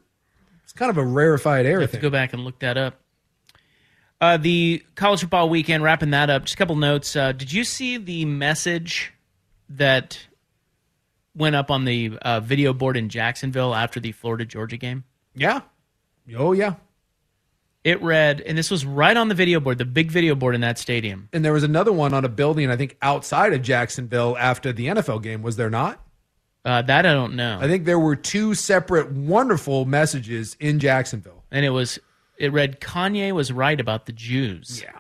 it's 0.63 0.73
kind 0.73 0.91
of 0.91 0.99
a 0.99 1.05
rarefied 1.05 1.67
air 1.67 1.81
have 1.81 1.91
to 1.91 1.99
go 1.99 2.11
back 2.11 2.33
and 2.33 2.45
look 2.45 2.61
that 2.61 2.77
up. 2.77 3.01
Uh, 4.21 4.37
the 4.37 4.83
college 4.95 5.21
football 5.21 5.49
weekend, 5.49 5.83
wrapping 5.83 6.11
that 6.11 6.31
up. 6.31 6.45
Just 6.45 6.55
a 6.55 6.57
couple 6.59 6.77
notes. 6.77 7.15
Uh, 7.15 7.33
did 7.33 7.53
you 7.53 7.65
see 7.65 7.97
the 7.99 8.25
message 8.25 9.13
that 9.69 10.19
went 11.35 11.57
up 11.57 11.71
on 11.71 11.85
the 11.85 12.17
uh, 12.23 12.41
video 12.41 12.73
board 12.73 12.97
in 12.97 13.09
Jacksonville 13.09 13.75
after 13.75 14.01
the 14.01 14.13
Florida 14.13 14.45
Georgia 14.45 14.77
game? 14.77 15.05
Yeah. 15.35 15.63
Oh 16.37 16.53
yeah. 16.53 16.75
It 17.83 18.01
read, 18.03 18.41
and 18.41 18.57
this 18.57 18.71
was 18.71 18.87
right 18.87 19.15
on 19.15 19.29
the 19.29 19.35
video 19.35 19.61
board, 19.61 19.77
the 19.77 19.85
big 19.85 20.11
video 20.11 20.35
board 20.35 20.55
in 20.55 20.63
that 20.63 20.79
stadium. 20.79 21.29
And 21.35 21.45
there 21.45 21.53
was 21.53 21.65
another 21.65 21.93
one 21.93 22.15
on 22.15 22.25
a 22.25 22.31
building, 22.31 22.71
I 22.71 22.77
think, 22.77 22.97
outside 23.03 23.53
of 23.53 23.61
Jacksonville 23.61 24.39
after 24.39 24.73
the 24.73 24.87
NFL 24.87 25.23
game. 25.23 25.43
Was 25.43 25.57
there 25.57 25.69
not? 25.69 26.01
Uh, 26.65 26.81
that 26.81 27.05
I 27.05 27.13
don't 27.13 27.35
know. 27.37 27.59
I 27.61 27.69
think 27.69 27.85
there 27.85 27.99
were 27.99 28.17
two 28.17 28.55
separate 28.55 29.13
wonderful 29.13 29.85
messages 29.85 30.57
in 30.59 30.79
Jacksonville. 30.81 31.45
And 31.51 31.63
it 31.63 31.69
was, 31.69 31.99
it 32.37 32.53
read, 32.53 32.81
Kanye 32.81 33.33
was 33.33 33.53
right 33.53 33.79
about 33.81 34.07
the 34.07 34.13
Jews. 34.13 34.81
Yeah. 34.83 34.91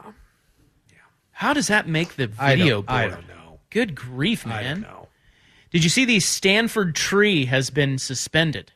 yeah. 0.91 0.97
How 1.33 1.53
does 1.53 1.69
that 1.69 1.89
make 1.89 2.17
the 2.17 2.31
I 2.39 2.57
video 2.57 2.77
don't- 2.83 2.87
board? 2.87 2.99
I 3.01 3.09
don't 3.09 3.29
know. 3.29 3.59
Good 3.71 3.95
grief, 3.95 4.47
man. 4.47 4.59
I 4.59 4.63
don't 4.69 4.81
know. 4.83 5.09
Did 5.71 5.83
you 5.83 5.91
see 5.91 6.05
the 6.05 6.21
Stanford 6.21 6.95
tree 6.95 7.47
has 7.47 7.71
been 7.71 7.99
suspended? 7.99 8.71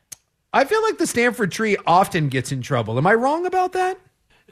I 0.52 0.64
feel 0.64 0.82
like 0.82 0.98
the 0.98 1.06
Stanford 1.06 1.52
tree 1.52 1.76
often 1.86 2.28
gets 2.28 2.50
in 2.50 2.62
trouble. 2.62 2.98
Am 2.98 3.06
I 3.06 3.14
wrong 3.14 3.46
about 3.46 3.72
that? 3.74 3.98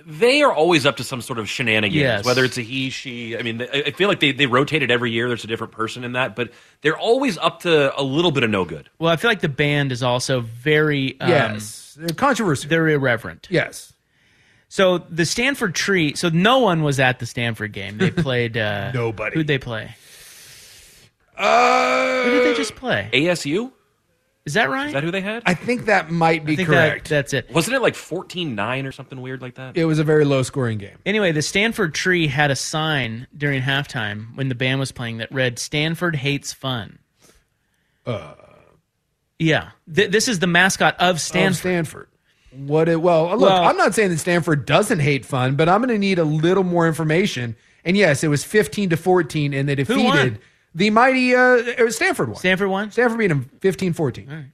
They 0.06 0.42
are 0.42 0.52
always 0.52 0.86
up 0.86 0.98
to 0.98 1.04
some 1.04 1.20
sort 1.22 1.38
of 1.40 1.48
shenanigans, 1.48 1.96
Yes. 2.00 2.24
whether 2.24 2.44
it's 2.44 2.58
a 2.58 2.60
he, 2.60 2.90
she. 2.90 3.36
I 3.36 3.42
mean, 3.42 3.62
I 3.62 3.84
I 3.86 3.90
feel 3.92 4.06
like 4.08 4.20
they, 4.20 4.30
they 4.30 4.46
rotate 4.46 4.82
it 4.84 4.90
every 4.92 5.10
year. 5.10 5.26
There's 5.26 5.42
a 5.42 5.46
different 5.48 5.72
person 5.72 6.04
in 6.04 6.12
that, 6.12 6.36
but 6.36 6.52
they're 6.82 6.98
always 6.98 7.38
up 7.38 7.60
to 7.62 7.98
a 7.98 8.02
little 8.04 8.30
bit 8.30 8.44
of 8.44 8.50
no 8.50 8.64
good. 8.64 8.88
Well, 9.00 9.10
I 9.10 9.16
feel 9.16 9.30
like 9.30 9.40
the 9.40 9.48
band 9.48 9.90
is 9.90 10.02
also 10.04 10.40
very 10.42 11.18
um, 11.20 11.30
yes, 11.30 11.96
they're 11.98 12.10
controversial. 12.10 12.68
They're 12.68 12.88
irreverent. 12.88 13.48
Yes. 13.50 13.94
So 14.68 14.98
the 14.98 15.24
Stanford 15.24 15.74
tree. 15.74 16.14
So 16.14 16.28
no 16.28 16.58
one 16.58 16.82
was 16.82 16.98
at 17.00 17.18
the 17.18 17.26
Stanford 17.26 17.72
game. 17.72 17.98
They 17.98 18.10
played. 18.26 18.56
Uh, 18.56 18.92
Nobody. 18.92 19.34
Who'd 19.36 19.46
they 19.46 19.58
play? 19.58 19.94
Uh, 21.36 22.24
Who 22.24 22.30
did 22.30 22.44
they 22.46 22.54
just 22.54 22.74
play? 22.76 23.10
ASU? 23.12 23.70
Is 24.46 24.54
that 24.54 24.70
right? 24.70 24.86
Is 24.86 24.92
that 24.92 25.02
who 25.02 25.10
they 25.10 25.20
had? 25.20 25.42
I 25.44 25.54
think 25.54 25.86
that 25.86 26.08
might 26.10 26.44
be 26.44 26.52
I 26.52 26.56
think 26.56 26.68
that- 26.68 26.88
correct. 26.90 27.08
that's 27.08 27.32
it. 27.32 27.52
Wasn't 27.52 27.74
it 27.74 27.82
like 27.82 27.94
14-9 27.94 28.86
or 28.86 28.92
something 28.92 29.20
weird 29.20 29.42
like 29.42 29.56
that? 29.56 29.76
it 29.76 29.84
was 29.86 29.98
a 29.98 30.04
very 30.04 30.24
low 30.24 30.42
scoring 30.44 30.78
game. 30.78 30.96
Anyway, 31.04 31.32
the 31.32 31.42
Stanford 31.42 31.94
tree 31.94 32.28
had 32.28 32.50
a 32.52 32.56
sign 32.56 33.26
during 33.36 33.60
halftime 33.60 34.36
when 34.36 34.48
the 34.48 34.54
band 34.54 34.78
was 34.78 34.92
playing 34.92 35.18
that 35.18 35.32
read 35.32 35.58
"Stanford 35.58 36.14
hates 36.16 36.52
fun." 36.52 37.00
Uh, 38.06 38.34
Yeah, 39.40 39.70
Th- 39.92 40.10
this 40.10 40.28
is 40.28 40.38
the 40.38 40.46
mascot 40.46 40.94
of 41.00 41.20
Stanford. 41.20 41.50
Of 41.50 41.56
Stanford. 41.56 42.08
What 42.58 42.88
it 42.88 43.00
well, 43.00 43.30
look, 43.36 43.40
Well- 43.50 43.64
I'm 43.64 43.76
not 43.76 43.94
saying 43.94 44.10
that 44.10 44.18
Stanford 44.18 44.66
doesn't 44.66 45.00
hate 45.00 45.24
fun, 45.24 45.56
but 45.56 45.68
I'm 45.68 45.80
going 45.80 45.88
to 45.90 45.98
need 45.98 46.18
a 46.18 46.24
little 46.24 46.64
more 46.64 46.86
information. 46.88 47.56
And 47.84 47.96
yes, 47.96 48.24
it 48.24 48.28
was 48.28 48.42
15 48.44 48.90
to 48.90 48.96
14, 48.96 49.52
and 49.54 49.68
they 49.68 49.74
defeated 49.76 50.40
the 50.74 50.90
mighty 50.90 51.34
uh, 51.34 51.54
it 51.56 51.82
was 51.84 51.96
Stanford 51.96 52.28
won. 52.28 52.36
Stanford 52.38 52.68
won. 52.68 52.90
Stanford 52.90 53.18
beat 53.18 53.28
them 53.28 53.48
15-14. 53.60 54.46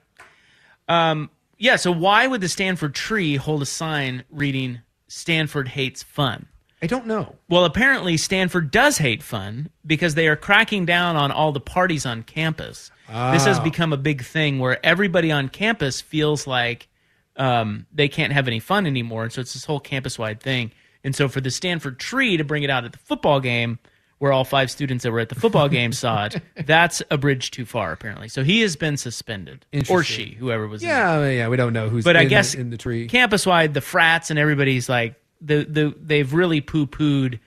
Um, 0.88 1.30
yeah. 1.58 1.76
So 1.76 1.92
why 1.92 2.26
would 2.26 2.40
the 2.40 2.48
Stanford 2.48 2.94
tree 2.94 3.36
hold 3.36 3.62
a 3.62 3.66
sign 3.66 4.24
reading 4.30 4.80
"Stanford 5.08 5.68
hates 5.68 6.02
fun"? 6.02 6.46
I 6.82 6.86
don't 6.88 7.06
know. 7.06 7.36
Well, 7.48 7.64
apparently 7.64 8.16
Stanford 8.16 8.70
does 8.72 8.98
hate 8.98 9.22
fun 9.22 9.70
because 9.86 10.16
they 10.16 10.26
are 10.26 10.34
cracking 10.36 10.84
down 10.84 11.14
on 11.16 11.30
all 11.30 11.52
the 11.52 11.60
parties 11.60 12.04
on 12.04 12.24
campus. 12.24 12.90
This 13.06 13.44
has 13.44 13.58
Ah. 13.58 13.62
become 13.62 13.92
a 13.92 13.96
big 13.96 14.24
thing 14.24 14.58
where 14.58 14.84
everybody 14.84 15.30
on 15.30 15.48
campus 15.48 16.00
feels 16.00 16.46
like 16.46 16.88
um, 17.36 17.86
they 17.92 18.08
can't 18.08 18.32
have 18.32 18.46
any 18.48 18.60
fun 18.60 18.86
anymore. 18.86 19.24
And 19.24 19.32
so 19.32 19.40
it's 19.40 19.54
this 19.54 19.64
whole 19.64 19.80
campus 19.80 20.18
wide 20.18 20.40
thing. 20.40 20.72
And 21.04 21.14
so 21.16 21.28
for 21.28 21.40
the 21.40 21.50
Stanford 21.50 21.98
tree 21.98 22.36
to 22.36 22.44
bring 22.44 22.62
it 22.62 22.70
out 22.70 22.84
at 22.84 22.92
the 22.92 22.98
football 22.98 23.40
game, 23.40 23.78
where 24.18 24.32
all 24.32 24.44
five 24.44 24.70
students 24.70 25.02
that 25.02 25.10
were 25.10 25.18
at 25.18 25.28
the 25.30 25.34
football 25.34 25.68
game 25.78 25.92
saw 25.92 26.26
it, 26.26 26.40
that's 26.64 27.02
a 27.10 27.18
bridge 27.18 27.50
too 27.50 27.64
far, 27.64 27.90
apparently. 27.90 28.28
So 28.28 28.44
he 28.44 28.60
has 28.60 28.76
been 28.76 28.96
suspended. 28.96 29.66
Or 29.90 30.04
she, 30.04 30.36
whoever 30.38 30.68
was 30.68 30.82
in 30.82 30.88
Yeah, 30.88 31.28
yeah, 31.28 31.48
we 31.48 31.56
don't 31.56 31.72
know 31.72 31.88
who's 31.88 32.04
but 32.04 32.16
I 32.16 32.22
in, 32.22 32.28
guess 32.28 32.54
in 32.54 32.70
the 32.70 32.76
tree. 32.76 33.08
campus 33.08 33.44
wide, 33.46 33.74
the 33.74 33.80
frats 33.80 34.30
and 34.30 34.38
everybody's 34.38 34.88
like 34.88 35.16
the 35.40 35.64
the 35.64 35.92
they've 36.00 36.32
really 36.32 36.60
poo 36.60 36.86
pooed 36.86 37.40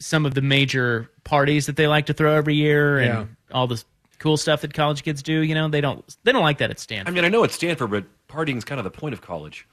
some 0.00 0.26
of 0.26 0.34
the 0.34 0.42
major 0.42 1.08
parties 1.24 1.66
that 1.66 1.76
they 1.76 1.86
like 1.86 2.06
to 2.06 2.12
throw 2.12 2.34
every 2.34 2.56
year 2.56 2.98
and 2.98 3.06
Yeah. 3.06 3.24
all 3.56 3.66
this 3.68 3.84
cool 4.18 4.36
stuff 4.36 4.60
that 4.62 4.74
college 4.74 5.02
kids 5.04 5.22
do. 5.22 5.40
You 5.40 5.54
know, 5.54 5.68
they 5.68 5.80
don't 5.80 6.04
they 6.24 6.32
don't 6.32 6.42
like 6.42 6.58
that 6.58 6.70
at 6.70 6.78
Stanford. 6.78 7.08
I 7.10 7.14
mean, 7.14 7.24
I 7.24 7.28
know 7.28 7.42
it's 7.44 7.54
Stanford, 7.54 7.90
but 7.90 8.04
partying 8.32 8.56
is 8.56 8.64
kind 8.64 8.78
of 8.78 8.84
the 8.84 8.90
point 8.90 9.12
of 9.12 9.20
college. 9.20 9.66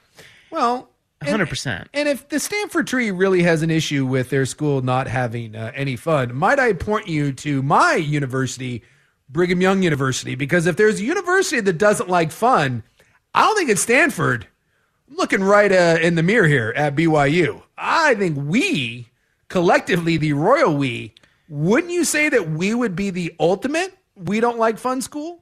Well, 0.51 0.89
hundred 1.23 1.49
percent. 1.49 1.87
And 1.93 2.07
if 2.07 2.29
the 2.29 2.39
Stanford 2.39 2.87
tree 2.87 3.11
really 3.11 3.43
has 3.43 3.61
an 3.61 3.69
issue 3.69 4.05
with 4.05 4.29
their 4.29 4.45
school 4.45 4.81
not 4.81 5.07
having 5.07 5.55
uh, 5.55 5.71
any 5.75 5.95
fun, 5.95 6.35
might 6.35 6.59
I 6.59 6.73
point 6.73 7.07
you 7.07 7.31
to 7.33 7.61
my 7.61 7.95
university, 7.95 8.83
Brigham 9.29 9.61
Young 9.61 9.83
University? 9.83 10.35
Because 10.35 10.65
if 10.65 10.77
there's 10.77 10.99
a 10.99 11.03
university 11.03 11.61
that 11.61 11.77
doesn't 11.77 12.09
like 12.09 12.31
fun, 12.31 12.83
I 13.33 13.43
don't 13.43 13.55
think 13.55 13.69
it's 13.69 13.81
Stanford. 13.81 14.47
I'm 15.09 15.15
looking 15.15 15.43
right 15.43 15.71
uh, 15.71 15.97
in 16.01 16.15
the 16.15 16.23
mirror 16.23 16.47
here 16.47 16.73
at 16.75 16.95
BYU. 16.95 17.63
I 17.77 18.15
think 18.15 18.37
we, 18.37 19.07
collectively, 19.47 20.17
the 20.17 20.33
royal 20.33 20.75
we, 20.75 21.13
wouldn't 21.47 21.91
you 21.91 22.03
say 22.03 22.29
that 22.29 22.49
we 22.49 22.73
would 22.73 22.95
be 22.95 23.09
the 23.09 23.33
ultimate 23.39 23.95
we 24.15 24.39
don't 24.39 24.59
like 24.59 24.77
fun 24.77 25.01
school? 25.01 25.41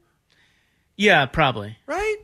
Yeah, 0.96 1.26
probably. 1.26 1.78
Right? 1.86 2.18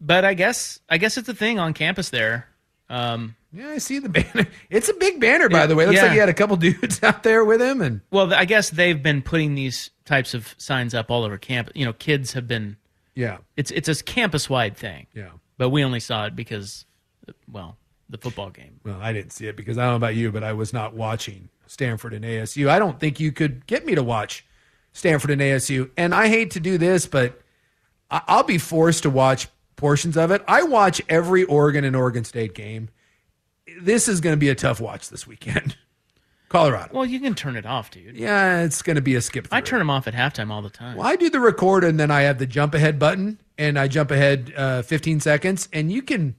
But 0.00 0.24
I 0.24 0.34
guess 0.34 0.80
I 0.88 0.98
guess 0.98 1.16
it's 1.18 1.28
a 1.28 1.34
thing 1.34 1.58
on 1.58 1.74
campus 1.74 2.10
there. 2.10 2.48
Um, 2.88 3.36
Yeah, 3.52 3.68
I 3.68 3.78
see 3.78 3.98
the 3.98 4.08
banner. 4.08 4.46
It's 4.70 4.88
a 4.88 4.94
big 4.94 5.20
banner, 5.20 5.48
by 5.48 5.66
the 5.66 5.74
way. 5.76 5.84
It 5.84 5.88
Looks 5.88 5.96
Yeah. 5.98 6.02
like 6.04 6.12
he 6.12 6.18
had 6.18 6.28
a 6.28 6.34
couple 6.34 6.56
dudes 6.68 7.02
out 7.02 7.22
there 7.22 7.44
with 7.44 7.60
him, 7.60 7.80
and 7.80 8.00
well, 8.10 8.32
I 8.34 8.44
guess 8.44 8.70
they've 8.70 9.00
been 9.02 9.22
putting 9.22 9.54
these 9.54 9.90
types 10.04 10.34
of 10.34 10.54
signs 10.58 10.94
up 10.94 11.10
all 11.10 11.24
over 11.24 11.36
campus. 11.38 11.72
You 11.76 11.84
know, 11.84 11.92
kids 11.92 12.32
have 12.32 12.48
been. 12.48 12.76
Yeah. 13.14 13.38
It's 13.56 13.70
it's 13.70 13.88
a 13.88 14.02
campus 14.02 14.48
wide 14.50 14.76
thing. 14.76 15.06
Yeah. 15.14 15.30
But 15.58 15.68
we 15.70 15.84
only 15.84 16.00
saw 16.00 16.24
it 16.26 16.34
because, 16.34 16.86
well, 17.50 17.76
the 18.08 18.16
football 18.18 18.50
game. 18.50 18.80
Well, 18.84 18.98
I 19.00 19.12
didn't 19.12 19.32
see 19.32 19.46
it 19.46 19.56
because 19.56 19.76
I 19.78 19.82
don't 19.82 19.92
know 19.92 19.96
about 19.96 20.14
you, 20.16 20.32
but 20.32 20.42
I 20.42 20.52
was 20.54 20.72
not 20.72 20.94
watching 20.94 21.48
Stanford 21.66 22.14
and 22.14 22.24
ASU. 22.24 22.68
I 22.68 22.78
don't 22.78 22.98
think 22.98 23.20
you 23.20 23.30
could 23.30 23.66
get 23.66 23.84
me 23.84 23.94
to 23.94 24.02
watch 24.02 24.44
Stanford 24.92 25.30
and 25.30 25.40
ASU. 25.42 25.90
And 25.98 26.14
I 26.14 26.28
hate 26.28 26.52
to 26.52 26.60
do 26.60 26.78
this, 26.78 27.06
but 27.06 27.40
I'll 28.10 28.42
be 28.42 28.58
forced 28.58 29.02
to 29.04 29.10
watch 29.10 29.48
portions 29.80 30.16
of 30.16 30.30
it. 30.30 30.42
I 30.46 30.62
watch 30.62 31.00
every 31.08 31.44
Oregon 31.44 31.84
and 31.84 31.96
Oregon 31.96 32.22
State 32.24 32.54
game. 32.54 32.90
This 33.80 34.08
is 34.08 34.20
going 34.20 34.34
to 34.34 34.38
be 34.38 34.50
a 34.50 34.54
tough 34.54 34.80
watch 34.80 35.08
this 35.08 35.26
weekend. 35.26 35.76
Colorado. 36.50 36.90
Well, 36.92 37.06
you 37.06 37.20
can 37.20 37.34
turn 37.34 37.56
it 37.56 37.64
off, 37.64 37.92
dude. 37.92 38.16
Yeah, 38.16 38.62
it's 38.62 38.82
going 38.82 38.96
to 38.96 39.02
be 39.02 39.14
a 39.14 39.20
skip. 39.20 39.46
I 39.52 39.60
turn 39.60 39.78
them 39.78 39.88
off 39.88 40.08
at 40.08 40.14
halftime 40.14 40.50
all 40.50 40.62
the 40.62 40.68
time. 40.68 40.96
Well, 40.96 41.06
I 41.06 41.14
do 41.14 41.30
the 41.30 41.38
record 41.38 41.84
and 41.84 41.98
then 41.98 42.10
I 42.10 42.22
have 42.22 42.38
the 42.38 42.46
jump 42.46 42.74
ahead 42.74 42.98
button 42.98 43.40
and 43.56 43.78
I 43.78 43.86
jump 43.86 44.10
ahead 44.10 44.52
uh, 44.56 44.82
15 44.82 45.20
seconds 45.20 45.68
and 45.72 45.92
you 45.92 46.02
can 46.02 46.34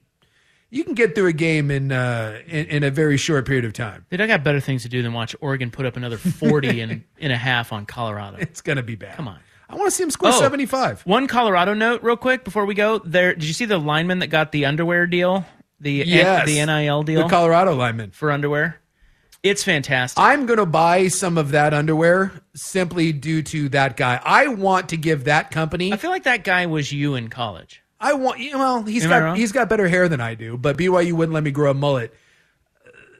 you 0.69 0.83
can 0.83 0.93
get 0.93 1.15
through 1.15 1.27
a 1.27 1.33
game 1.33 1.71
in, 1.71 1.91
uh, 1.91 2.39
in 2.45 2.65
in 2.67 2.83
a 2.83 2.91
very 2.91 3.17
short 3.17 3.45
period 3.45 3.63
of 3.65 3.73
time. 3.73 4.05
Dude, 4.09 4.21
I 4.21 4.27
got 4.27 4.43
better 4.43 4.59
things 4.59 4.83
to 4.83 4.89
do 4.89 5.01
than 5.01 5.13
watch 5.13 5.33
Oregon 5.39 5.71
put 5.71 5.85
up 5.85 5.95
another 5.95 6.17
40 6.17 6.79
and, 6.81 7.03
and 7.19 7.31
a 7.31 7.37
half 7.37 7.71
on 7.71 7.85
Colorado. 7.85 8.37
It's 8.37 8.61
going 8.61 8.77
to 8.77 8.83
be 8.83 8.95
bad. 8.95 9.15
Come 9.15 9.29
on. 9.29 9.39
I 9.71 9.75
want 9.75 9.87
to 9.87 9.91
see 9.91 10.03
him 10.03 10.11
score 10.11 10.29
Oh, 10.29 10.39
75. 10.39 11.01
One 11.03 11.27
Colorado 11.27 11.73
note, 11.73 12.03
real 12.03 12.17
quick, 12.17 12.43
before 12.43 12.65
we 12.65 12.73
go. 12.75 12.99
There, 12.99 13.33
did 13.33 13.45
you 13.45 13.53
see 13.53 13.65
the 13.65 13.77
lineman 13.77 14.19
that 14.19 14.27
got 14.27 14.51
the 14.51 14.65
underwear 14.65 15.07
deal? 15.07 15.45
The 15.79 16.03
Yes. 16.05 16.45
the 16.45 16.63
NIL 16.65 17.03
deal 17.03 17.23
The 17.23 17.29
Colorado 17.29 17.73
lineman. 17.75 18.11
for 18.11 18.31
underwear. 18.31 18.77
It's 19.43 19.63
fantastic. 19.63 20.21
I'm 20.21 20.45
going 20.45 20.59
to 20.59 20.67
buy 20.67 21.07
some 21.07 21.37
of 21.39 21.49
that 21.51 21.73
underwear 21.73 22.31
simply 22.53 23.11
due 23.11 23.41
to 23.43 23.69
that 23.69 23.97
guy. 23.97 24.21
I 24.23 24.49
want 24.49 24.89
to 24.89 24.97
give 24.97 25.23
that 25.23 25.49
company. 25.49 25.91
I 25.91 25.97
feel 25.97 26.11
like 26.11 26.23
that 26.23 26.43
guy 26.43 26.67
was 26.67 26.91
you 26.91 27.15
in 27.15 27.29
college. 27.29 27.81
I 27.99 28.13
want. 28.13 28.39
you 28.39 28.51
know, 28.51 28.59
Well, 28.59 28.83
he's 28.83 29.03
Am 29.05 29.09
got 29.09 29.37
he's 29.37 29.51
got 29.51 29.69
better 29.69 29.87
hair 29.87 30.07
than 30.09 30.21
I 30.21 30.35
do, 30.35 30.57
but 30.57 30.77
BYU 30.77 31.13
wouldn't 31.13 31.33
let 31.33 31.43
me 31.43 31.49
grow 31.51 31.71
a 31.71 31.73
mullet. 31.73 32.13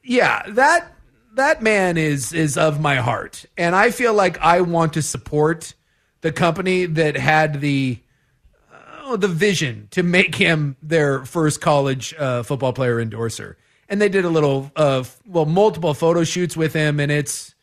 Yeah, 0.03 0.43
that 0.49 0.93
that 1.35 1.61
man 1.61 1.97
is 1.97 2.33
is 2.33 2.57
of 2.57 2.79
my 2.79 2.95
heart, 2.97 3.45
and 3.57 3.75
I 3.75 3.91
feel 3.91 4.13
like 4.13 4.39
I 4.39 4.61
want 4.61 4.93
to 4.93 5.01
support 5.01 5.73
the 6.21 6.31
company 6.31 6.85
that 6.85 7.15
had 7.15 7.61
the 7.61 7.99
uh, 8.71 9.17
the 9.17 9.27
vision 9.27 9.87
to 9.91 10.03
make 10.03 10.35
him 10.35 10.75
their 10.81 11.25
first 11.25 11.61
college 11.61 12.13
uh, 12.17 12.43
football 12.43 12.73
player 12.73 12.99
endorser. 12.99 13.57
And 13.89 14.01
they 14.01 14.07
did 14.07 14.23
a 14.23 14.29
little, 14.29 14.71
uh, 14.77 15.03
well, 15.25 15.45
multiple 15.45 15.93
photo 15.93 16.23
shoots 16.23 16.55
with 16.55 16.73
him, 16.73 16.99
and 16.99 17.11
it's 17.11 17.53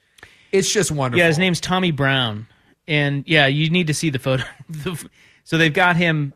it's 0.52 0.70
just 0.72 0.90
wonderful. 0.90 1.20
Yeah, 1.20 1.28
his 1.28 1.38
name's 1.38 1.60
Tommy 1.60 1.90
Brown, 1.90 2.46
and 2.86 3.24
yeah, 3.26 3.46
you 3.46 3.70
need 3.70 3.86
to 3.86 3.94
see 3.94 4.10
the 4.10 4.18
photo. 4.18 4.44
So 5.44 5.56
they've 5.56 5.72
got 5.72 5.96
him 5.96 6.34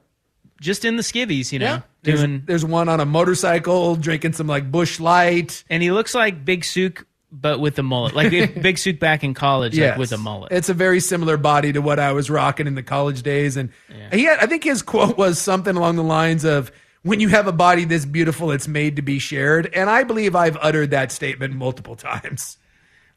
just 0.58 0.86
in 0.86 0.96
the 0.96 1.02
skivvies, 1.02 1.52
you 1.52 1.58
know, 1.58 1.66
Yeah. 1.66 1.80
There's, 2.02 2.24
there's 2.46 2.64
one 2.64 2.88
on 2.88 2.98
a 2.98 3.04
motorcycle 3.04 3.94
drinking 3.94 4.32
some 4.32 4.46
like 4.46 4.70
Busch 4.72 4.98
Light. 4.98 5.64
and 5.68 5.82
he 5.82 5.90
looks 5.92 6.14
like 6.14 6.46
Big 6.46 6.64
Sook, 6.64 7.06
but 7.32 7.58
with 7.60 7.78
a 7.78 7.82
mullet, 7.82 8.14
like 8.14 8.30
Big 8.62 8.76
Suit 8.78 9.00
back 9.00 9.24
in 9.24 9.32
college, 9.34 9.74
Yes. 9.76 9.92
like 9.92 9.98
with 9.98 10.12
a 10.12 10.18
mullet. 10.18 10.52
It's 10.52 10.68
a 10.68 10.74
very 10.74 11.00
similar 11.00 11.36
body 11.38 11.72
to 11.72 11.80
what 11.80 11.98
I 11.98 12.12
was 12.12 12.28
rocking 12.28 12.66
in 12.66 12.74
the 12.74 12.82
college 12.82 13.22
days. 13.22 13.56
And 13.56 13.70
he 14.12 14.24
had, 14.24 14.38
I 14.38 14.46
think 14.46 14.62
his 14.64 14.82
quote 14.82 15.16
was 15.16 15.38
something 15.38 15.74
along 15.76 15.96
the 15.96 16.02
lines 16.04 16.44
of, 16.44 16.70
when 17.02 17.18
you 17.18 17.28
have 17.28 17.46
a 17.48 17.52
body 17.52 17.84
this 17.84 18.04
beautiful, 18.04 18.52
it's 18.52 18.68
made 18.68 18.96
to 18.96 19.02
be 19.02 19.18
shared. 19.18 19.66
And 19.74 19.90
I 19.90 20.04
believe 20.04 20.36
I've 20.36 20.56
uttered 20.60 20.90
that 20.90 21.10
statement 21.10 21.54
multiple 21.54 21.96
times. 21.96 22.58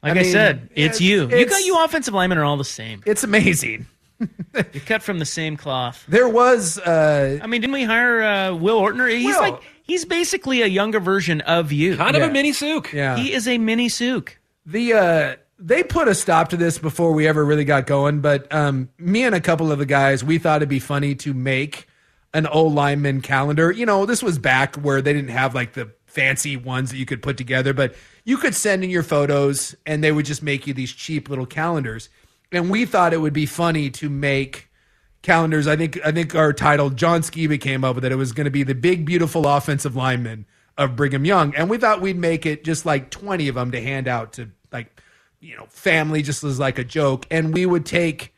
Like 0.01 0.11
I, 0.17 0.21
mean, 0.21 0.31
said, 0.31 0.69
it's, 0.75 0.99
you. 1.01 1.21
You 1.23 1.29
it's- 1.29 1.49
got 1.49 1.65
you 1.65 1.83
offensive 1.83 2.13
linemen 2.13 2.37
are 2.37 2.45
all 2.45 2.57
the 2.57 2.63
same. 2.63 3.03
It's 3.05 3.23
amazing. 3.23 3.85
You're 4.19 4.63
cut 4.85 5.03
from 5.03 5.19
the 5.19 5.25
same 5.25 5.57
cloth. 5.57 6.03
There 6.07 6.29
was, 6.29 6.79
uh, 6.79 7.37
I 7.43 7.47
mean, 7.47 7.59
didn't 7.61 7.73
we 7.73 7.83
hire 7.83 8.23
uh, 8.23 8.55
Will 8.55 8.79
Ortner? 8.79 9.11
He's 9.11 9.35
Will. 9.35 9.41
like 9.41 9.61
he's 9.85 10.03
basically 10.05 10.61
a 10.61 10.67
younger 10.67 10.99
version 10.99 11.41
of 11.41 11.71
you. 11.71 11.95
Kind 11.97 12.15
of 12.15 12.21
Yeah. 12.21 12.27
a 12.29 12.31
mini 12.31 12.51
souk. 12.53 12.91
yeah. 12.93 13.15
He 13.17 13.33
is 13.33 13.47
a 13.47 13.57
mini 13.57 13.87
Sook. 13.89 14.37
The 14.65 14.93
uh 14.93 15.35
they 15.57 15.83
put 15.83 16.07
a 16.09 16.15
stop 16.15 16.49
to 16.49 16.57
this 16.57 16.77
before 16.77 17.13
we 17.13 17.27
ever 17.27 17.45
really 17.45 17.63
got 17.65 17.87
going, 17.87 18.19
but 18.19 18.51
um 18.53 18.89
me 18.97 19.23
and 19.23 19.33
a 19.33 19.39
couple 19.41 19.71
of 19.71 19.79
the 19.79 19.85
guys, 19.85 20.23
we 20.23 20.37
thought 20.37 20.57
it'd 20.57 20.69
be 20.69 20.79
funny 20.79 21.15
to 21.15 21.33
make 21.33 21.87
an 22.33 22.45
old 22.47 22.73
lineman 22.73 23.21
calendar. 23.21 23.71
You 23.71 23.85
know, 23.85 24.05
this 24.05 24.21
was 24.21 24.37
back 24.37 24.75
where 24.75 25.01
they 25.01 25.13
didn't 25.13 25.29
have 25.29 25.55
like 25.55 25.73
the 25.73 25.91
fancy 26.05 26.57
ones 26.57 26.91
that 26.91 26.97
you 26.97 27.05
could 27.05 27.21
put 27.21 27.37
together, 27.37 27.73
but 27.73 27.95
you 28.25 28.37
could 28.37 28.53
send 28.55 28.83
in 28.83 28.89
your 28.89 29.03
photos 29.03 29.75
and 29.85 30.03
they 30.03 30.11
would 30.11 30.25
just 30.25 30.43
make 30.43 30.67
you 30.67 30.73
these 30.73 30.91
cheap 30.91 31.29
little 31.29 31.45
calendars. 31.45 32.09
And 32.51 32.69
we 32.69 32.85
thought 32.85 33.13
it 33.13 33.21
would 33.21 33.33
be 33.33 33.45
funny 33.45 33.89
to 33.91 34.09
make 34.09 34.67
calendars. 35.25 35.67
I 35.67 35.75
think 35.75 35.99
I 36.05 36.11
think 36.11 36.35
our 36.35 36.53
title 36.53 36.89
John 36.89 37.21
Skiba 37.21 37.59
came 37.59 37.83
up 37.83 37.95
with 37.95 38.05
it. 38.05 38.11
It 38.11 38.15
was 38.15 38.31
going 38.31 38.45
to 38.45 38.51
be 38.51 38.63
the 38.63 38.75
big 38.75 39.05
beautiful 39.05 39.47
offensive 39.47 39.95
lineman 39.95 40.45
of 40.77 40.95
Brigham 40.95 41.25
Young, 41.25 41.53
and 41.55 41.69
we 41.69 41.77
thought 41.77 42.01
we'd 42.01 42.17
make 42.17 42.45
it 42.45 42.63
just 42.63 42.85
like 42.85 43.09
twenty 43.09 43.47
of 43.47 43.55
them 43.55 43.71
to 43.71 43.81
hand 43.81 44.07
out 44.07 44.33
to 44.33 44.51
like 44.71 45.01
you 45.39 45.57
know 45.57 45.65
family, 45.69 46.21
just 46.21 46.43
as 46.43 46.59
like 46.59 46.79
a 46.79 46.83
joke. 46.83 47.25
And 47.29 47.53
we 47.53 47.65
would 47.65 47.85
take 47.85 48.33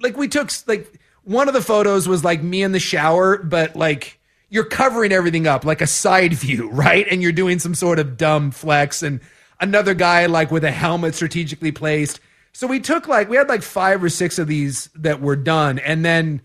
like 0.00 0.16
we 0.16 0.28
took 0.28 0.50
like 0.66 1.00
one 1.24 1.48
of 1.48 1.54
the 1.54 1.62
photos 1.62 2.06
was 2.06 2.22
like 2.22 2.42
me 2.42 2.62
in 2.62 2.72
the 2.72 2.78
shower, 2.78 3.38
but 3.38 3.74
like 3.74 4.20
you're 4.48 4.64
covering 4.64 5.12
everything 5.12 5.46
up 5.46 5.64
like 5.64 5.80
a 5.80 5.86
side 5.86 6.34
view, 6.34 6.68
right? 6.72 7.06
And 7.10 7.22
you're 7.22 7.32
doing 7.32 7.58
some 7.58 7.74
sort 7.74 7.98
of 7.98 8.16
dumb 8.16 8.50
flex 8.50 9.02
and 9.02 9.20
another 9.58 9.94
guy 9.94 10.26
like 10.26 10.50
with 10.50 10.64
a 10.64 10.70
helmet 10.70 11.14
strategically 11.14 11.72
placed. 11.72 12.20
So 12.56 12.66
we 12.66 12.80
took 12.80 13.06
like 13.06 13.28
we 13.28 13.36
had 13.36 13.50
like 13.50 13.60
five 13.60 14.02
or 14.02 14.08
six 14.08 14.38
of 14.38 14.46
these 14.46 14.88
that 14.94 15.20
were 15.20 15.36
done 15.36 15.78
and 15.78 16.02
then 16.02 16.40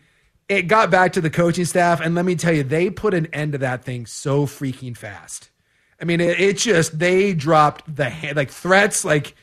it 0.49 0.63
got 0.63 0.91
back 0.91 1.13
to 1.13 1.21
the 1.21 1.29
coaching 1.29 1.63
staff 1.63 2.01
and 2.01 2.15
let 2.15 2.25
me 2.25 2.35
tell 2.35 2.53
you 2.53 2.63
they 2.63 2.89
put 2.89 3.13
an 3.13 3.27
end 3.27 3.53
to 3.53 3.59
that 3.59 3.85
thing 3.85 4.05
so 4.05 4.45
freaking 4.45 4.97
fast. 4.97 5.51
I 6.01 6.03
mean 6.03 6.19
it, 6.19 6.37
it 6.37 6.57
just 6.57 6.99
they 6.99 7.33
dropped 7.33 7.95
the 7.95 8.11
like 8.35 8.51
threats 8.51 9.05
like 9.05 9.35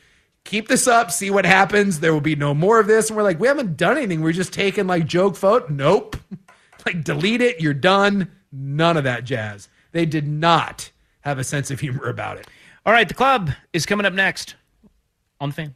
keep 0.43 0.67
this 0.67 0.87
up, 0.87 1.09
see 1.09 1.31
what 1.31 1.43
happens. 1.43 2.01
There 2.01 2.13
will 2.13 2.21
be 2.21 2.35
no 2.35 2.53
more 2.53 2.79
of 2.79 2.85
this. 2.85 3.09
And 3.09 3.17
we're 3.17 3.23
like, 3.23 3.39
we 3.39 3.47
haven't 3.47 3.75
done 3.75 3.97
anything. 3.97 4.21
We're 4.21 4.31
just 4.31 4.53
taking 4.53 4.85
like 4.85 5.07
joke 5.07 5.37
photo. 5.37 5.65
Nope. 5.69 6.17
like 6.85 7.03
delete 7.03 7.41
it. 7.41 7.59
You're 7.59 7.73
done. 7.73 8.29
None 8.51 8.95
of 8.95 9.05
that 9.05 9.23
jazz. 9.23 9.69
They 9.91 10.05
did 10.05 10.27
not 10.27 10.91
have 11.21 11.39
a 11.39 11.43
sense 11.43 11.71
of 11.71 11.79
humor 11.79 12.07
about 12.07 12.37
it. 12.37 12.45
All 12.85 12.93
right, 12.93 13.07
the 13.07 13.15
club 13.15 13.49
is 13.73 13.87
coming 13.87 14.05
up 14.05 14.13
next 14.13 14.53
on 15.39 15.49
the 15.49 15.55
fan. 15.55 15.75